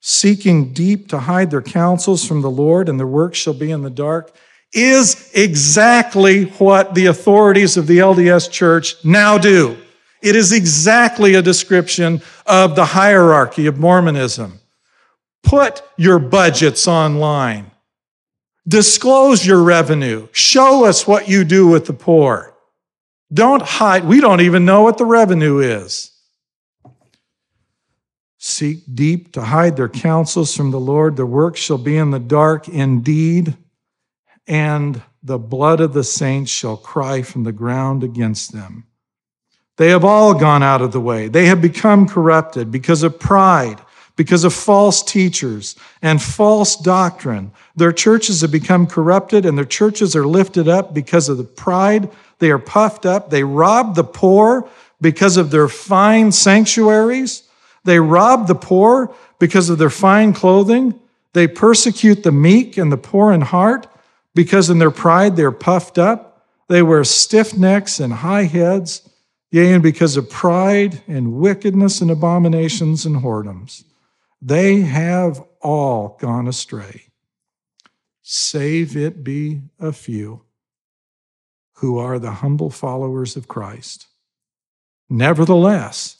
[0.00, 3.82] Seeking deep to hide their counsels from the Lord, and their work shall be in
[3.82, 4.34] the dark,
[4.72, 9.76] is exactly what the authorities of the LDS church now do.
[10.22, 14.60] It is exactly a description of the hierarchy of Mormonism.
[15.42, 17.72] Put your budgets online.
[18.66, 20.28] Disclose your revenue.
[20.30, 22.54] Show us what you do with the poor.
[23.32, 24.04] Don't hide.
[24.04, 26.12] We don't even know what the revenue is.
[28.38, 31.16] Seek deep to hide their counsels from the Lord.
[31.16, 33.56] Their work shall be in the dark indeed,
[34.46, 38.84] and the blood of the saints shall cry from the ground against them.
[39.82, 41.26] They have all gone out of the way.
[41.26, 43.80] They have become corrupted because of pride
[44.14, 47.50] because of false teachers and false doctrine.
[47.74, 52.08] Their churches have become corrupted and their churches are lifted up because of the pride.
[52.38, 53.30] They are puffed up.
[53.30, 54.68] They rob the poor
[55.00, 57.42] because of their fine sanctuaries.
[57.82, 60.96] They rob the poor because of their fine clothing.
[61.32, 63.88] They persecute the meek and the poor in heart
[64.32, 66.46] because in their pride they're puffed up.
[66.68, 69.08] They wear stiff necks and high heads,
[69.52, 73.84] yea, and because of pride and wickedness and abominations and whoredoms.
[74.40, 77.12] They have all gone astray,
[78.22, 80.42] save it be a few
[81.74, 84.08] who are the humble followers of Christ.
[85.08, 86.16] Nevertheless,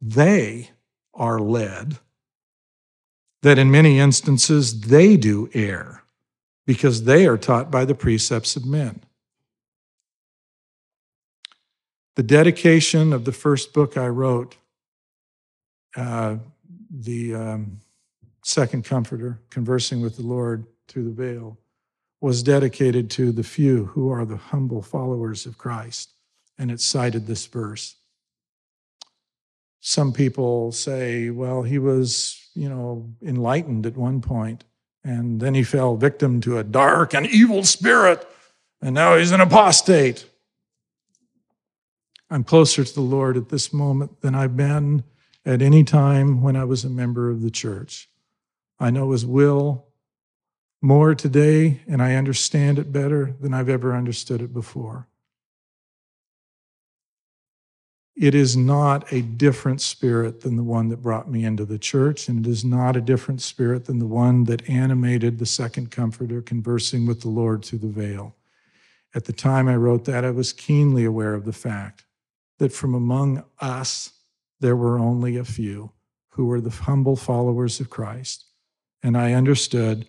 [0.00, 0.70] they
[1.14, 1.98] are led
[3.42, 6.02] that in many instances they do err
[6.66, 9.02] because they are taught by the precepts of men.
[12.20, 14.54] The dedication of the first book I wrote
[15.96, 16.36] uh,
[16.90, 17.80] the um,
[18.44, 21.56] second comforter, conversing with the Lord through the veil,
[22.20, 26.12] was dedicated to the few who are the humble followers of Christ.
[26.58, 27.96] And it cited this verse.
[29.80, 34.64] Some people say, well, he was, you know, enlightened at one point,
[35.02, 38.28] and then he fell victim to a dark and evil spirit,
[38.82, 40.26] and now he's an apostate.
[42.30, 45.02] I'm closer to the Lord at this moment than I've been
[45.44, 48.08] at any time when I was a member of the church.
[48.78, 49.86] I know His will
[50.80, 55.08] more today, and I understand it better than I've ever understood it before.
[58.16, 62.28] It is not a different spirit than the one that brought me into the church,
[62.28, 66.40] and it is not a different spirit than the one that animated the second comforter
[66.40, 68.36] conversing with the Lord through the veil.
[69.14, 72.04] At the time I wrote that, I was keenly aware of the fact
[72.60, 74.12] that from among us,
[74.60, 75.90] there were only a few
[76.28, 78.44] who were the humble followers of Christ.
[79.02, 80.06] And I understood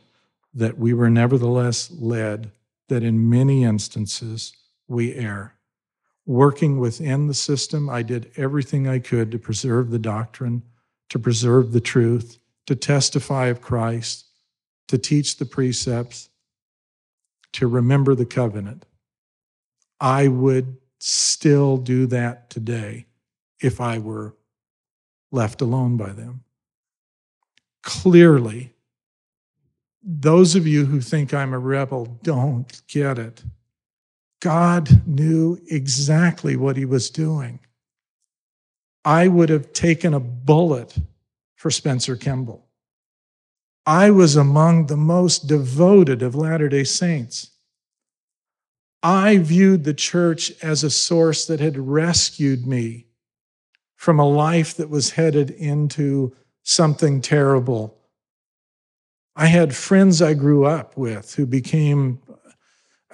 [0.53, 2.51] that we were nevertheless led,
[2.89, 4.51] that in many instances
[4.89, 5.55] we err.
[6.25, 10.61] Working within the system, I did everything I could to preserve the doctrine,
[11.07, 12.37] to preserve the truth,
[12.67, 14.25] to testify of Christ,
[14.89, 16.27] to teach the precepts,
[17.53, 18.85] to remember the covenant.
[20.01, 23.07] I would still do that today
[23.59, 24.35] if I were
[25.31, 26.43] left alone by them.
[27.83, 28.73] Clearly,
[30.03, 33.43] those of you who think I'm a rebel don't get it.
[34.39, 37.59] God knew exactly what he was doing.
[39.05, 40.97] I would have taken a bullet
[41.55, 42.67] for Spencer Kimball.
[43.85, 47.50] I was among the most devoted of Latter day Saints.
[49.03, 53.07] I viewed the church as a source that had rescued me
[53.95, 57.97] from a life that was headed into something terrible.
[59.35, 62.19] I had friends I grew up with who became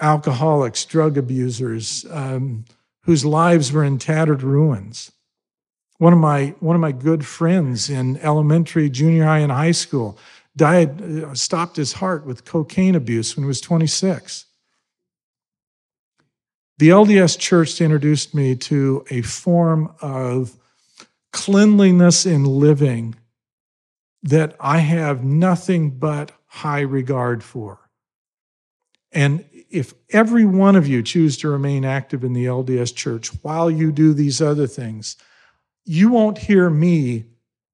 [0.00, 2.64] alcoholics, drug abusers, um,
[3.02, 5.12] whose lives were in tattered ruins.
[5.98, 10.18] One of my one of my good friends in elementary, junior high, and high school
[10.54, 14.44] died, uh, stopped his heart with cocaine abuse when he was 26.
[16.78, 20.56] The LDS Church introduced me to a form of
[21.32, 23.16] cleanliness in living
[24.22, 27.78] that I have nothing but high regard for.
[29.12, 33.70] And if every one of you choose to remain active in the LDS church while
[33.70, 35.16] you do these other things,
[35.84, 37.24] you won't hear me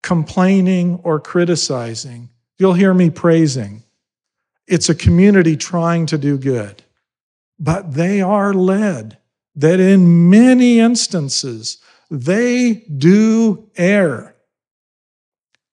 [0.02, 2.30] complaining or criticizing.
[2.58, 3.82] You'll hear me praising.
[4.66, 6.83] It's a community trying to do good,
[7.58, 9.18] but they are led
[9.54, 11.78] that in many instances
[12.10, 14.34] they do err.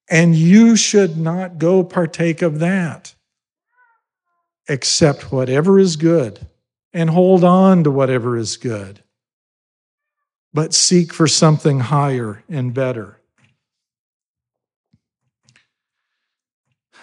[0.10, 3.16] And you should not go partake of that.
[4.68, 6.48] Accept whatever is good
[6.94, 9.04] and hold on to whatever is good.
[10.54, 13.18] But seek for something higher and better.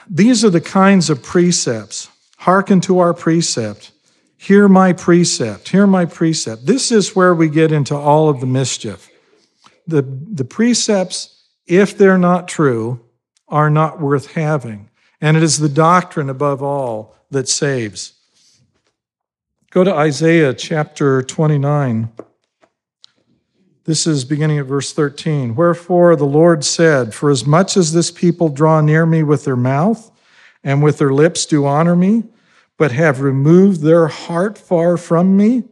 [0.08, 2.08] These are the kinds of precepts.
[2.38, 3.90] Hearken to our precept.
[4.40, 5.68] Hear my precept.
[5.68, 6.64] Hear my precept.
[6.64, 9.10] This is where we get into all of the mischief.
[9.86, 13.00] The, the precepts, if they're not true,
[13.48, 14.90] are not worth having.
[15.20, 18.14] And it is the doctrine above all that saves.
[19.72, 22.10] Go to Isaiah chapter 29.
[23.84, 25.56] This is beginning at verse 13.
[25.56, 29.56] Wherefore the Lord said, For as much as this people draw near me with their
[29.56, 30.12] mouth,
[30.62, 32.24] and with their lips do honor me,
[32.78, 35.64] but have removed their heart far from me,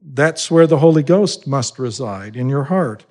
[0.00, 3.04] that's where the Holy Ghost must reside, in your heart.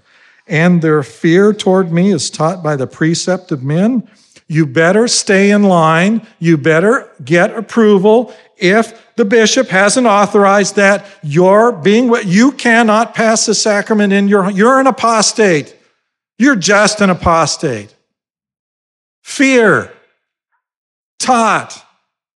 [0.47, 4.07] And their fear toward me is taught by the precept of men.
[4.47, 6.27] You better stay in line.
[6.39, 8.33] You better get approval.
[8.57, 14.27] If the bishop hasn't authorized that, you're being, what you cannot pass the sacrament in
[14.27, 15.75] your, you're an apostate.
[16.37, 17.95] You're just an apostate.
[19.23, 19.91] Fear
[21.19, 21.83] taught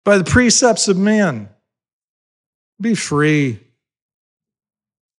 [0.03, 1.49] by the precepts of men.
[2.79, 3.59] Be free.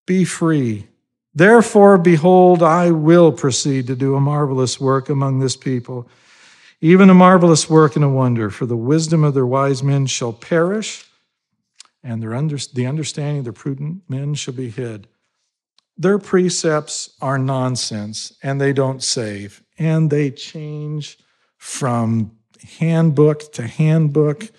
[0.05, 0.87] Be free.
[1.33, 6.07] Therefore, behold, I will proceed to do a marvelous work among this people,
[6.81, 10.33] even a marvelous work and a wonder, for the wisdom of their wise men shall
[10.33, 11.05] perish,
[12.03, 15.07] and their under, the understanding of their prudent men shall be hid.
[15.97, 21.17] Their precepts are nonsense, and they don't save, and they change
[21.57, 22.31] from
[22.79, 24.49] handbook to handbook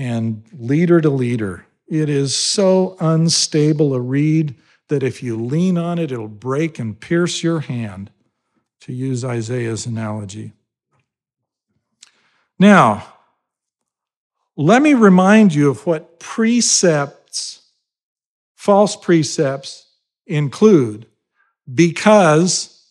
[0.00, 1.66] and leader to leader.
[1.86, 4.54] It is so unstable a reed
[4.88, 8.10] that if you lean on it, it'll break and pierce your hand,
[8.80, 10.54] to use Isaiah's analogy.
[12.58, 13.12] Now,
[14.56, 17.60] let me remind you of what precepts,
[18.56, 19.86] false precepts,
[20.26, 21.04] include,
[21.74, 22.90] because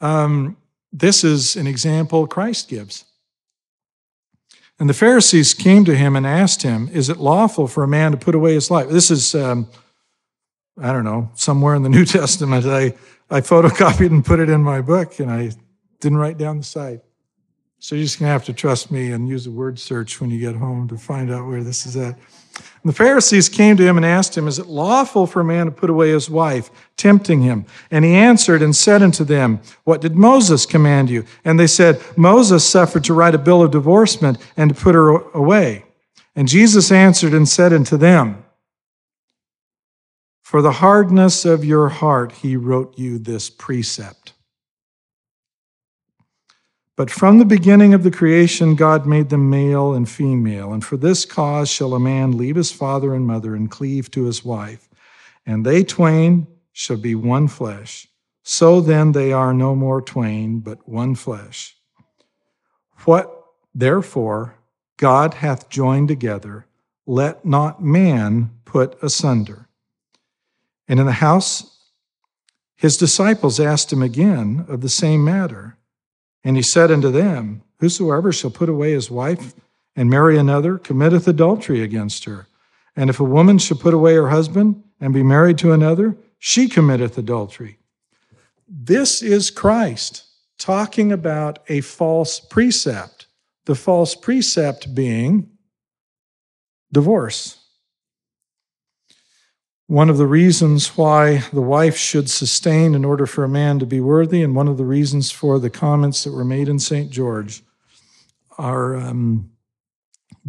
[0.00, 0.56] um,
[0.92, 3.04] this is an example Christ gives.
[4.80, 8.12] And the Pharisees came to him and asked him, Is it lawful for a man
[8.12, 8.88] to put away his life?
[8.88, 9.68] This is, um,
[10.80, 12.64] I don't know, somewhere in the New Testament.
[12.64, 12.94] I,
[13.30, 15.50] I photocopied and put it in my book, and I
[16.00, 17.00] didn't write down the site.
[17.78, 20.30] So you're just going to have to trust me and use a word search when
[20.30, 22.18] you get home to find out where this is at.
[22.82, 25.66] And the Pharisees came to him and asked him, Is it lawful for a man
[25.66, 27.66] to put away his wife, tempting him?
[27.90, 31.24] And he answered and said unto them, What did Moses command you?
[31.44, 35.10] And they said, Moses suffered to write a bill of divorcement and to put her
[35.10, 35.84] away.
[36.34, 38.44] And Jesus answered and said unto them,
[40.42, 44.32] For the hardness of your heart he wrote you this precept.
[47.00, 50.74] But from the beginning of the creation, God made them male and female.
[50.74, 54.24] And for this cause shall a man leave his father and mother and cleave to
[54.24, 54.86] his wife,
[55.46, 58.06] and they twain shall be one flesh.
[58.42, 61.74] So then they are no more twain, but one flesh.
[63.06, 64.56] What therefore
[64.98, 66.66] God hath joined together,
[67.06, 69.70] let not man put asunder.
[70.86, 71.78] And in the house,
[72.76, 75.78] his disciples asked him again of the same matter.
[76.44, 79.54] And he said unto them, Whosoever shall put away his wife
[79.96, 82.46] and marry another committeth adultery against her.
[82.96, 86.68] And if a woman shall put away her husband and be married to another, she
[86.68, 87.78] committeth adultery.
[88.68, 90.24] This is Christ
[90.58, 93.26] talking about a false precept,
[93.64, 95.50] the false precept being
[96.92, 97.59] divorce.
[99.90, 103.86] One of the reasons why the wife should sustain in order for a man to
[103.86, 107.10] be worthy, and one of the reasons for the comments that were made in St.
[107.10, 107.64] George,
[108.56, 109.50] are um,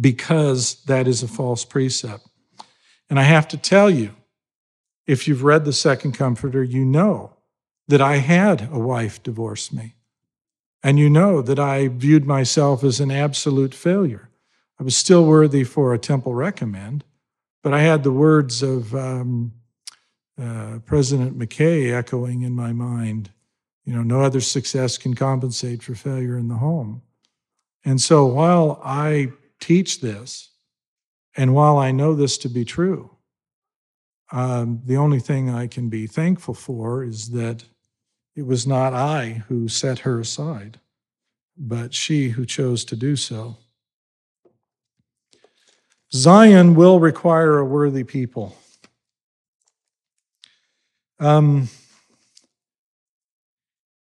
[0.00, 2.24] because that is a false precept.
[3.10, 4.14] And I have to tell you,
[5.08, 7.32] if you've read the Second Comforter, you know
[7.88, 9.96] that I had a wife divorce me.
[10.84, 14.30] And you know that I viewed myself as an absolute failure.
[14.78, 17.02] I was still worthy for a temple recommend
[17.62, 19.52] but I had the words of um,
[20.40, 23.30] uh, President McKay echoing in my mind.
[23.84, 27.02] You know, no other success can compensate for failure in the home.
[27.84, 30.50] And so while I teach this,
[31.36, 33.10] and while I know this to be true,
[34.30, 37.64] um, the only thing I can be thankful for is that
[38.34, 40.80] It was not I who set her aside,
[41.56, 43.58] but she who chose to do so.
[46.14, 48.56] Zion will require a worthy people.
[51.18, 51.68] Um,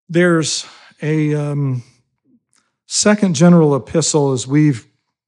[0.07, 0.67] there's
[1.01, 1.83] a um,
[2.85, 4.85] second general epistle, as we've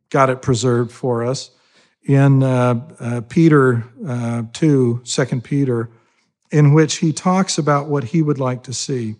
[0.10, 1.50] got it preserved for us,
[2.04, 5.90] in uh, uh, Peter uh, 2, 2 Peter,
[6.52, 9.16] in which he talks about what he would like to see.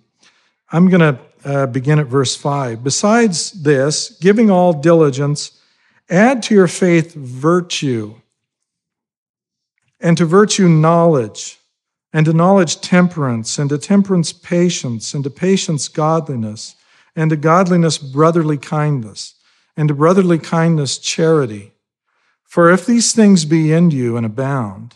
[0.72, 2.84] I'm going to uh, begin at verse 5.
[2.84, 5.60] Besides this, giving all diligence,
[6.10, 8.16] add to your faith virtue,
[10.00, 11.60] and to virtue knowledge,
[12.14, 16.76] and to knowledge temperance, and to temperance patience, and to patience godliness,
[17.16, 19.36] and to godliness brotherly kindness,
[19.76, 21.74] and to brotherly kindness charity.
[22.44, 24.96] For if these things be in you and abound,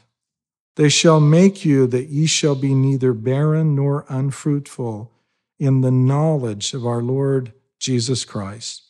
[0.75, 5.11] they shall make you that ye shall be neither barren nor unfruitful
[5.59, 8.83] in the knowledge of our Lord Jesus Christ.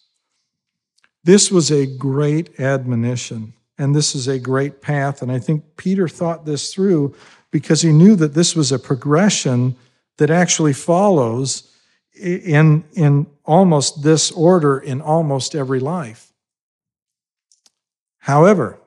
[1.23, 5.21] This was a great admonition, and this is a great path.
[5.21, 7.15] And I think Peter thought this through
[7.51, 9.75] because he knew that this was a progression
[10.17, 11.71] that actually follows
[12.13, 16.31] in, in almost this order in almost every life.
[18.19, 18.79] However,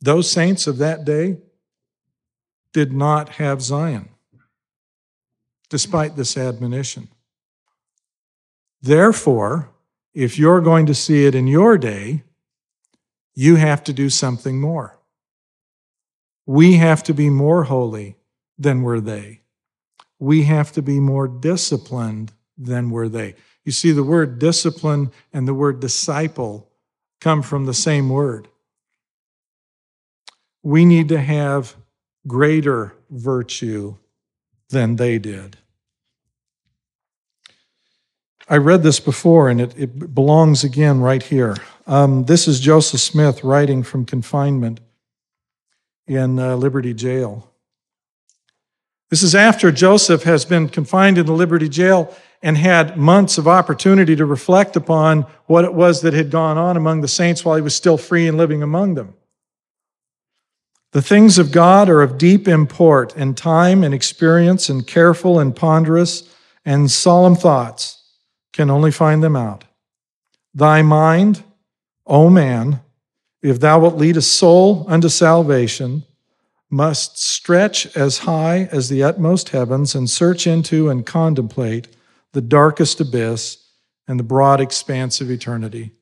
[0.00, 1.38] those saints of that day
[2.72, 4.08] did not have Zion,
[5.68, 7.08] despite this admonition.
[8.82, 9.70] Therefore,
[10.16, 12.22] if you're going to see it in your day,
[13.34, 14.98] you have to do something more.
[16.46, 18.16] We have to be more holy
[18.56, 19.42] than were they.
[20.18, 23.34] We have to be more disciplined than were they.
[23.62, 26.66] You see, the word discipline and the word disciple
[27.20, 28.48] come from the same word.
[30.62, 31.76] We need to have
[32.26, 33.96] greater virtue
[34.70, 35.58] than they did.
[38.48, 41.56] I read this before and it, it belongs again right here.
[41.86, 44.80] Um, this is Joseph Smith writing from confinement
[46.06, 47.50] in uh, Liberty Jail.
[49.10, 53.48] This is after Joseph has been confined in the Liberty Jail and had months of
[53.48, 57.56] opportunity to reflect upon what it was that had gone on among the saints while
[57.56, 59.14] he was still free and living among them.
[60.92, 65.54] The things of God are of deep import, and time and experience and careful and
[65.54, 66.32] ponderous
[66.64, 68.05] and solemn thoughts
[68.56, 69.64] can only find them out.
[70.54, 71.44] Thy mind,
[72.06, 72.80] O man,
[73.42, 76.04] if thou wilt lead a soul unto salvation,
[76.70, 81.88] must stretch as high as the utmost heavens and search into and contemplate
[82.32, 83.58] the darkest abyss
[84.08, 85.92] and the broad expanse of eternity.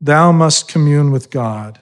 [0.00, 1.80] Thou must commune with God.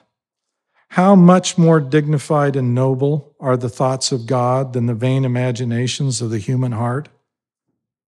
[0.89, 6.21] How much more dignified and noble are the thoughts of God than the vain imaginations
[6.21, 7.07] of the human heart?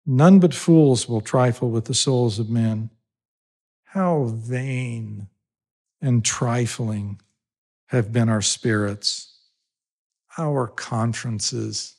[0.06, 2.90] None but fools will trifle with the souls of men.
[3.84, 5.28] How vain
[6.02, 7.20] and trifling
[7.88, 9.38] have been our spirits,
[10.38, 11.96] our conferences,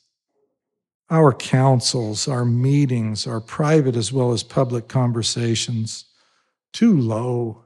[1.09, 6.05] our councils, our meetings, our private as well as public conversations.
[6.73, 7.65] Too low,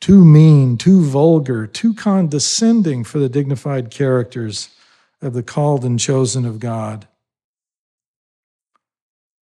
[0.00, 4.70] too mean, too vulgar, too condescending for the dignified characters
[5.20, 7.08] of the called and chosen of God.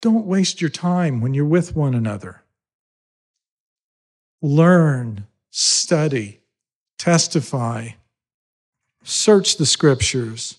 [0.05, 2.43] Don't waste your time when you're with one another.
[4.39, 6.41] Learn, study,
[6.99, 7.87] testify,
[9.01, 10.57] search the scriptures.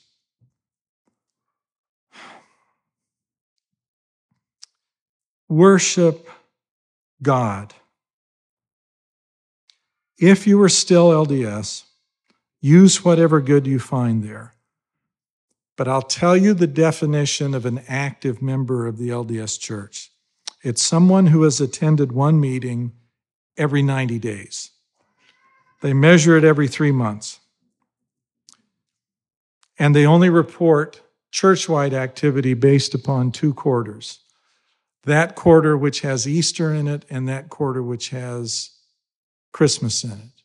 [5.49, 6.29] Worship
[7.23, 7.73] God.
[10.19, 11.85] If you are still LDS,
[12.61, 14.56] use whatever good you find there.
[15.77, 20.11] But I'll tell you the definition of an active member of the LDS church
[20.63, 22.93] it's someone who has attended one meeting
[23.57, 24.71] every 90 days.
[25.81, 27.39] They measure it every three months.
[29.79, 34.21] And they only report churchwide activity based upon two quarters
[35.07, 38.71] that quarter which has Easter in it, and that quarter which has
[39.53, 40.43] Christmas in it.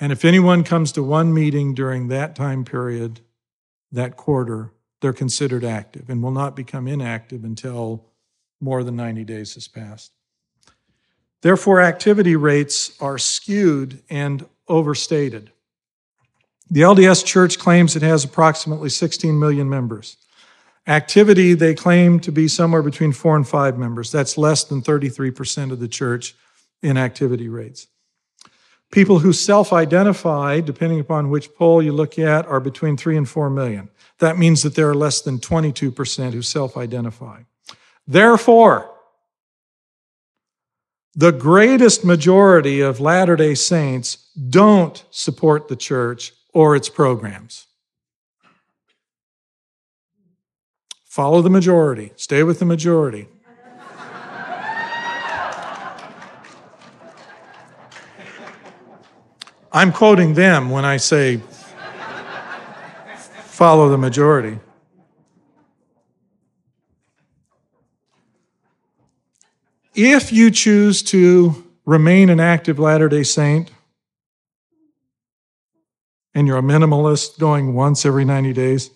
[0.00, 3.20] And if anyone comes to one meeting during that time period,
[3.92, 8.06] that quarter, they're considered active and will not become inactive until
[8.60, 10.12] more than 90 days has passed.
[11.42, 15.50] Therefore, activity rates are skewed and overstated.
[16.70, 20.16] The LDS Church claims it has approximately 16 million members.
[20.86, 24.10] Activity, they claim to be somewhere between four and five members.
[24.10, 26.34] That's less than 33% of the church
[26.80, 27.88] in activity rates.
[28.92, 33.28] People who self identify, depending upon which poll you look at, are between 3 and
[33.28, 33.88] 4 million.
[34.18, 37.40] That means that there are less than 22% who self identify.
[38.06, 38.90] Therefore,
[41.14, 47.66] the greatest majority of Latter day Saints don't support the church or its programs.
[51.04, 53.26] Follow the majority, stay with the majority.
[59.74, 61.40] I'm quoting them when I say
[63.44, 64.58] follow the majority.
[69.94, 73.70] If you choose to remain an active Latter day Saint,
[76.34, 78.90] and you're a minimalist going once every 90 days,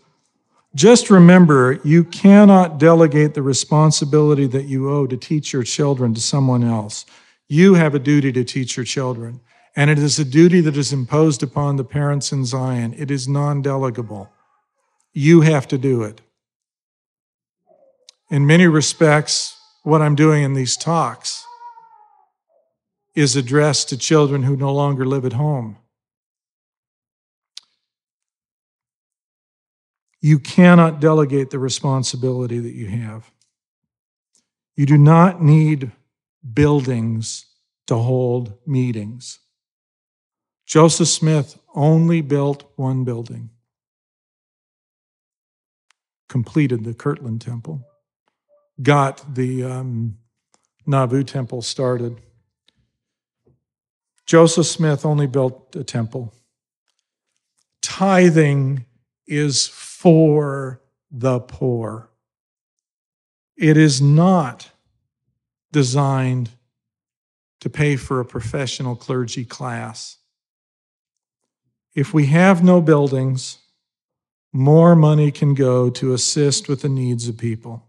[0.74, 6.20] just remember you cannot delegate the responsibility that you owe to teach your children to
[6.20, 7.06] someone else.
[7.48, 9.40] You have a duty to teach your children,
[9.76, 12.94] and it is a duty that is imposed upon the parents in Zion.
[12.96, 14.30] It is non delegable.
[15.12, 16.22] You have to do it.
[18.30, 21.44] In many respects, what I'm doing in these talks
[23.14, 25.76] is addressed to children who no longer live at home.
[30.20, 33.30] You cannot delegate the responsibility that you have.
[34.74, 35.92] You do not need
[36.52, 37.46] buildings
[37.86, 39.38] to hold meetings.
[40.66, 43.50] Joseph Smith only built one building,
[46.28, 47.86] completed the Kirtland Temple
[48.82, 50.18] got the um,
[50.86, 52.20] Nauvoo temple started.
[54.26, 56.34] Joseph Smith only built a temple.
[57.80, 58.84] Tithing
[59.26, 62.10] is for the poor.
[63.56, 64.70] It is not
[65.72, 66.50] designed
[67.60, 70.18] to pay for a professional clergy class.
[71.96, 73.56] If we have no buildings,
[74.52, 77.86] more money can go to assist with the needs of people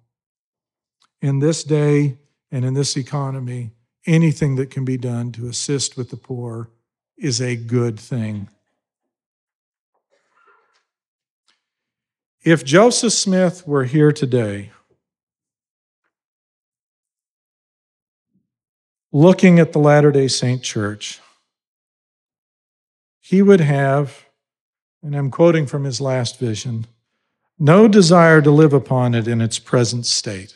[1.21, 2.17] in this day
[2.49, 3.71] and in this economy,
[4.05, 6.69] anything that can be done to assist with the poor
[7.17, 8.47] is a good thing.
[12.45, 14.71] If Joseph Smith were here today,
[19.11, 21.19] looking at the Latter day Saint Church,
[23.29, 24.25] he would have,
[25.03, 26.87] and I'm quoting from his last vision,
[27.59, 30.55] no desire to live upon it in its present state.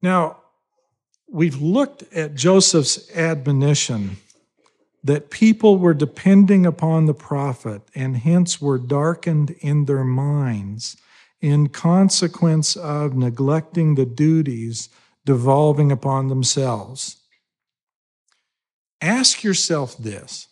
[0.00, 0.38] Now,
[1.28, 4.16] we've looked at Joseph's admonition
[5.04, 10.96] that people were depending upon the prophet and hence were darkened in their minds
[11.42, 14.88] in consequence of neglecting the duties
[15.26, 17.17] devolving upon themselves.
[19.00, 20.48] Ask yourself this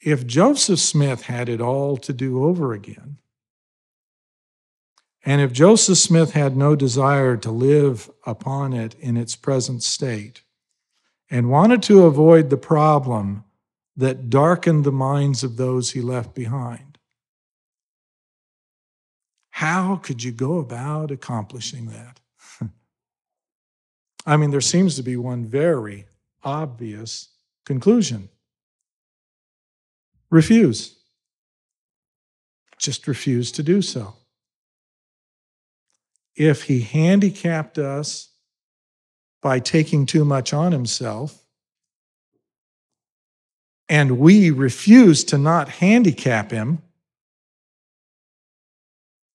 [0.00, 3.18] if Joseph Smith had it all to do over again,
[5.24, 10.42] and if Joseph Smith had no desire to live upon it in its present state
[11.30, 13.44] and wanted to avoid the problem
[13.96, 16.98] that darkened the minds of those he left behind,
[19.50, 22.20] how could you go about accomplishing that?
[24.26, 26.06] I mean, there seems to be one very
[26.44, 27.28] obvious
[27.64, 28.28] conclusion
[30.30, 30.96] refuse.
[32.78, 34.14] Just refuse to do so
[36.36, 38.30] if he handicapped us
[39.40, 41.42] by taking too much on himself,
[43.88, 46.78] and we refuse to not handicap him,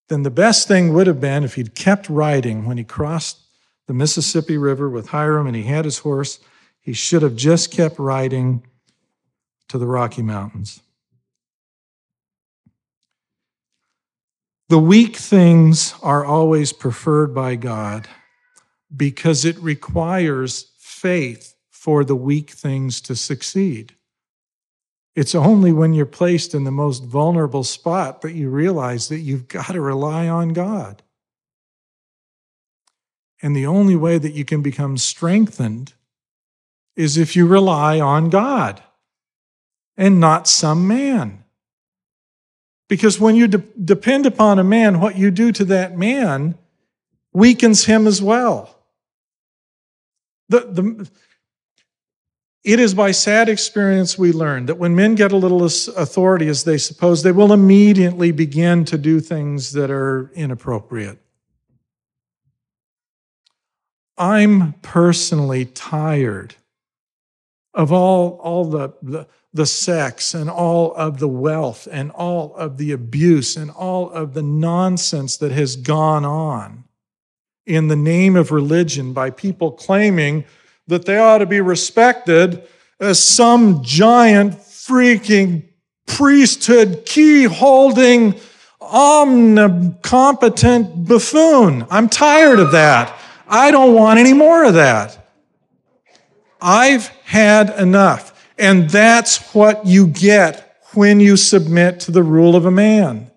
[0.07, 3.37] then the best thing would have been if he'd kept riding when he crossed
[3.87, 6.39] the Mississippi River with Hyrum and he had his horse,
[6.89, 8.65] he should have just kept riding
[9.67, 10.81] to the Rocky Mountains.
[14.69, 18.07] The weak things are always preferred by God
[18.97, 23.93] because it requires faith for the weak things to succeed.
[25.15, 29.47] It's only when you're placed in the most vulnerable spot that you realize that you've
[29.47, 31.03] got to rely on God.
[33.43, 35.93] And the only way that you can become strengthened
[36.99, 38.83] is if you rely on God
[39.95, 41.45] and not some man.
[42.89, 46.57] Because when you de- depend upon a man, what you do to that man
[47.31, 48.75] weakens him as well.
[50.49, 51.09] The, the,
[52.65, 56.65] it is by sad experience we learn that when men get a little authority as
[56.65, 61.17] they suppose, they will immediately begin to do things that are inappropriate.
[64.17, 66.55] I'm personally tired
[67.79, 72.77] of all, all the, the, the sex and all of the wealth and all of
[72.77, 76.83] the abuse and all of the nonsense that has gone on
[77.65, 80.43] in the name of religion by people claiming
[80.87, 82.67] that they ought to be respected
[82.99, 85.63] as some giant freaking
[86.05, 88.33] priesthood key holding
[88.81, 91.87] omnicompetent buffoon.
[91.89, 93.17] I'm tired of that.
[93.47, 95.28] I don't want any more of that.
[96.61, 98.35] I've had enough.
[98.57, 103.31] And that's what you get when you submit to the rule of a man.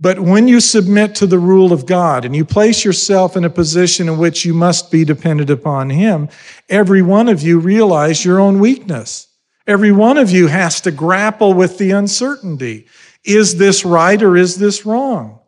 [0.00, 3.50] But when you submit to the rule of God and you place yourself in a
[3.50, 6.28] position in which you must be dependent upon Him,
[6.68, 9.26] every one of you realize your own weakness.
[9.66, 12.86] Every one of you has to grapple with the uncertainty.
[13.24, 15.40] Is this right or is this wrong?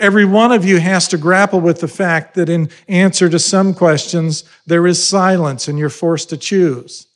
[0.00, 3.74] Every one of you has to grapple with the fact that in answer to some
[3.74, 7.06] questions, there is silence and you're forced to choose.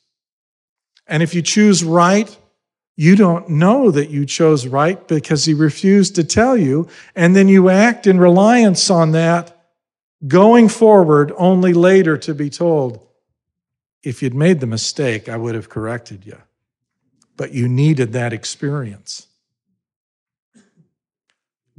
[1.07, 2.37] And if you choose right,
[2.95, 6.87] you don't know that you chose right because he refused to tell you.
[7.15, 9.51] And then you act in reliance on that,
[10.27, 13.05] going forward only later to be told,
[14.03, 16.37] if you'd made the mistake, I would have corrected you.
[17.35, 19.27] But you needed that experience.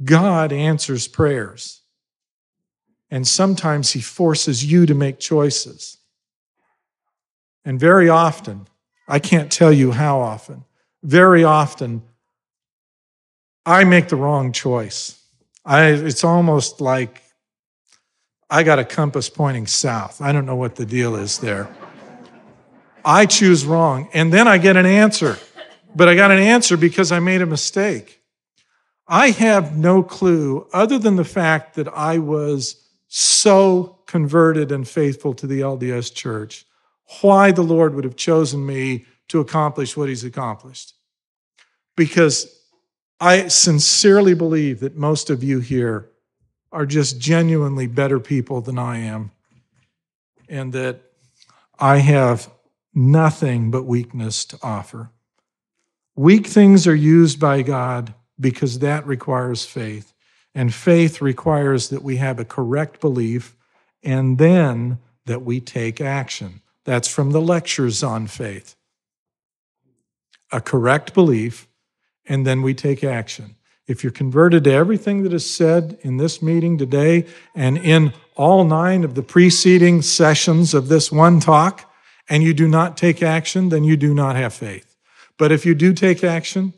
[0.03, 1.81] God answers prayers.
[3.09, 5.97] And sometimes he forces you to make choices.
[7.63, 8.67] And very often,
[9.07, 10.65] I can't tell you how often,
[11.03, 12.03] very often,
[13.65, 15.21] I make the wrong choice.
[15.65, 17.23] I, it's almost like
[18.49, 20.21] I got a compass pointing south.
[20.21, 21.69] I don't know what the deal is there.
[23.03, 25.37] I choose wrong, and then I get an answer.
[25.95, 28.21] But I got an answer because I made a mistake.
[29.07, 35.33] I have no clue, other than the fact that I was so converted and faithful
[35.35, 36.65] to the LDS church,
[37.21, 40.93] why the Lord would have chosen me to accomplish what He's accomplished.
[41.95, 42.53] Because
[43.19, 46.09] I sincerely believe that most of you here
[46.71, 49.31] are just genuinely better people than I am,
[50.49, 51.01] and that
[51.79, 52.49] I have
[52.93, 55.11] nothing but weakness to offer.
[56.15, 60.13] Weak things are used by God because that requires faith.
[60.53, 63.55] And faith requires that we have a correct belief
[64.03, 66.61] and then that we take action.
[66.85, 68.75] That's from the lectures on faith.
[70.51, 71.67] A correct belief,
[72.25, 73.55] and then we take action.
[73.87, 78.63] If you're converted to everything that is said in this meeting today and in all
[78.63, 81.83] nine of the preceding sessions of this one talk,
[82.29, 84.95] and you do not take action, then you do not have faith.
[85.37, 86.73] But if you do take action,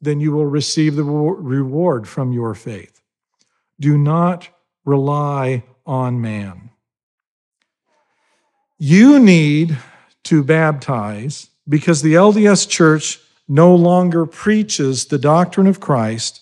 [0.00, 3.02] then you will receive the reward from your faith.
[3.78, 4.48] Do not
[4.84, 6.70] rely on man.
[8.78, 9.76] You need
[10.24, 16.40] to baptize because the LDS Church no longer preaches the doctrine of Christ,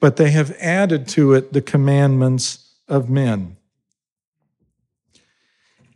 [0.00, 3.56] but they have added to it the commandments of men.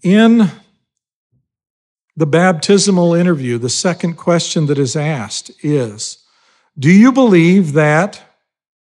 [0.03, 0.51] In
[2.17, 6.24] the baptismal interview, the second question that is asked is
[6.77, 8.21] Do you believe that,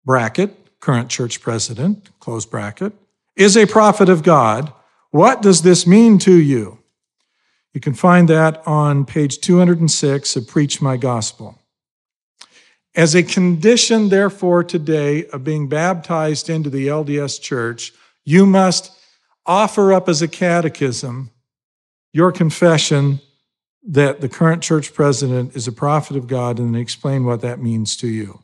[0.07, 2.95] bracket, current church president, close bracket,
[3.37, 4.73] is a prophet of God?
[5.11, 6.79] What does this mean to you?
[7.75, 11.59] You can find that on page 206 of Preach My Gospel.
[12.95, 17.93] As a condition, therefore, today of being baptized into the LDS church,
[18.25, 18.97] you must
[19.45, 21.31] offer up as a catechism
[22.15, 23.21] your confession
[23.87, 27.97] that the current church president is a prophet of God and explain what that means
[27.99, 28.43] to you.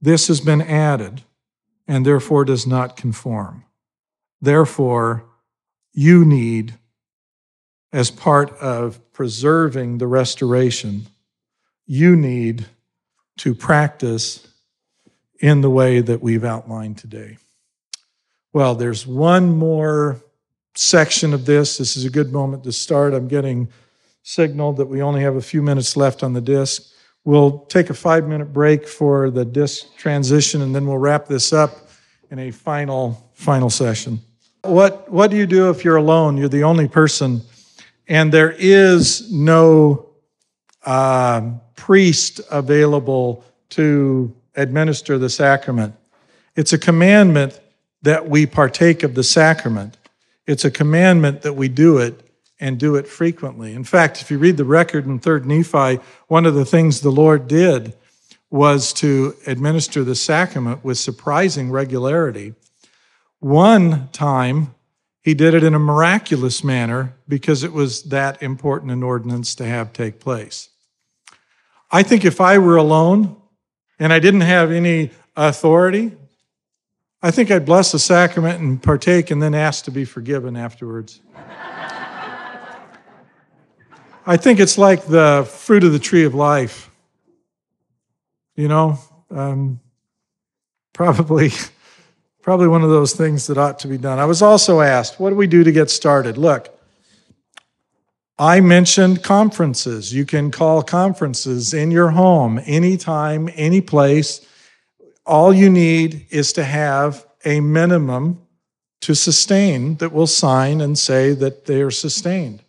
[0.00, 1.22] This has been added
[1.86, 3.64] and therefore does not conform.
[4.40, 5.24] Therefore,
[5.92, 6.74] you need,
[7.92, 11.06] as part of preserving the restoration,
[11.86, 12.66] you need
[13.38, 14.46] to practice
[15.40, 17.36] in the way that we've outlined today.
[18.52, 20.20] Well, there's one more
[20.74, 21.76] section of this.
[21.76, 23.12] This is a good moment to start.
[23.12, 23.68] I'm getting
[24.22, 26.92] signaled that we only have a few minutes left on the disc.
[27.24, 31.52] We'll take a five minute break for the disc transition and then we'll wrap this
[31.52, 31.88] up
[32.30, 34.20] in a final, final session.
[34.62, 36.36] What, what do you do if you're alone?
[36.36, 37.42] You're the only person
[38.08, 40.10] and there is no
[40.84, 45.94] uh, priest available to administer the sacrament.
[46.56, 47.60] It's a commandment
[48.02, 49.96] that we partake of the sacrament.
[50.46, 52.29] It's a commandment that we do it
[52.60, 53.72] and do it frequently.
[53.72, 57.10] In fact, if you read the record in 3rd Nephi, one of the things the
[57.10, 57.94] Lord did
[58.50, 62.54] was to administer the sacrament with surprising regularity.
[63.38, 64.74] One time,
[65.22, 69.66] He did it in a miraculous manner because it was that important an ordinance to
[69.66, 70.70] have take place.
[71.90, 73.36] I think if I were alone
[73.98, 76.12] and I didn't have any authority,
[77.22, 81.20] I think I'd bless the sacrament and partake and then ask to be forgiven afterwards.
[84.26, 86.90] I think it's like the fruit of the tree of life.
[88.54, 88.98] You know,
[89.30, 89.80] um,
[90.92, 91.50] probably,
[92.42, 94.18] probably one of those things that ought to be done.
[94.18, 96.36] I was also asked, what do we do to get started?
[96.36, 96.68] Look,
[98.38, 100.12] I mentioned conferences.
[100.12, 104.46] You can call conferences in your home, anytime, any place.
[105.24, 108.42] All you need is to have a minimum
[109.02, 112.62] to sustain that will sign and say that they are sustained.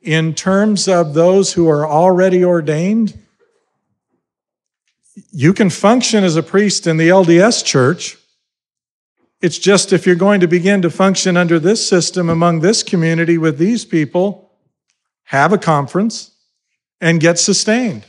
[0.00, 3.18] In terms of those who are already ordained,
[5.30, 8.16] you can function as a priest in the LDS church.
[9.42, 13.38] It's just if you're going to begin to function under this system among this community
[13.38, 14.50] with these people,
[15.24, 16.32] have a conference
[17.00, 18.04] and get sustained.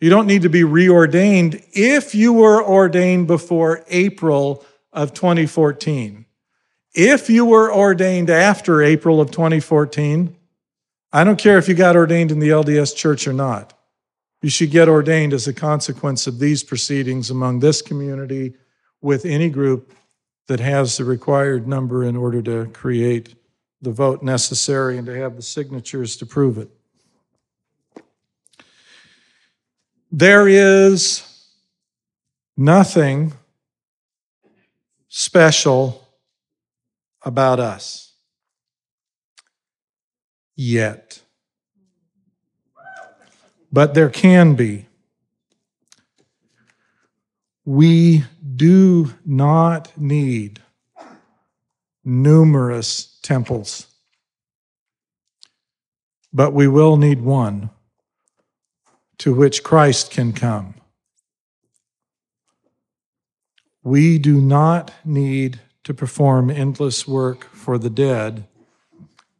[0.00, 6.26] You don't need to be reordained if you were ordained before April of 2014.
[6.94, 10.36] If you were ordained after April of 2014,
[11.16, 13.72] I don't care if you got ordained in the LDS church or not.
[14.42, 18.52] You should get ordained as a consequence of these proceedings among this community
[19.00, 19.94] with any group
[20.46, 23.34] that has the required number in order to create
[23.80, 26.68] the vote necessary and to have the signatures to prove it.
[30.12, 31.24] There is
[32.58, 33.32] nothing
[35.08, 36.06] special
[37.22, 38.06] about us
[40.56, 41.05] yet.
[43.76, 44.86] But there can be.
[47.66, 48.24] We
[48.56, 50.62] do not need
[52.02, 53.88] numerous temples,
[56.32, 57.68] but we will need one
[59.18, 60.76] to which Christ can come.
[63.82, 68.48] We do not need to perform endless work for the dead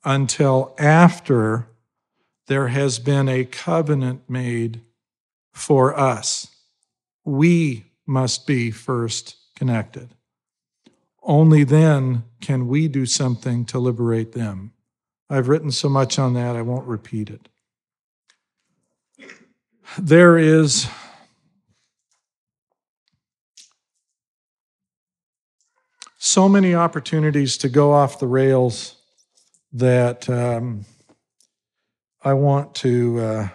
[0.04, 1.68] until after
[2.47, 4.81] there has been a covenant made
[5.52, 6.48] for us.
[7.24, 10.10] We must be first connected.
[11.23, 14.73] Only then can we do something to liberate them.
[15.28, 17.48] I've written so much on that, I won't repeat it.
[19.98, 20.89] There is
[26.18, 28.97] so many opportunities to go off the rails
[29.73, 30.85] that um,
[32.27, 33.48] I want to uh,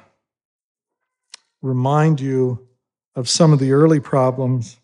[1.61, 2.69] remind you
[3.15, 4.79] of some of the early problems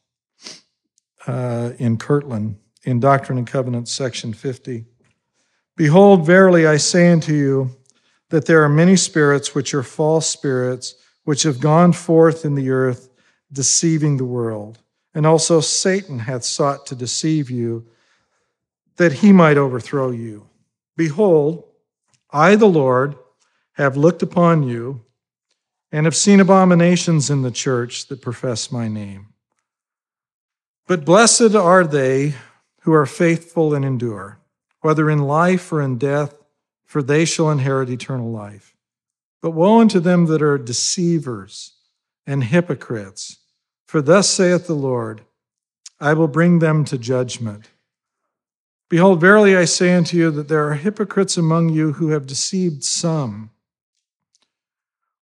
[1.26, 4.84] uh, in Kirtland in Doctrine and Covenants, section 50.
[5.78, 7.78] Behold, verily I say unto you
[8.28, 12.72] that there are many spirits which are false spirits, which have gone forth in the
[12.72, 13.08] earth,
[13.54, 14.80] deceiving the world.
[15.14, 17.88] And also Satan hath sought to deceive you,
[18.98, 20.50] that he might overthrow you.
[20.98, 21.64] Behold,
[22.32, 23.16] I, the Lord,
[23.78, 25.02] have looked upon you
[25.92, 29.28] and have seen abominations in the church that profess my name.
[30.88, 32.34] But blessed are they
[32.82, 34.40] who are faithful and endure,
[34.82, 36.34] whether in life or in death,
[36.86, 38.76] for they shall inherit eternal life.
[39.42, 41.74] But woe unto them that are deceivers
[42.26, 43.38] and hypocrites,
[43.86, 45.22] for thus saith the Lord,
[46.00, 47.70] I will bring them to judgment.
[48.90, 52.84] Behold, verily I say unto you that there are hypocrites among you who have deceived
[52.84, 53.52] some,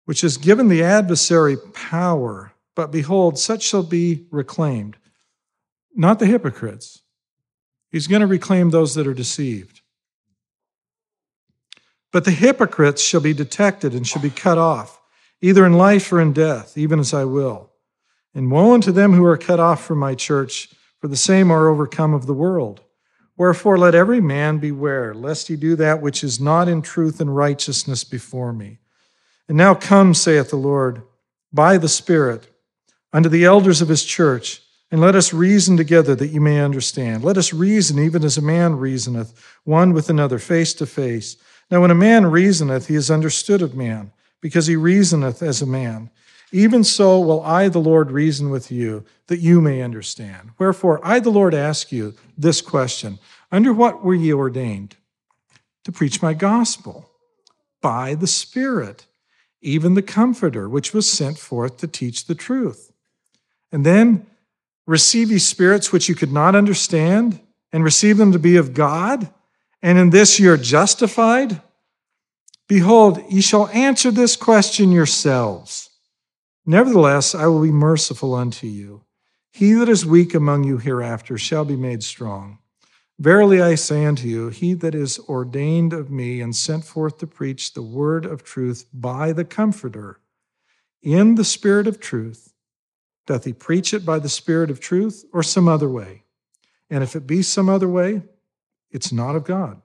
[0.05, 2.53] which has given the adversary power.
[2.75, 4.97] But behold, such shall be reclaimed.
[5.95, 7.01] Not the hypocrites.
[7.89, 9.81] He's going to reclaim those that are deceived.
[12.11, 14.99] But the hypocrites shall be detected and shall be cut off,
[15.41, 17.71] either in life or in death, even as I will.
[18.33, 20.69] And woe unto them who are cut off from my church,
[20.99, 22.81] for the same are overcome of the world.
[23.35, 27.35] Wherefore, let every man beware, lest he do that which is not in truth and
[27.35, 28.79] righteousness before me.
[29.47, 31.03] And now come, saith the Lord,
[31.51, 32.47] by the Spirit,
[33.11, 37.23] unto the elders of his church, and let us reason together that you may understand.
[37.23, 39.33] Let us reason even as a man reasoneth,
[39.63, 41.35] one with another, face to face.
[41.69, 45.65] Now, when a man reasoneth, he is understood of man, because he reasoneth as a
[45.65, 46.09] man.
[46.51, 50.51] Even so will I, the Lord, reason with you, that you may understand.
[50.59, 53.17] Wherefore, I, the Lord, ask you this question
[53.51, 54.95] Under what were ye ordained?
[55.85, 57.09] To preach my gospel
[57.81, 59.07] by the Spirit,
[59.63, 62.91] even the Comforter, which was sent forth to teach the truth.
[63.71, 64.25] And then
[64.85, 67.39] receive ye spirits which you could not understand,
[67.71, 69.33] and receive them to be of God,
[69.81, 71.61] and in this ye are justified?
[72.67, 75.89] Behold, ye shall answer this question yourselves.
[76.65, 79.03] Nevertheless, I will be merciful unto you.
[79.51, 82.59] He that is weak among you hereafter shall be made strong.
[83.19, 87.27] Verily I say unto you, he that is ordained of me and sent forth to
[87.27, 90.19] preach the word of truth by the Comforter,
[91.01, 92.53] in the Spirit of truth,
[93.25, 96.23] doth he preach it by the Spirit of truth or some other way?
[96.89, 98.23] And if it be some other way,
[98.91, 99.81] it's not of God.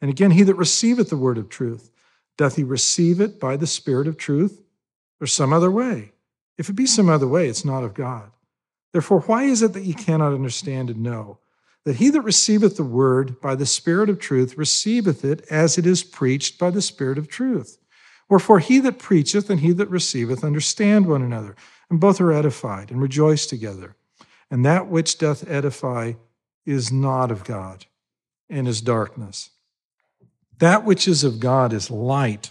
[0.00, 1.90] And again, he that receiveth the word of truth,
[2.36, 4.62] doth he receive it by the Spirit of truth
[5.20, 6.12] or some other way?
[6.56, 8.30] If it be some other way, it's not of God.
[8.92, 11.38] Therefore, why is it that ye cannot understand and know?
[11.84, 15.86] That he that receiveth the word by the Spirit of truth receiveth it as it
[15.86, 17.78] is preached by the Spirit of truth.
[18.28, 21.56] Wherefore, he that preacheth and he that receiveth understand one another,
[21.88, 23.96] and both are edified and rejoice together.
[24.50, 26.14] And that which doth edify
[26.66, 27.86] is not of God,
[28.50, 29.50] and is darkness.
[30.58, 32.50] That which is of God is light,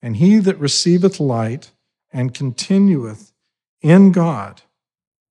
[0.00, 1.72] and he that receiveth light
[2.12, 3.32] and continueth
[3.82, 4.62] in God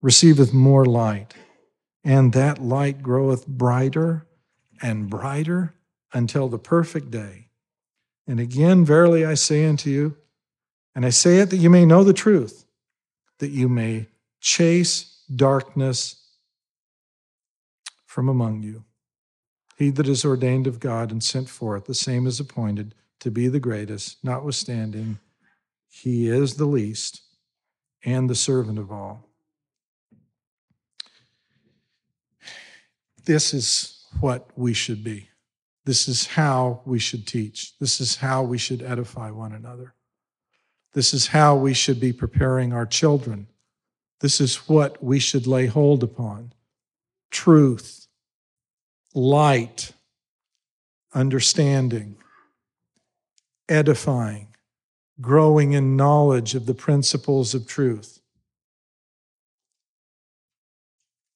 [0.01, 1.33] receiveth more light,
[2.03, 4.25] and that light groweth brighter
[4.81, 5.73] and brighter
[6.13, 7.47] until the perfect day.
[8.27, 10.17] And again, verily I say unto you,
[10.95, 12.65] and I say it that you may know the truth,
[13.39, 14.07] that you may
[14.39, 16.23] chase darkness
[18.05, 18.83] from among you.
[19.77, 23.47] He that is ordained of God and sent forth, the same is appointed to be
[23.47, 25.19] the greatest, notwithstanding,
[25.89, 27.21] he is the least
[28.03, 29.29] and the servant of all.
[33.25, 35.29] This is what we should be.
[35.85, 37.77] This is how we should teach.
[37.79, 39.93] This is how we should edify one another.
[40.93, 43.47] This is how we should be preparing our children.
[44.21, 46.53] This is what we should lay hold upon
[47.31, 48.07] truth,
[49.15, 49.91] light,
[51.13, 52.15] understanding,
[53.67, 54.47] edifying,
[55.19, 58.19] growing in knowledge of the principles of truth.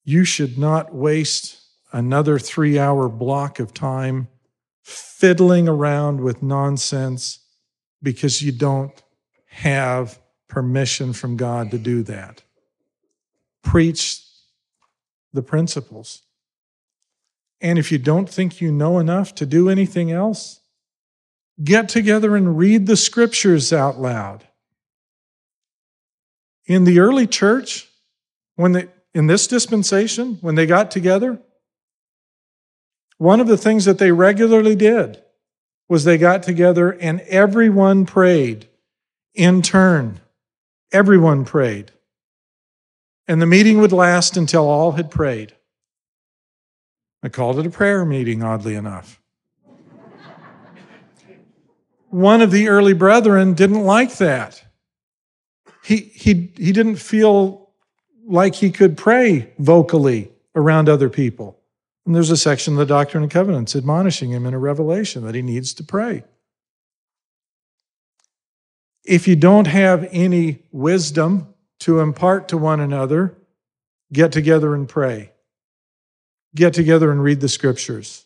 [0.03, 4.27] You should not waste another three hour block of time
[4.83, 7.39] fiddling around with nonsense
[8.01, 9.03] because you don't
[9.47, 12.43] have permission from God to do that.
[13.63, 14.23] Preach
[15.33, 16.23] the principles.
[17.59, 20.61] And if you don't think you know enough to do anything else,
[21.63, 24.47] get together and read the scriptures out loud.
[26.65, 27.89] In the early church,
[28.55, 31.39] when they, in this dispensation, when they got together,
[33.17, 35.21] one of the things that they regularly did
[35.89, 38.67] was they got together and everyone prayed
[39.33, 40.19] in turn.
[40.91, 41.91] Everyone prayed.
[43.27, 45.53] And the meeting would last until all had prayed.
[47.23, 49.19] I called it a prayer meeting, oddly enough.
[52.09, 54.63] One of the early brethren didn't like that.
[55.83, 57.69] He, he, he didn't feel
[58.25, 61.56] like he could pray vocally around other people.
[62.07, 65.35] And there's a section of the Doctrine and Covenants admonishing him in a revelation that
[65.35, 66.23] he needs to pray.
[69.03, 73.37] If you don't have any wisdom to impart to one another,
[74.13, 75.33] get together and pray.
[76.55, 78.25] Get together and read the scriptures.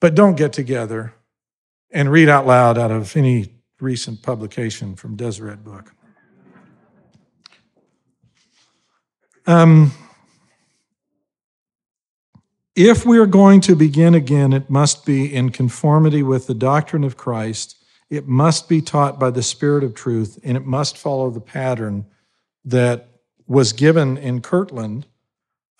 [0.00, 1.12] But don't get together
[1.90, 5.92] and read out loud out of any recent publication from Deseret Book.
[9.46, 9.92] Um,
[12.88, 17.04] if we are going to begin again, it must be in conformity with the doctrine
[17.04, 17.76] of Christ.
[18.08, 22.06] It must be taught by the Spirit of truth, and it must follow the pattern
[22.64, 23.08] that
[23.46, 25.06] was given in Kirtland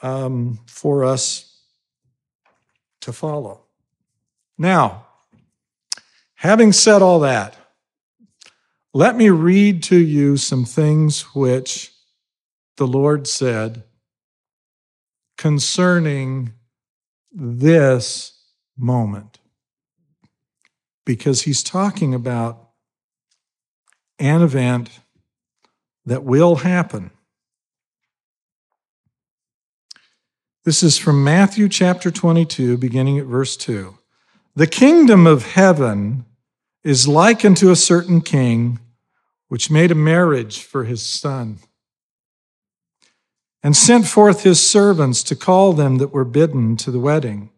[0.02, 1.62] um, for us
[3.00, 3.62] to follow.
[4.58, 5.06] Now,
[6.34, 7.56] having said all that,
[8.92, 11.92] let me read to you some things which
[12.76, 13.84] the Lord said
[15.36, 16.52] concerning
[17.32, 18.32] this
[18.76, 19.38] moment.
[21.04, 22.70] Because he's talking about
[24.18, 25.00] an event
[26.04, 27.10] that will happen.
[30.64, 33.96] This is from Matthew chapter 22, beginning at verse 2.
[34.54, 36.26] The kingdom of heaven
[36.84, 38.78] is like unto a certain king
[39.48, 41.58] which made a marriage for his son
[43.62, 47.50] and sent forth his servants to call them that were bidden to the wedding.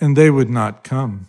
[0.00, 1.28] And they would not come.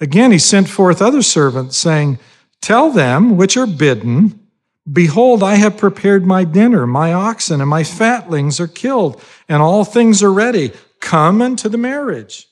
[0.00, 2.18] Again, he sent forth other servants, saying,
[2.60, 4.40] Tell them which are bidden,
[4.90, 6.86] Behold, I have prepared my dinner.
[6.86, 10.72] My oxen and my fatlings are killed, and all things are ready.
[11.00, 12.48] Come unto the marriage.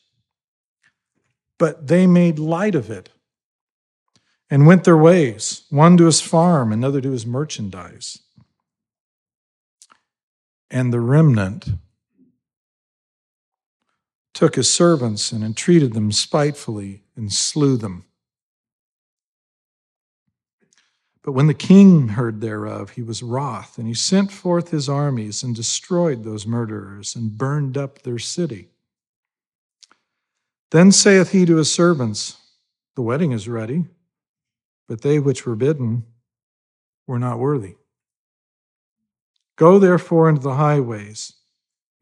[1.59, 3.09] But they made light of it
[4.51, 8.21] and went their ways, one to his farm, another to his merchandise.
[10.71, 11.67] And the remnant
[14.35, 18.05] took his servants and entreated them spitefully and slew them.
[21.23, 25.43] But when the king heard thereof, he was wroth, and he sent forth his armies
[25.43, 28.69] and destroyed those murderers and burned up their city.
[30.71, 32.37] Then saith he to his servants,
[32.95, 33.87] The wedding is ready,
[34.89, 36.05] but they which were bidden
[37.07, 37.77] were not worthy.
[39.57, 41.33] Go therefore into the highways,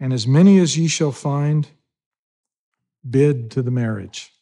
[0.00, 1.68] and as many as ye shall find,
[3.08, 4.32] bid to the marriage.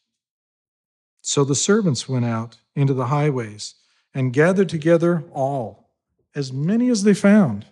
[1.20, 3.74] So the servants went out into the highways
[4.14, 5.90] and gathered together all,
[6.34, 7.66] as many as they found,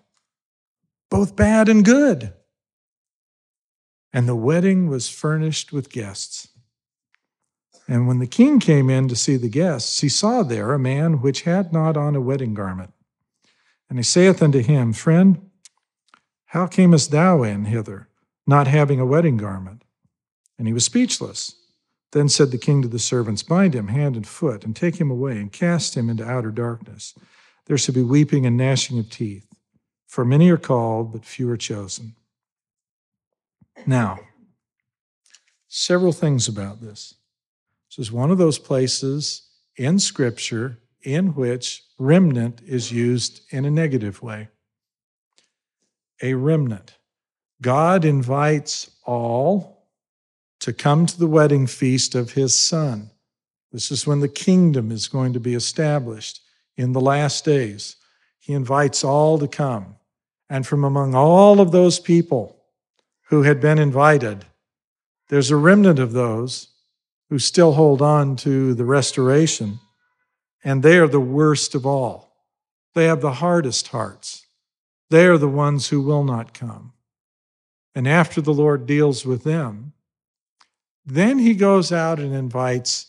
[1.11, 2.33] both bad and good.
[4.13, 6.49] And the wedding was furnished with guests.
[7.91, 11.21] And when the king came in to see the guests, he saw there a man
[11.21, 12.95] which had not on a wedding garment.
[13.89, 15.51] And he saith unto him, Friend,
[16.45, 18.09] how camest thou in hither,
[18.47, 19.83] not having a wedding garment?
[20.57, 21.57] And he was speechless.
[22.13, 25.11] Then said the king to the servants, Bind him hand and foot, and take him
[25.11, 27.15] away, and cast him into outer darkness.
[27.67, 29.49] There shall be weeping and gnashing of teeth,
[30.07, 32.15] for many are called, but few are chosen.
[33.85, 34.21] Now,
[35.67, 37.17] several things about this.
[37.91, 39.43] This is one of those places
[39.77, 44.49] in Scripture in which remnant is used in a negative way.
[46.23, 46.99] A remnant.
[47.61, 49.89] God invites all
[50.61, 53.11] to come to the wedding feast of his son.
[53.73, 56.41] This is when the kingdom is going to be established
[56.77, 57.97] in the last days.
[58.39, 59.97] He invites all to come.
[60.49, 62.57] And from among all of those people
[63.29, 64.45] who had been invited,
[65.29, 66.69] there's a remnant of those
[67.31, 69.79] who still hold on to the restoration,
[70.63, 72.37] and they are the worst of all.
[72.95, 74.47] They have the hardest hearts.
[75.09, 76.93] They are the ones who will not come.
[77.95, 79.93] And after the Lord deals with them,
[81.07, 83.07] then he goes out and invites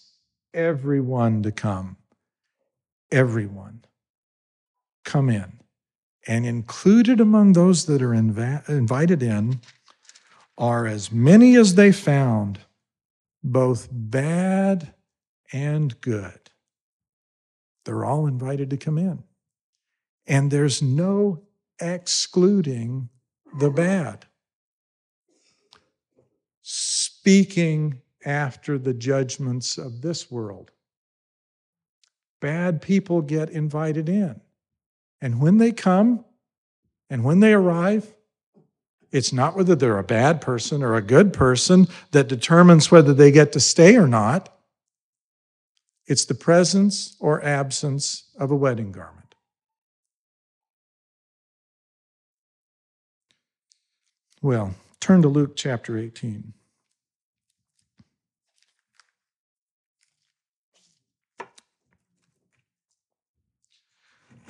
[0.53, 1.97] everyone to come.
[3.11, 3.83] Everyone.
[5.03, 5.59] Come in.
[6.27, 9.61] And included among those that are inv- invited in
[10.57, 12.59] are as many as they found,
[13.43, 14.93] both bad
[15.51, 16.39] and good.
[17.85, 19.23] They're all invited to come in.
[20.27, 21.41] And there's no
[21.79, 23.09] excluding
[23.59, 24.25] the bad
[26.61, 30.71] speaking after the judgments of this world.
[32.39, 34.41] Bad people get invited in.
[35.21, 36.25] And when they come
[37.09, 38.15] and when they arrive,
[39.11, 43.31] it's not whether they're a bad person or a good person that determines whether they
[43.31, 44.49] get to stay or not.
[46.07, 49.35] It's the presence or absence of a wedding garment.
[54.41, 56.53] Well, turn to Luke chapter 18.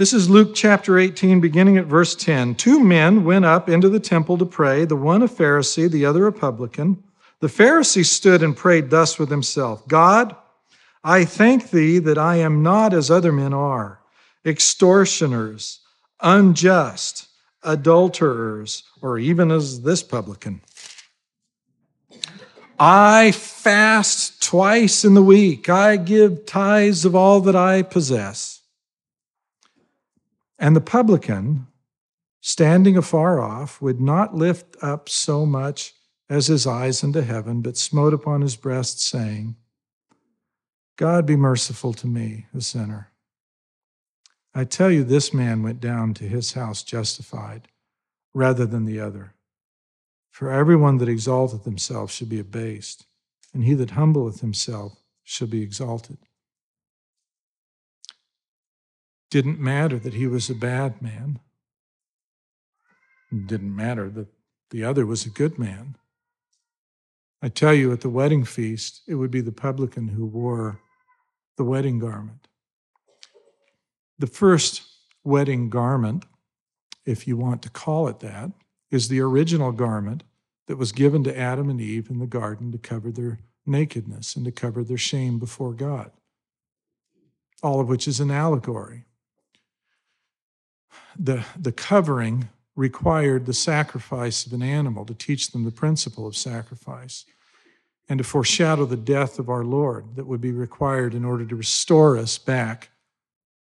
[0.02, 2.56] This is Luke chapter 18, beginning at verse 10.
[2.56, 6.26] Two men went up into the temple to pray, the one a Pharisee, the other
[6.26, 7.04] a publican.
[7.40, 10.36] The Pharisee stood and prayed thus with himself God,
[11.04, 14.00] I thank thee that I am not as other men are,
[14.44, 15.82] extortioners,
[16.20, 17.28] unjust,
[17.62, 20.62] adulterers, or even as this publican.
[22.80, 25.70] I fast twice in the week.
[25.70, 28.61] I give tithes of all that I possess.
[30.62, 31.66] And the publican,
[32.40, 35.96] standing afar off, would not lift up so much
[36.30, 39.56] as his eyes unto heaven, but smote upon his breast, saying,
[40.98, 43.12] God be merciful to me, a sinner.
[44.54, 47.68] I tell you, this man went down to his house justified
[48.32, 49.34] rather than the other.
[50.30, 53.08] For everyone that exalteth himself should be abased,
[53.52, 56.20] and he that humbleth himself shall be exalted
[59.32, 61.40] didn't matter that he was a bad man.
[63.32, 64.28] It didn't matter that
[64.70, 65.96] the other was a good man.
[67.42, 70.82] I tell you, at the wedding feast, it would be the publican who wore
[71.58, 72.48] the wedding garment.
[74.20, 74.84] The first
[75.24, 76.26] wedding garment,
[77.06, 78.52] if you want to call it that,
[78.92, 80.24] is the original garment
[80.68, 84.44] that was given to Adam and Eve in the garden to cover their nakedness and
[84.46, 86.12] to cover their shame before God,
[87.64, 89.06] all of which is an allegory
[91.18, 96.36] the, the covering required the sacrifice of an animal to teach them the principle of
[96.36, 97.26] sacrifice
[98.10, 101.56] and to foreshadow the death of our Lord that would be required in order to
[101.56, 102.90] restore us back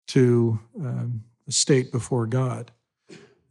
[0.08, 2.70] to um, the state before God.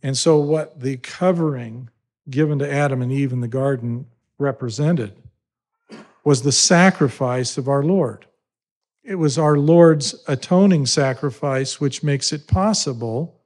[0.01, 1.89] And so, what the covering
[2.29, 4.05] given to Adam and Eve in the garden
[4.37, 5.13] represented
[6.23, 8.25] was the sacrifice of our Lord.
[9.03, 13.38] It was our Lord's atoning sacrifice, which makes it possible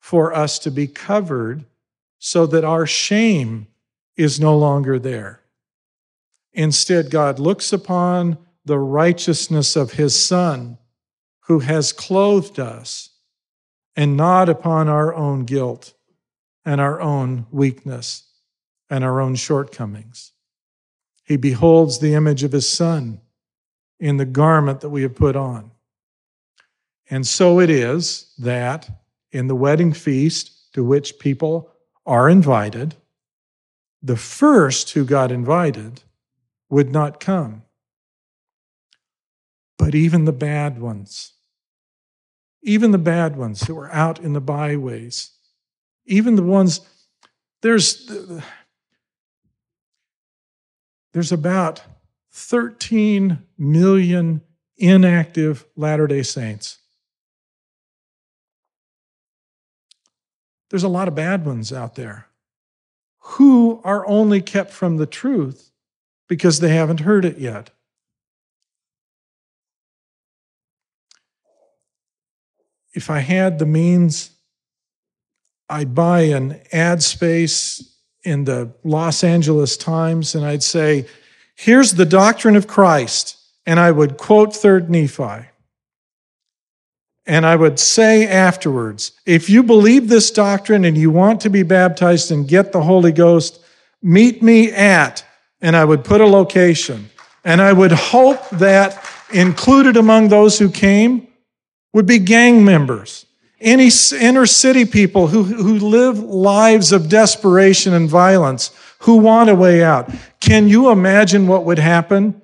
[0.00, 1.64] for us to be covered
[2.18, 3.68] so that our shame
[4.16, 5.42] is no longer there.
[6.52, 10.78] Instead, God looks upon the righteousness of his Son
[11.42, 13.10] who has clothed us
[13.96, 15.94] and not upon our own guilt
[16.64, 18.24] and our own weakness
[18.88, 20.32] and our own shortcomings.
[21.24, 23.20] He beholds the image of his Son
[23.98, 25.70] in the garment that we have put on.
[27.08, 28.88] And so it is that
[29.32, 31.70] in the wedding feast to which people
[32.06, 32.96] are invited,
[34.02, 36.02] the first who got invited
[36.68, 37.62] would not come.
[39.78, 41.32] But even the bad ones,
[42.62, 45.30] even the bad ones who are out in the byways,
[46.06, 46.80] even the ones,
[47.62, 48.10] there's,
[51.12, 51.82] there's about
[52.32, 54.42] 13 million
[54.76, 56.79] inactive Latter day Saints.
[60.70, 62.26] There's a lot of bad ones out there
[63.18, 65.70] who are only kept from the truth
[66.28, 67.70] because they haven't heard it yet.
[72.94, 74.30] If I had the means,
[75.68, 81.06] I'd buy an ad space in the Los Angeles Times and I'd say,
[81.54, 83.36] Here's the doctrine of Christ.
[83.66, 85.49] And I would quote 3rd Nephi.
[87.30, 91.62] And I would say afterwards, if you believe this doctrine and you want to be
[91.62, 93.60] baptized and get the Holy Ghost,
[94.02, 95.24] meet me at
[95.60, 97.08] and I would put a location.
[97.44, 99.00] And I would hope that
[99.32, 101.28] included among those who came
[101.92, 103.26] would be gang members,
[103.60, 109.54] any inner city people who, who live lives of desperation and violence, who want a
[109.54, 110.10] way out.
[110.40, 112.42] Can you imagine what would happen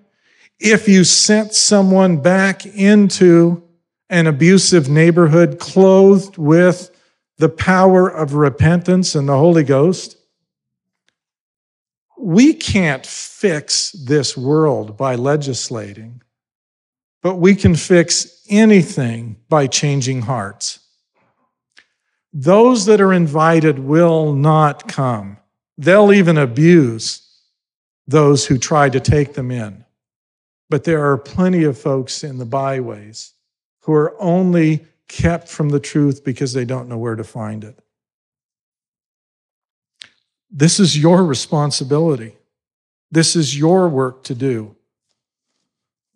[0.61, 3.66] if you sent someone back into
[4.09, 6.91] an abusive neighborhood clothed with
[7.39, 10.17] the power of repentance and the Holy Ghost?
[12.27, 16.23] we can't fix this world by legislating,
[17.23, 20.81] but we can fix anything by changing hearts.
[22.33, 25.39] Those that are invited will not come.
[25.79, 27.23] They'll even abuse
[28.07, 29.85] those who try to take them in.
[30.69, 33.33] But there are plenty of folks in the byways
[33.87, 37.79] who are only kept from the truth because they don't know where to find it.
[40.51, 42.35] This is your responsibility.
[43.13, 44.75] This is your work to do.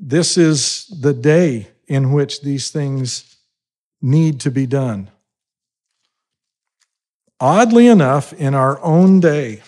[0.00, 3.36] This is the day in which these things
[4.02, 5.08] need to be done.
[7.38, 9.62] Oddly enough, in our own day,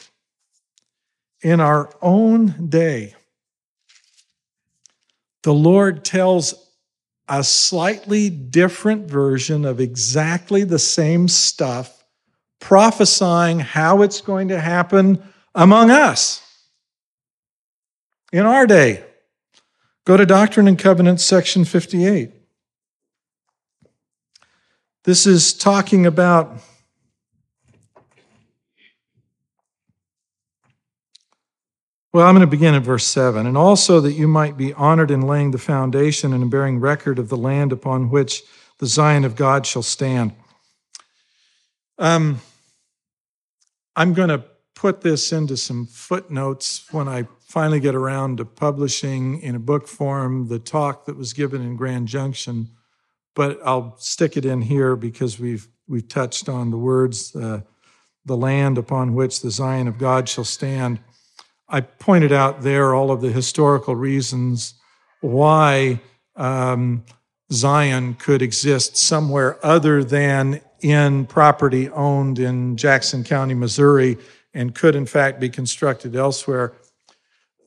[1.40, 3.14] in our own day,
[5.44, 6.61] the Lord tells
[7.32, 12.04] a slightly different version of exactly the same stuff
[12.60, 15.20] prophesying how it's going to happen
[15.54, 16.46] among us
[18.34, 19.02] in our day.
[20.04, 22.32] Go to Doctrine and Covenants, section 58.
[25.04, 26.58] This is talking about
[32.12, 33.46] Well, I'm going to begin at verse 7.
[33.46, 37.18] And also that you might be honored in laying the foundation and in bearing record
[37.18, 38.42] of the land upon which
[38.78, 40.32] the Zion of God shall stand.
[41.98, 42.40] Um,
[43.96, 49.40] I'm going to put this into some footnotes when I finally get around to publishing
[49.40, 52.68] in a book form the talk that was given in Grand Junction,
[53.34, 57.60] but I'll stick it in here because we've we've touched on the words, uh,
[58.24, 60.98] the land upon which the Zion of God shall stand.
[61.72, 64.74] I pointed out there all of the historical reasons
[65.22, 66.02] why
[66.36, 67.02] um,
[67.50, 74.18] Zion could exist somewhere other than in property owned in Jackson County, Missouri,
[74.52, 76.74] and could in fact be constructed elsewhere.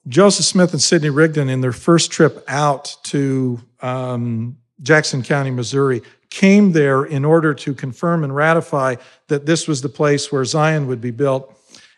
[0.08, 6.03] Joseph Smith and Sidney Rigdon, in their first trip out to um, Jackson County, Missouri,
[6.30, 8.98] came there in order to confirm and ratify
[9.30, 11.51] that this was the place where Zion would be built.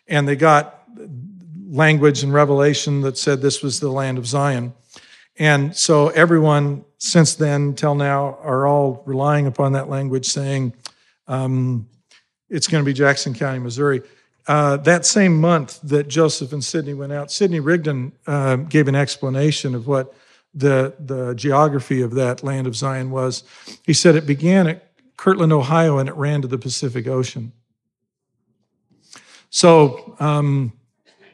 [0.06, 0.78] And they got
[1.70, 4.72] language and revelation that said this was the land of Zion.
[5.38, 10.72] And so everyone since then till now are all relying upon that language saying,
[11.26, 11.88] Um,
[12.48, 14.02] it's going to be Jackson County, Missouri.
[14.46, 18.94] Uh, that same month that Joseph and Sidney went out, Sidney Rigdon uh, gave an
[18.94, 20.14] explanation of what
[20.54, 23.44] the, the geography of that land of Zion was.
[23.84, 27.52] He said it began at Kirtland, Ohio, and it ran to the Pacific Ocean.
[29.50, 30.72] So um,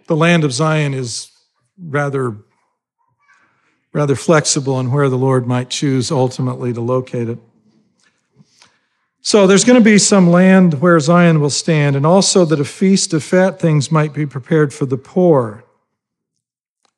[0.07, 1.31] the land of Zion is
[1.79, 2.37] rather
[3.93, 7.39] rather flexible in where the Lord might choose ultimately to locate it.
[9.23, 12.65] So there's going to be some land where Zion will stand, and also that a
[12.65, 15.65] feast of fat things might be prepared for the poor.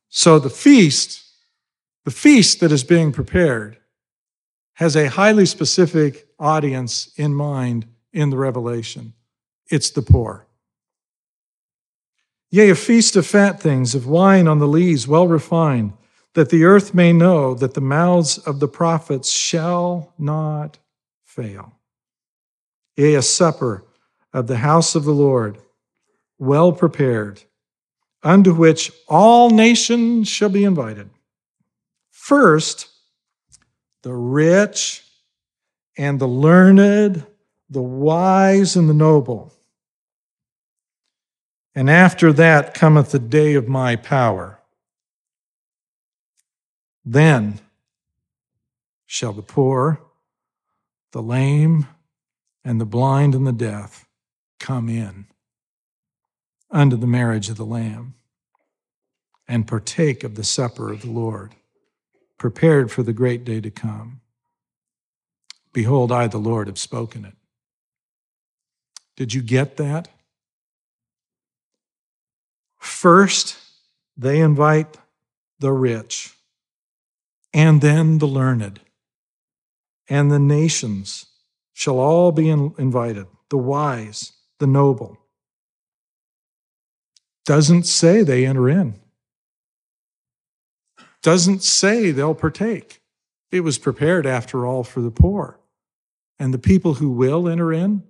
[0.09, 1.23] So the feast,
[2.05, 3.77] the feast that is being prepared,
[4.75, 9.13] has a highly specific audience in mind in the Revelation.
[9.71, 10.46] It's the poor.
[12.57, 15.93] Yea, a feast of fat things, of wine on the lees, well refined,
[16.35, 20.79] that the earth may know that the mouths of the prophets shall not
[21.25, 21.77] fail
[22.97, 23.85] yea, a supper
[24.33, 25.59] of the house of the Lord,
[26.39, 27.43] well prepared,
[28.23, 31.11] unto which all nations shall be invited.
[32.11, 32.89] First,
[34.03, 35.05] the rich
[35.97, 37.25] and the learned,
[37.71, 39.53] the wise and the noble.
[41.77, 44.59] And after that cometh the day of my power.
[47.05, 47.61] Then
[49.05, 50.01] shall the poor,
[51.13, 51.87] the lame,
[52.65, 54.09] and the blind and the deaf
[54.59, 55.27] come in
[56.71, 58.15] unto the marriage of the Lamb
[59.47, 61.55] and partake of the supper of the Lord,
[62.39, 64.23] prepared for the great day to come.
[65.75, 67.35] Behold, I, the Lord, have spoken it.
[69.15, 70.09] Did you get that?
[72.87, 73.59] First,
[74.17, 74.97] they invite
[75.59, 76.35] the rich,
[77.53, 78.81] and then the learned,
[80.09, 81.27] and the nations
[81.75, 85.19] shall all be invited the wise, the noble.
[87.45, 88.95] Doesn't say they enter in.
[91.23, 93.03] Doesn't say they'll partake.
[93.51, 95.61] It was prepared, after all, for the poor.
[96.39, 98.05] And the people who will enter in,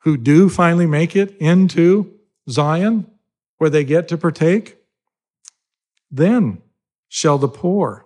[0.00, 2.18] who do finally make it into
[2.50, 3.06] Zion,
[3.62, 4.78] where they get to partake,
[6.10, 6.60] then
[7.06, 8.04] shall the poor,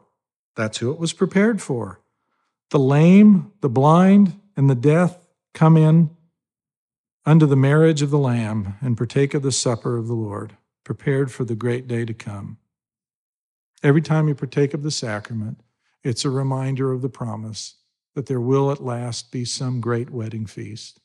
[0.54, 2.02] that's who it was prepared for,
[2.68, 5.16] the lame, the blind, and the deaf
[5.54, 6.10] come in
[7.24, 11.32] unto the marriage of the Lamb and partake of the supper of the Lord, prepared
[11.32, 12.58] for the great day to come.
[13.82, 15.62] Every time you partake of the sacrament,
[16.04, 17.76] it's a reminder of the promise
[18.14, 21.00] that there will at last be some great wedding feast.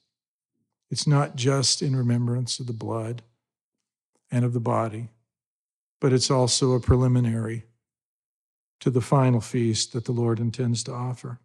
[0.89, 3.23] It's not just in remembrance of the blood
[4.31, 5.09] and of the body,
[5.99, 7.65] but it's also a preliminary
[8.79, 11.39] to the final feast that the Lord intends to offer.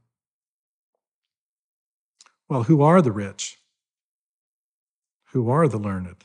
[2.48, 3.58] Well, who are the rich?
[5.32, 6.24] Who are the learned?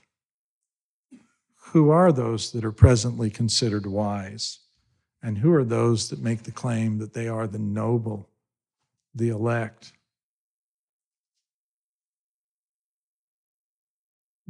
[1.72, 4.60] Who are those that are presently considered wise?
[5.24, 8.30] And who are those that make the claim that they are the noble,
[9.14, 9.94] the elect?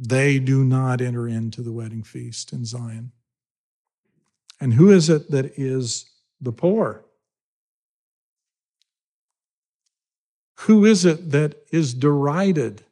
[0.04, 3.12] They do not enter into the wedding feast in Zion.
[4.60, 6.06] And who is it that is
[6.40, 7.04] the poor?
[10.62, 12.82] Who is it that is derided,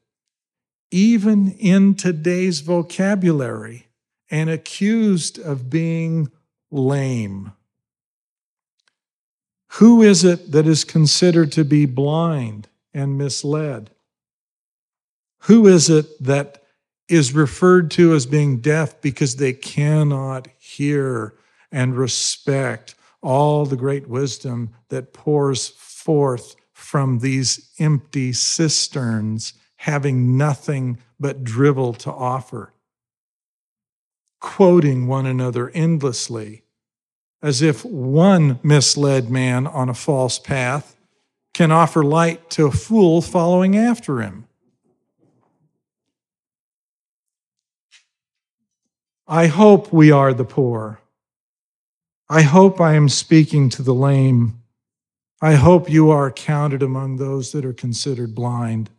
[0.93, 3.89] even in today's vocabulary,
[4.31, 6.31] and accused of being
[6.71, 7.53] lame?
[9.75, 13.91] Who is it that is considered to be blind and misled?
[15.45, 16.60] Who is it that
[17.11, 21.35] is referred to as being deaf because they cannot hear
[21.73, 30.99] and respect all the great wisdom that pours forth from these empty cisterns, having nothing
[31.19, 32.73] but drivel to offer,
[34.41, 36.63] quoting one another endlessly,
[37.43, 40.97] as if one misled man on a false path
[41.53, 44.47] can offer light to a fool following after him.
[49.31, 51.01] I hope we are the poor.
[52.29, 54.61] I hope I am speaking to the lame
[55.43, 58.91] I hope you are counted among those that are considered blind.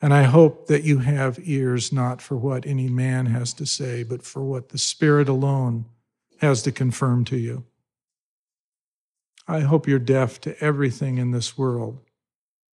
[0.00, 4.02] And I hope that you have ears not for what any man has to say,
[4.02, 5.84] but for what the Spirit alone
[6.40, 7.64] has to confirm to you.
[9.46, 12.00] I hope you're deaf to everything in this world,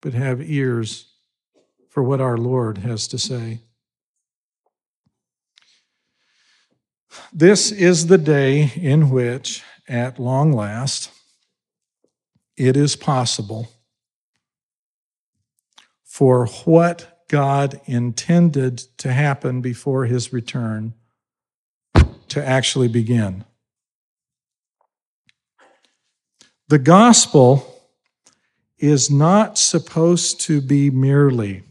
[0.01, 1.07] but have ears
[1.89, 3.59] for what our Lord has to say.
[7.33, 11.11] This is the day in which, at long last,
[12.55, 13.69] it is possible
[16.03, 20.93] for what God intended to happen before his return
[22.29, 23.45] to actually begin.
[26.67, 27.81] The gospel
[28.77, 31.63] is not supposed to be merely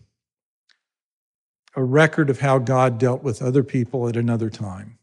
[1.77, 4.98] a record of how God dealt with other people at another time.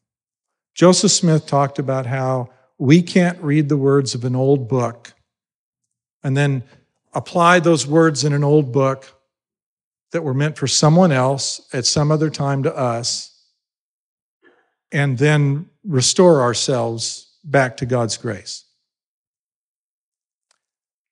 [0.75, 5.13] Joseph Smith talked about how we can't read the words of an old book
[6.21, 6.63] and then
[7.13, 9.09] apply those words in an old book
[10.11, 13.31] that were meant for someone else at some other time to us
[14.91, 18.65] and then restore ourselves back to God's grace.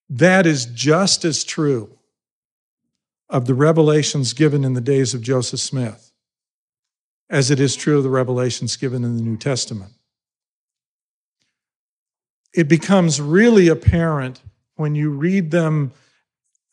[0.10, 1.98] That is just as true
[3.30, 6.13] of the revelations given in the days of Joseph Smith
[7.30, 9.92] as it is true of the revelations given in the New Testament.
[12.54, 14.42] It becomes really apparent
[14.76, 15.92] when you read them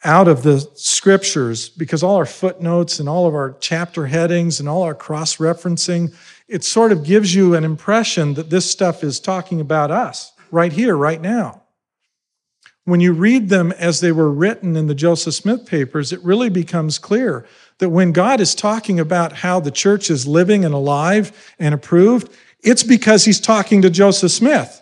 [0.05, 4.69] out of the scriptures because all our footnotes and all of our chapter headings and
[4.69, 6.15] all our cross referencing,
[6.49, 10.73] it sort of gives you an impression that this stuff is talking about us right
[10.73, 11.63] here, right now.
[12.85, 16.49] When you read them as they were written in the Joseph Smith papers, it really
[16.49, 17.47] becomes clear
[17.81, 22.33] that when God is talking about how the church is living and alive and approved,
[22.63, 24.81] it's because he's talking to Joseph Smith.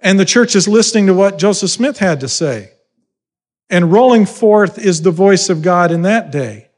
[0.00, 2.70] And the church is listening to what Joseph Smith had to say.
[3.70, 6.68] And rolling forth is the voice of God in that day.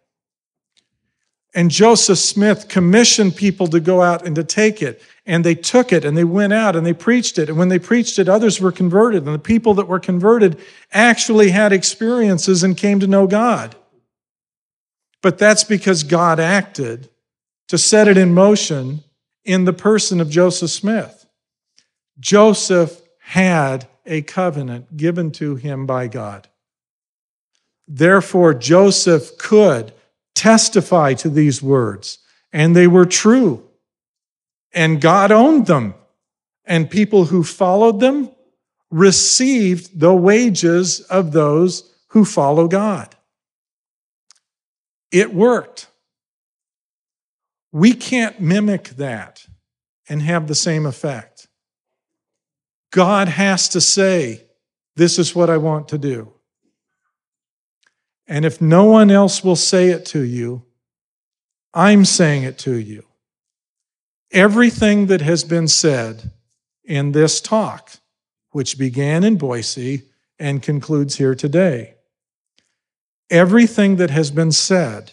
[1.55, 5.01] And Joseph Smith commissioned people to go out and to take it.
[5.25, 7.49] And they took it and they went out and they preached it.
[7.49, 9.25] And when they preached it, others were converted.
[9.25, 10.61] And the people that were converted
[10.93, 13.77] actually had experiences and came to know God.
[15.25, 17.09] But that's because God acted
[17.69, 19.03] to set it in motion
[19.43, 21.25] in the person of Joseph Smith.
[22.21, 26.49] Joseph had a covenant given to him by God.
[27.89, 29.95] Therefore, Joseph could
[30.35, 32.19] testify to these words,
[32.53, 33.67] and they were true.
[34.75, 35.95] And God owned them,
[36.67, 38.31] and people who followed them
[38.91, 43.14] received the wages of those who follow God.
[45.15, 45.87] It worked.
[47.71, 49.47] We can't mimic that
[50.09, 51.47] and have the same effect.
[52.91, 54.43] God has to say,
[54.97, 56.33] This is what I want to do.
[58.27, 60.65] And if no one else will say it to you,
[61.73, 63.05] I'm saying it to you.
[64.33, 66.33] Everything that has been said
[66.83, 67.99] in this talk,
[68.51, 70.03] which began in Boise
[70.41, 71.94] and concludes here today,
[73.31, 75.13] everything that has been said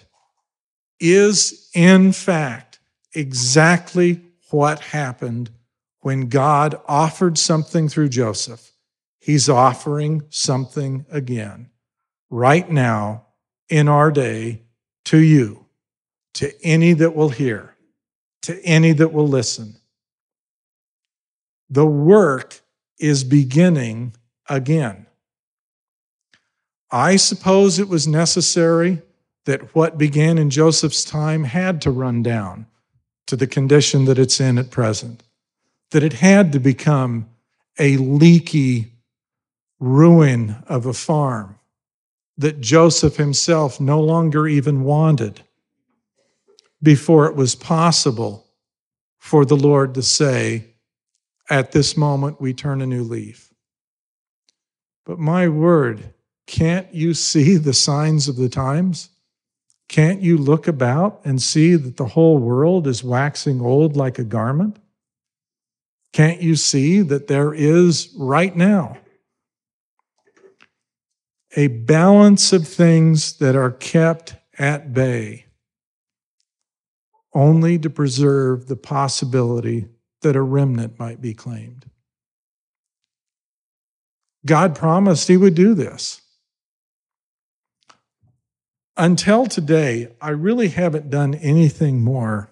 [1.00, 2.80] is, in fact,
[3.14, 5.50] exactly what happened
[6.02, 8.72] when God offered something through Joseph,
[9.20, 11.70] he's offering something again
[12.30, 13.28] right now
[13.70, 14.64] in our day
[15.06, 15.66] to you,
[16.34, 17.76] to any that will hear,
[18.44, 19.76] to any that will listen.
[21.70, 22.60] The work
[23.00, 24.16] is beginning
[24.50, 25.08] again.
[26.92, 29.02] I suppose it was necessary
[29.46, 32.68] that what began in Joseph's time had to run down
[33.28, 35.24] to the condition that it's in at present
[35.92, 37.30] that it had to become
[37.78, 38.94] a leaky
[39.80, 41.58] ruin of a farm
[42.38, 45.42] that Joseph himself no longer even wanted
[46.82, 48.48] before it was possible
[49.18, 50.66] for the Lord to say,
[51.50, 53.54] At this moment, we turn a new leaf.
[55.06, 56.14] But my word,
[56.52, 59.10] can't you see the signs of the times?
[59.88, 64.26] Can't you look about and see that the whole world is waxing old like a
[64.26, 64.78] garment?
[66.12, 68.98] Can't you see that there is right now
[71.56, 75.46] a balance of things that are kept at bay
[77.34, 79.88] only to preserve the possibility
[80.22, 81.86] that a remnant might be claimed?
[84.46, 86.22] God promised He would do this.
[88.98, 92.50] Until today, I really haven't done anything more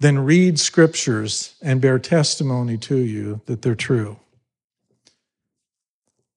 [0.00, 4.18] than read scriptures and bear testimony to you that they're true.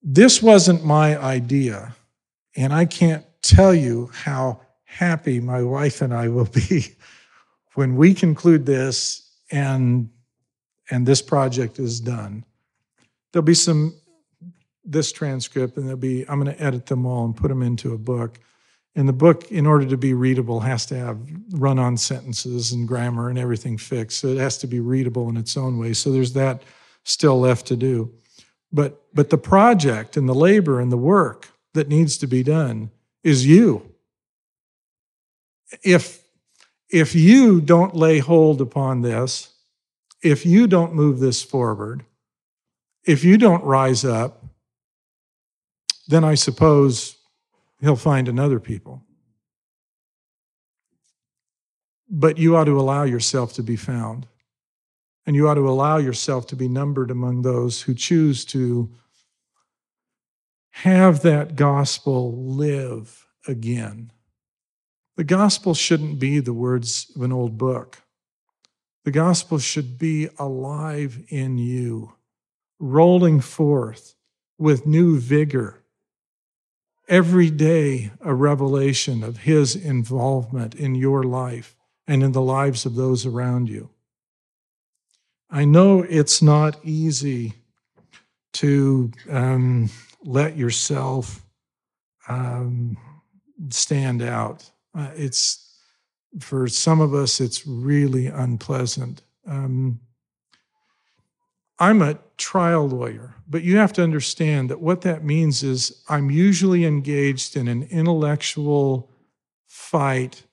[0.01, 1.95] This wasn't my idea,
[2.55, 6.95] and I can't tell you how happy my wife and I will be
[7.75, 10.09] when we conclude this and
[10.91, 12.43] and this project is done.
[13.31, 13.98] There'll be some
[14.85, 17.93] this transcript and there'll be I'm going to edit them all and put them into
[17.93, 18.39] a book
[18.95, 21.19] and the book, in order to be readable, has to have
[21.51, 24.19] run on sentences and grammar and everything fixed.
[24.19, 25.93] So it has to be readable in its own way.
[25.93, 26.63] So there's that
[27.03, 28.13] still left to do.
[28.71, 32.91] But, but the project and the labor and the work that needs to be done
[33.23, 33.89] is you.
[35.83, 36.23] If,
[36.89, 39.53] if you don't lay hold upon this,
[40.21, 42.03] if you don't move this forward,
[43.05, 44.38] if you don't rise up,
[46.09, 47.17] then I suppose
[47.79, 49.03] he'll find another people.
[52.09, 54.25] But you ought to allow yourself to be found.
[55.27, 58.89] And you ought to allow yourself to be numbered among those who choose to
[60.71, 64.11] have that gospel live again.
[65.15, 68.01] The gospel shouldn't be the words of an old book.
[69.05, 72.13] The gospel should be alive in you,
[72.79, 74.15] rolling forth
[74.57, 75.78] with new vigor.
[77.09, 81.75] Every day, a revelation of his involvement in your life
[82.07, 83.89] and in the lives of those around you.
[85.49, 87.53] I know it's not easy
[88.53, 89.89] to um,
[90.23, 91.43] let yourself
[92.27, 92.95] um,
[93.69, 94.69] stand out.
[94.93, 95.79] Uh, it's
[96.39, 99.23] for some of us, it's really unpleasant.
[99.47, 99.99] Um,
[101.79, 106.29] I'm a trial lawyer, but you have to understand that what that means is I'm
[106.29, 109.09] usually engaged in an intellectual
[109.65, 110.43] fight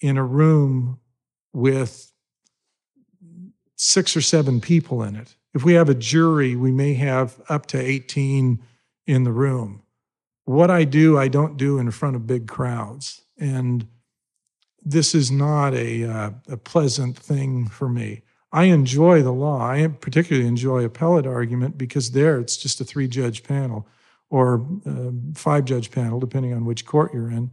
[0.00, 0.98] in a room
[1.52, 2.12] with
[3.76, 5.36] six or seven people in it.
[5.54, 8.60] If we have a jury, we may have up to 18
[9.06, 9.82] in the room.
[10.44, 13.22] What I do, I don't do in front of big crowds.
[13.38, 13.86] And
[14.82, 18.22] this is not a, uh, a pleasant thing for me.
[18.52, 19.60] I enjoy the law.
[19.60, 23.86] I particularly enjoy appellate argument because there it's just a three judge panel
[24.28, 27.50] or uh, five judge panel, depending on which court you're in.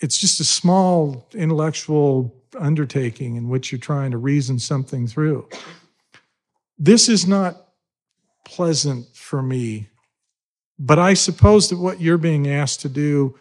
[0.00, 5.48] It's just a small intellectual undertaking in which you're trying to reason something through.
[6.78, 7.68] This is not
[8.44, 9.88] pleasant for me,
[10.78, 13.38] but I suppose that what you're being asked to do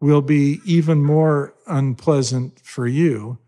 [0.00, 3.38] will be even more unpleasant for you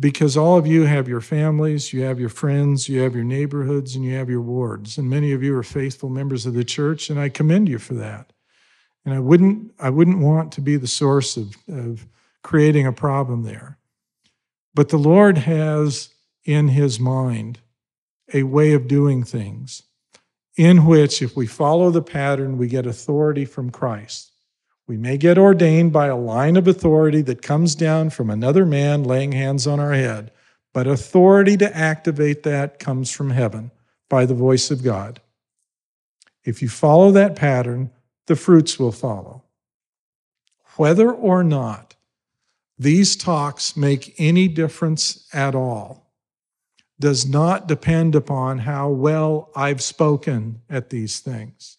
[0.00, 3.94] because all of you have your families, you have your friends, you have your neighborhoods,
[3.94, 4.96] and you have your wards.
[4.96, 7.94] And many of you are faithful members of the church, and I commend you for
[7.94, 8.32] that.
[9.04, 12.06] And I wouldn't, I wouldn't want to be the source of, of
[12.42, 13.78] creating a problem there.
[14.74, 16.08] But the Lord has
[16.44, 17.60] in his mind
[18.32, 19.82] a way of doing things
[20.56, 24.29] in which, if we follow the pattern, we get authority from Christ.
[24.90, 29.04] We may get ordained by a line of authority that comes down from another man
[29.04, 30.32] laying hands on our head,
[30.72, 33.70] but authority to activate that comes from heaven
[34.08, 35.20] by the voice of God.
[36.42, 37.92] If you follow that pattern,
[38.26, 39.44] the fruits will follow.
[40.74, 41.94] Whether or not
[42.76, 46.10] these talks make any difference at all
[46.98, 51.76] does not depend upon how well I've spoken at these things.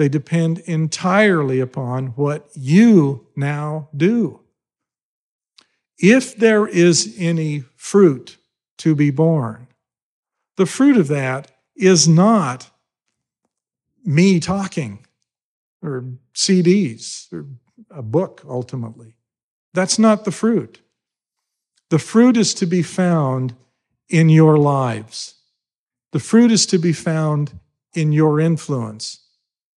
[0.00, 4.40] They depend entirely upon what you now do.
[5.98, 8.38] If there is any fruit
[8.78, 9.66] to be borne,
[10.56, 12.70] the fruit of that is not
[14.02, 15.04] me talking
[15.82, 17.44] or CDs or
[17.90, 19.16] a book ultimately.
[19.74, 20.80] That's not the fruit.
[21.90, 23.54] The fruit is to be found
[24.08, 25.34] in your lives.
[26.12, 27.60] The fruit is to be found
[27.92, 29.26] in your influence,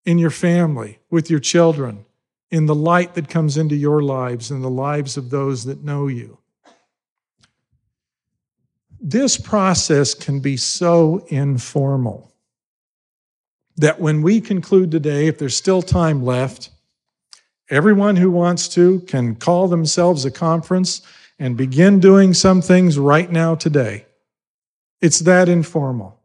[0.05, 2.05] in your family, with your children,
[2.51, 6.07] in the light that comes into your lives and the lives of those that know
[6.07, 6.37] you.
[8.99, 12.31] This process can be so informal
[13.75, 16.69] that when we conclude today, if there's still time left,
[17.69, 21.01] Everyone who wants to can call themselves a conference
[21.39, 24.05] and begin doing some things right now today.
[25.01, 26.19] It's that informal.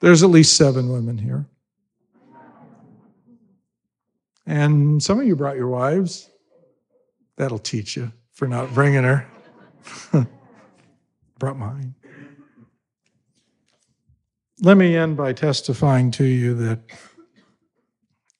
[0.00, 1.46] There's at least seven women here.
[4.46, 6.30] And some of you brought your wives.
[7.36, 9.26] That'll teach you for not bringing her.
[11.38, 11.94] brought mine.
[14.62, 16.80] Let me end by testifying to you that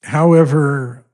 [0.03, 1.05] however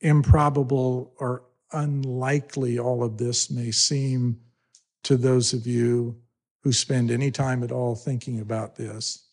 [0.00, 4.40] improbable or unlikely all of this may seem
[5.04, 6.16] to those of you
[6.62, 9.28] who spend any time at all thinking about this,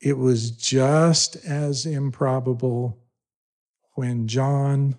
[0.00, 2.98] it was just as improbable
[3.98, 4.94] when John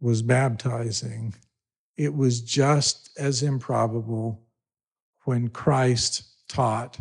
[0.00, 1.36] was baptizing.
[1.96, 4.42] It was just as improbable
[5.22, 6.98] when Christ taught.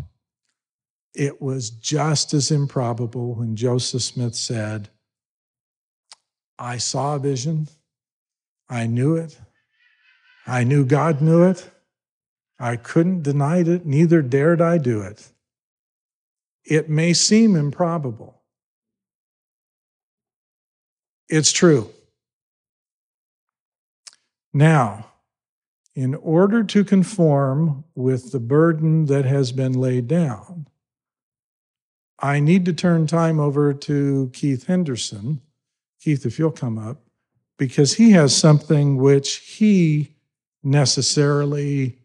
[1.16, 4.90] It was just as improbable when Joseph Smith said,
[6.60, 7.68] I saw a vision.
[8.70, 9.36] I knew it.
[10.46, 11.68] I knew God knew it.
[12.60, 15.32] I couldn't deny it, neither dared I do it.
[16.64, 18.39] It may seem improbable,
[21.30, 21.92] It's true.
[24.52, 25.06] Now,
[25.96, 30.68] in order to conform with the burden that has been laid down,
[32.20, 35.42] I need to turn time over to Keith Henderson.
[36.02, 37.02] Keith, if you'll come up,
[37.58, 40.16] because he has something which he
[40.64, 42.00] necessarily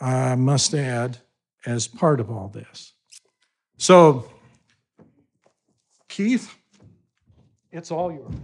[0.00, 1.18] uh, must add
[1.64, 2.92] as part of all this.
[3.78, 4.30] So,
[6.08, 6.54] Keith,
[7.70, 8.34] it's all yours.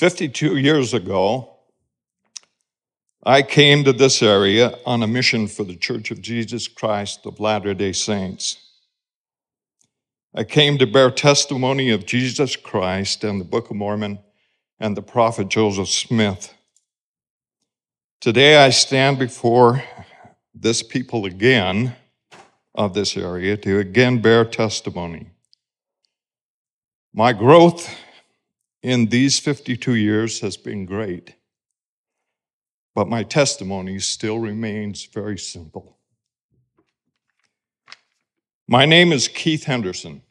[0.00, 1.58] Fifty-two years ago,
[3.22, 7.38] I came to this area on a mission for the Church of Jesus Christ of
[7.38, 8.70] Latter day Saints.
[10.34, 14.20] I came to bear testimony of Jesus Christ and the Book of Mormon
[14.78, 16.54] and the prophet Joseph Smith.
[18.22, 19.84] Today I stand before
[20.54, 21.94] this people again
[22.74, 25.26] of this area to again bear testimony.
[27.12, 27.94] My growth
[28.82, 31.34] in these 52 years has been great,
[32.94, 35.98] but my testimony still remains very simple.
[38.66, 40.22] My name is Keith Henderson.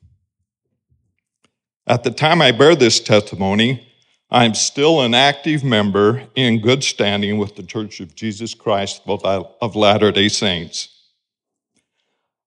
[1.86, 3.86] At the time I bear this testimony,
[4.32, 9.76] I'm still an active member in good standing with the Church of Jesus Christ of
[9.76, 10.99] Latter day Saints.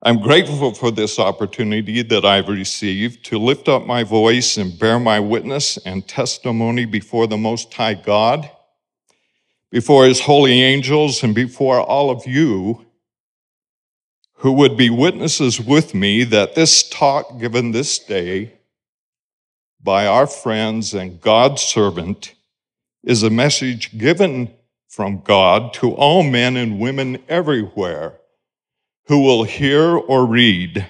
[0.05, 4.99] I'm grateful for this opportunity that I've received to lift up my voice and bear
[4.99, 8.51] my witness and testimony before the Most High God,
[9.71, 12.85] before His holy angels, and before all of you
[14.39, 18.55] who would be witnesses with me that this talk given this day
[19.81, 22.35] by our friends and God's servant
[23.05, 24.53] is a message given
[24.89, 28.19] from God to all men and women everywhere
[29.07, 30.87] who will hear or read.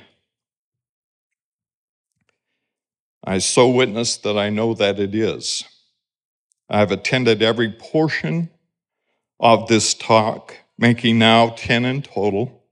[3.24, 5.64] I so witness that I know that it is.
[6.68, 8.50] I have attended every portion
[9.38, 12.64] of this talk, making now 10 in total.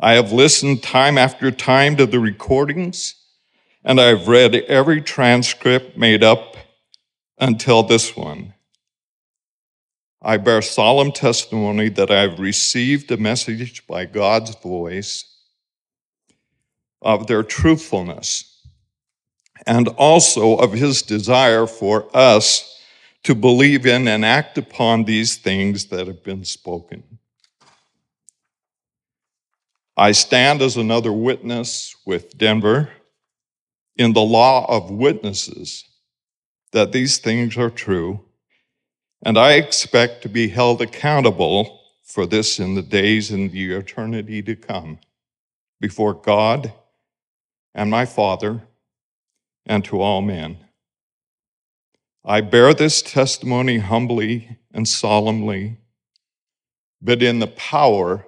[0.00, 3.16] I have listened time after time to the recordings,
[3.84, 6.56] and I've read every transcript made up
[7.38, 8.53] until this one.
[10.26, 15.26] I bear solemn testimony that I've received a message by God's voice
[17.02, 18.66] of their truthfulness
[19.66, 22.80] and also of his desire for us
[23.24, 27.02] to believe in and act upon these things that have been spoken.
[29.98, 32.88] I stand as another witness with Denver
[33.96, 35.84] in the law of witnesses
[36.72, 38.24] that these things are true,
[39.24, 44.42] and I expect to be held accountable for this in the days and the eternity
[44.42, 44.98] to come
[45.80, 46.72] before God
[47.74, 48.62] and my Father
[49.64, 50.58] and to all men.
[52.22, 55.78] I bear this testimony humbly and solemnly,
[57.00, 58.26] but in the power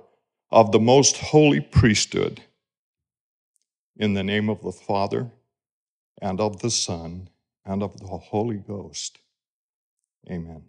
[0.51, 2.43] of the most holy priesthood.
[3.99, 5.31] In the name of the Father,
[6.21, 7.31] and of the Son,
[7.65, 9.19] and of the Holy Ghost.
[10.31, 10.65] Amen.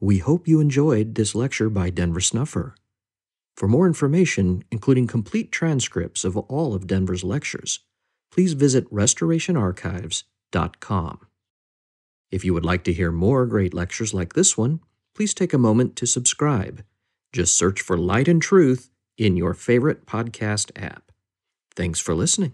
[0.00, 2.74] We hope you enjoyed this lecture by Denver Snuffer.
[3.56, 7.80] For more information, including complete transcripts of all of Denver's lectures,
[8.30, 11.26] please visit restorationarchives.com.
[12.30, 14.80] If you would like to hear more great lectures like this one,
[15.14, 16.84] please take a moment to subscribe.
[17.32, 21.10] Just search for Light and Truth in your favorite podcast app.
[21.74, 22.52] Thanks for listening.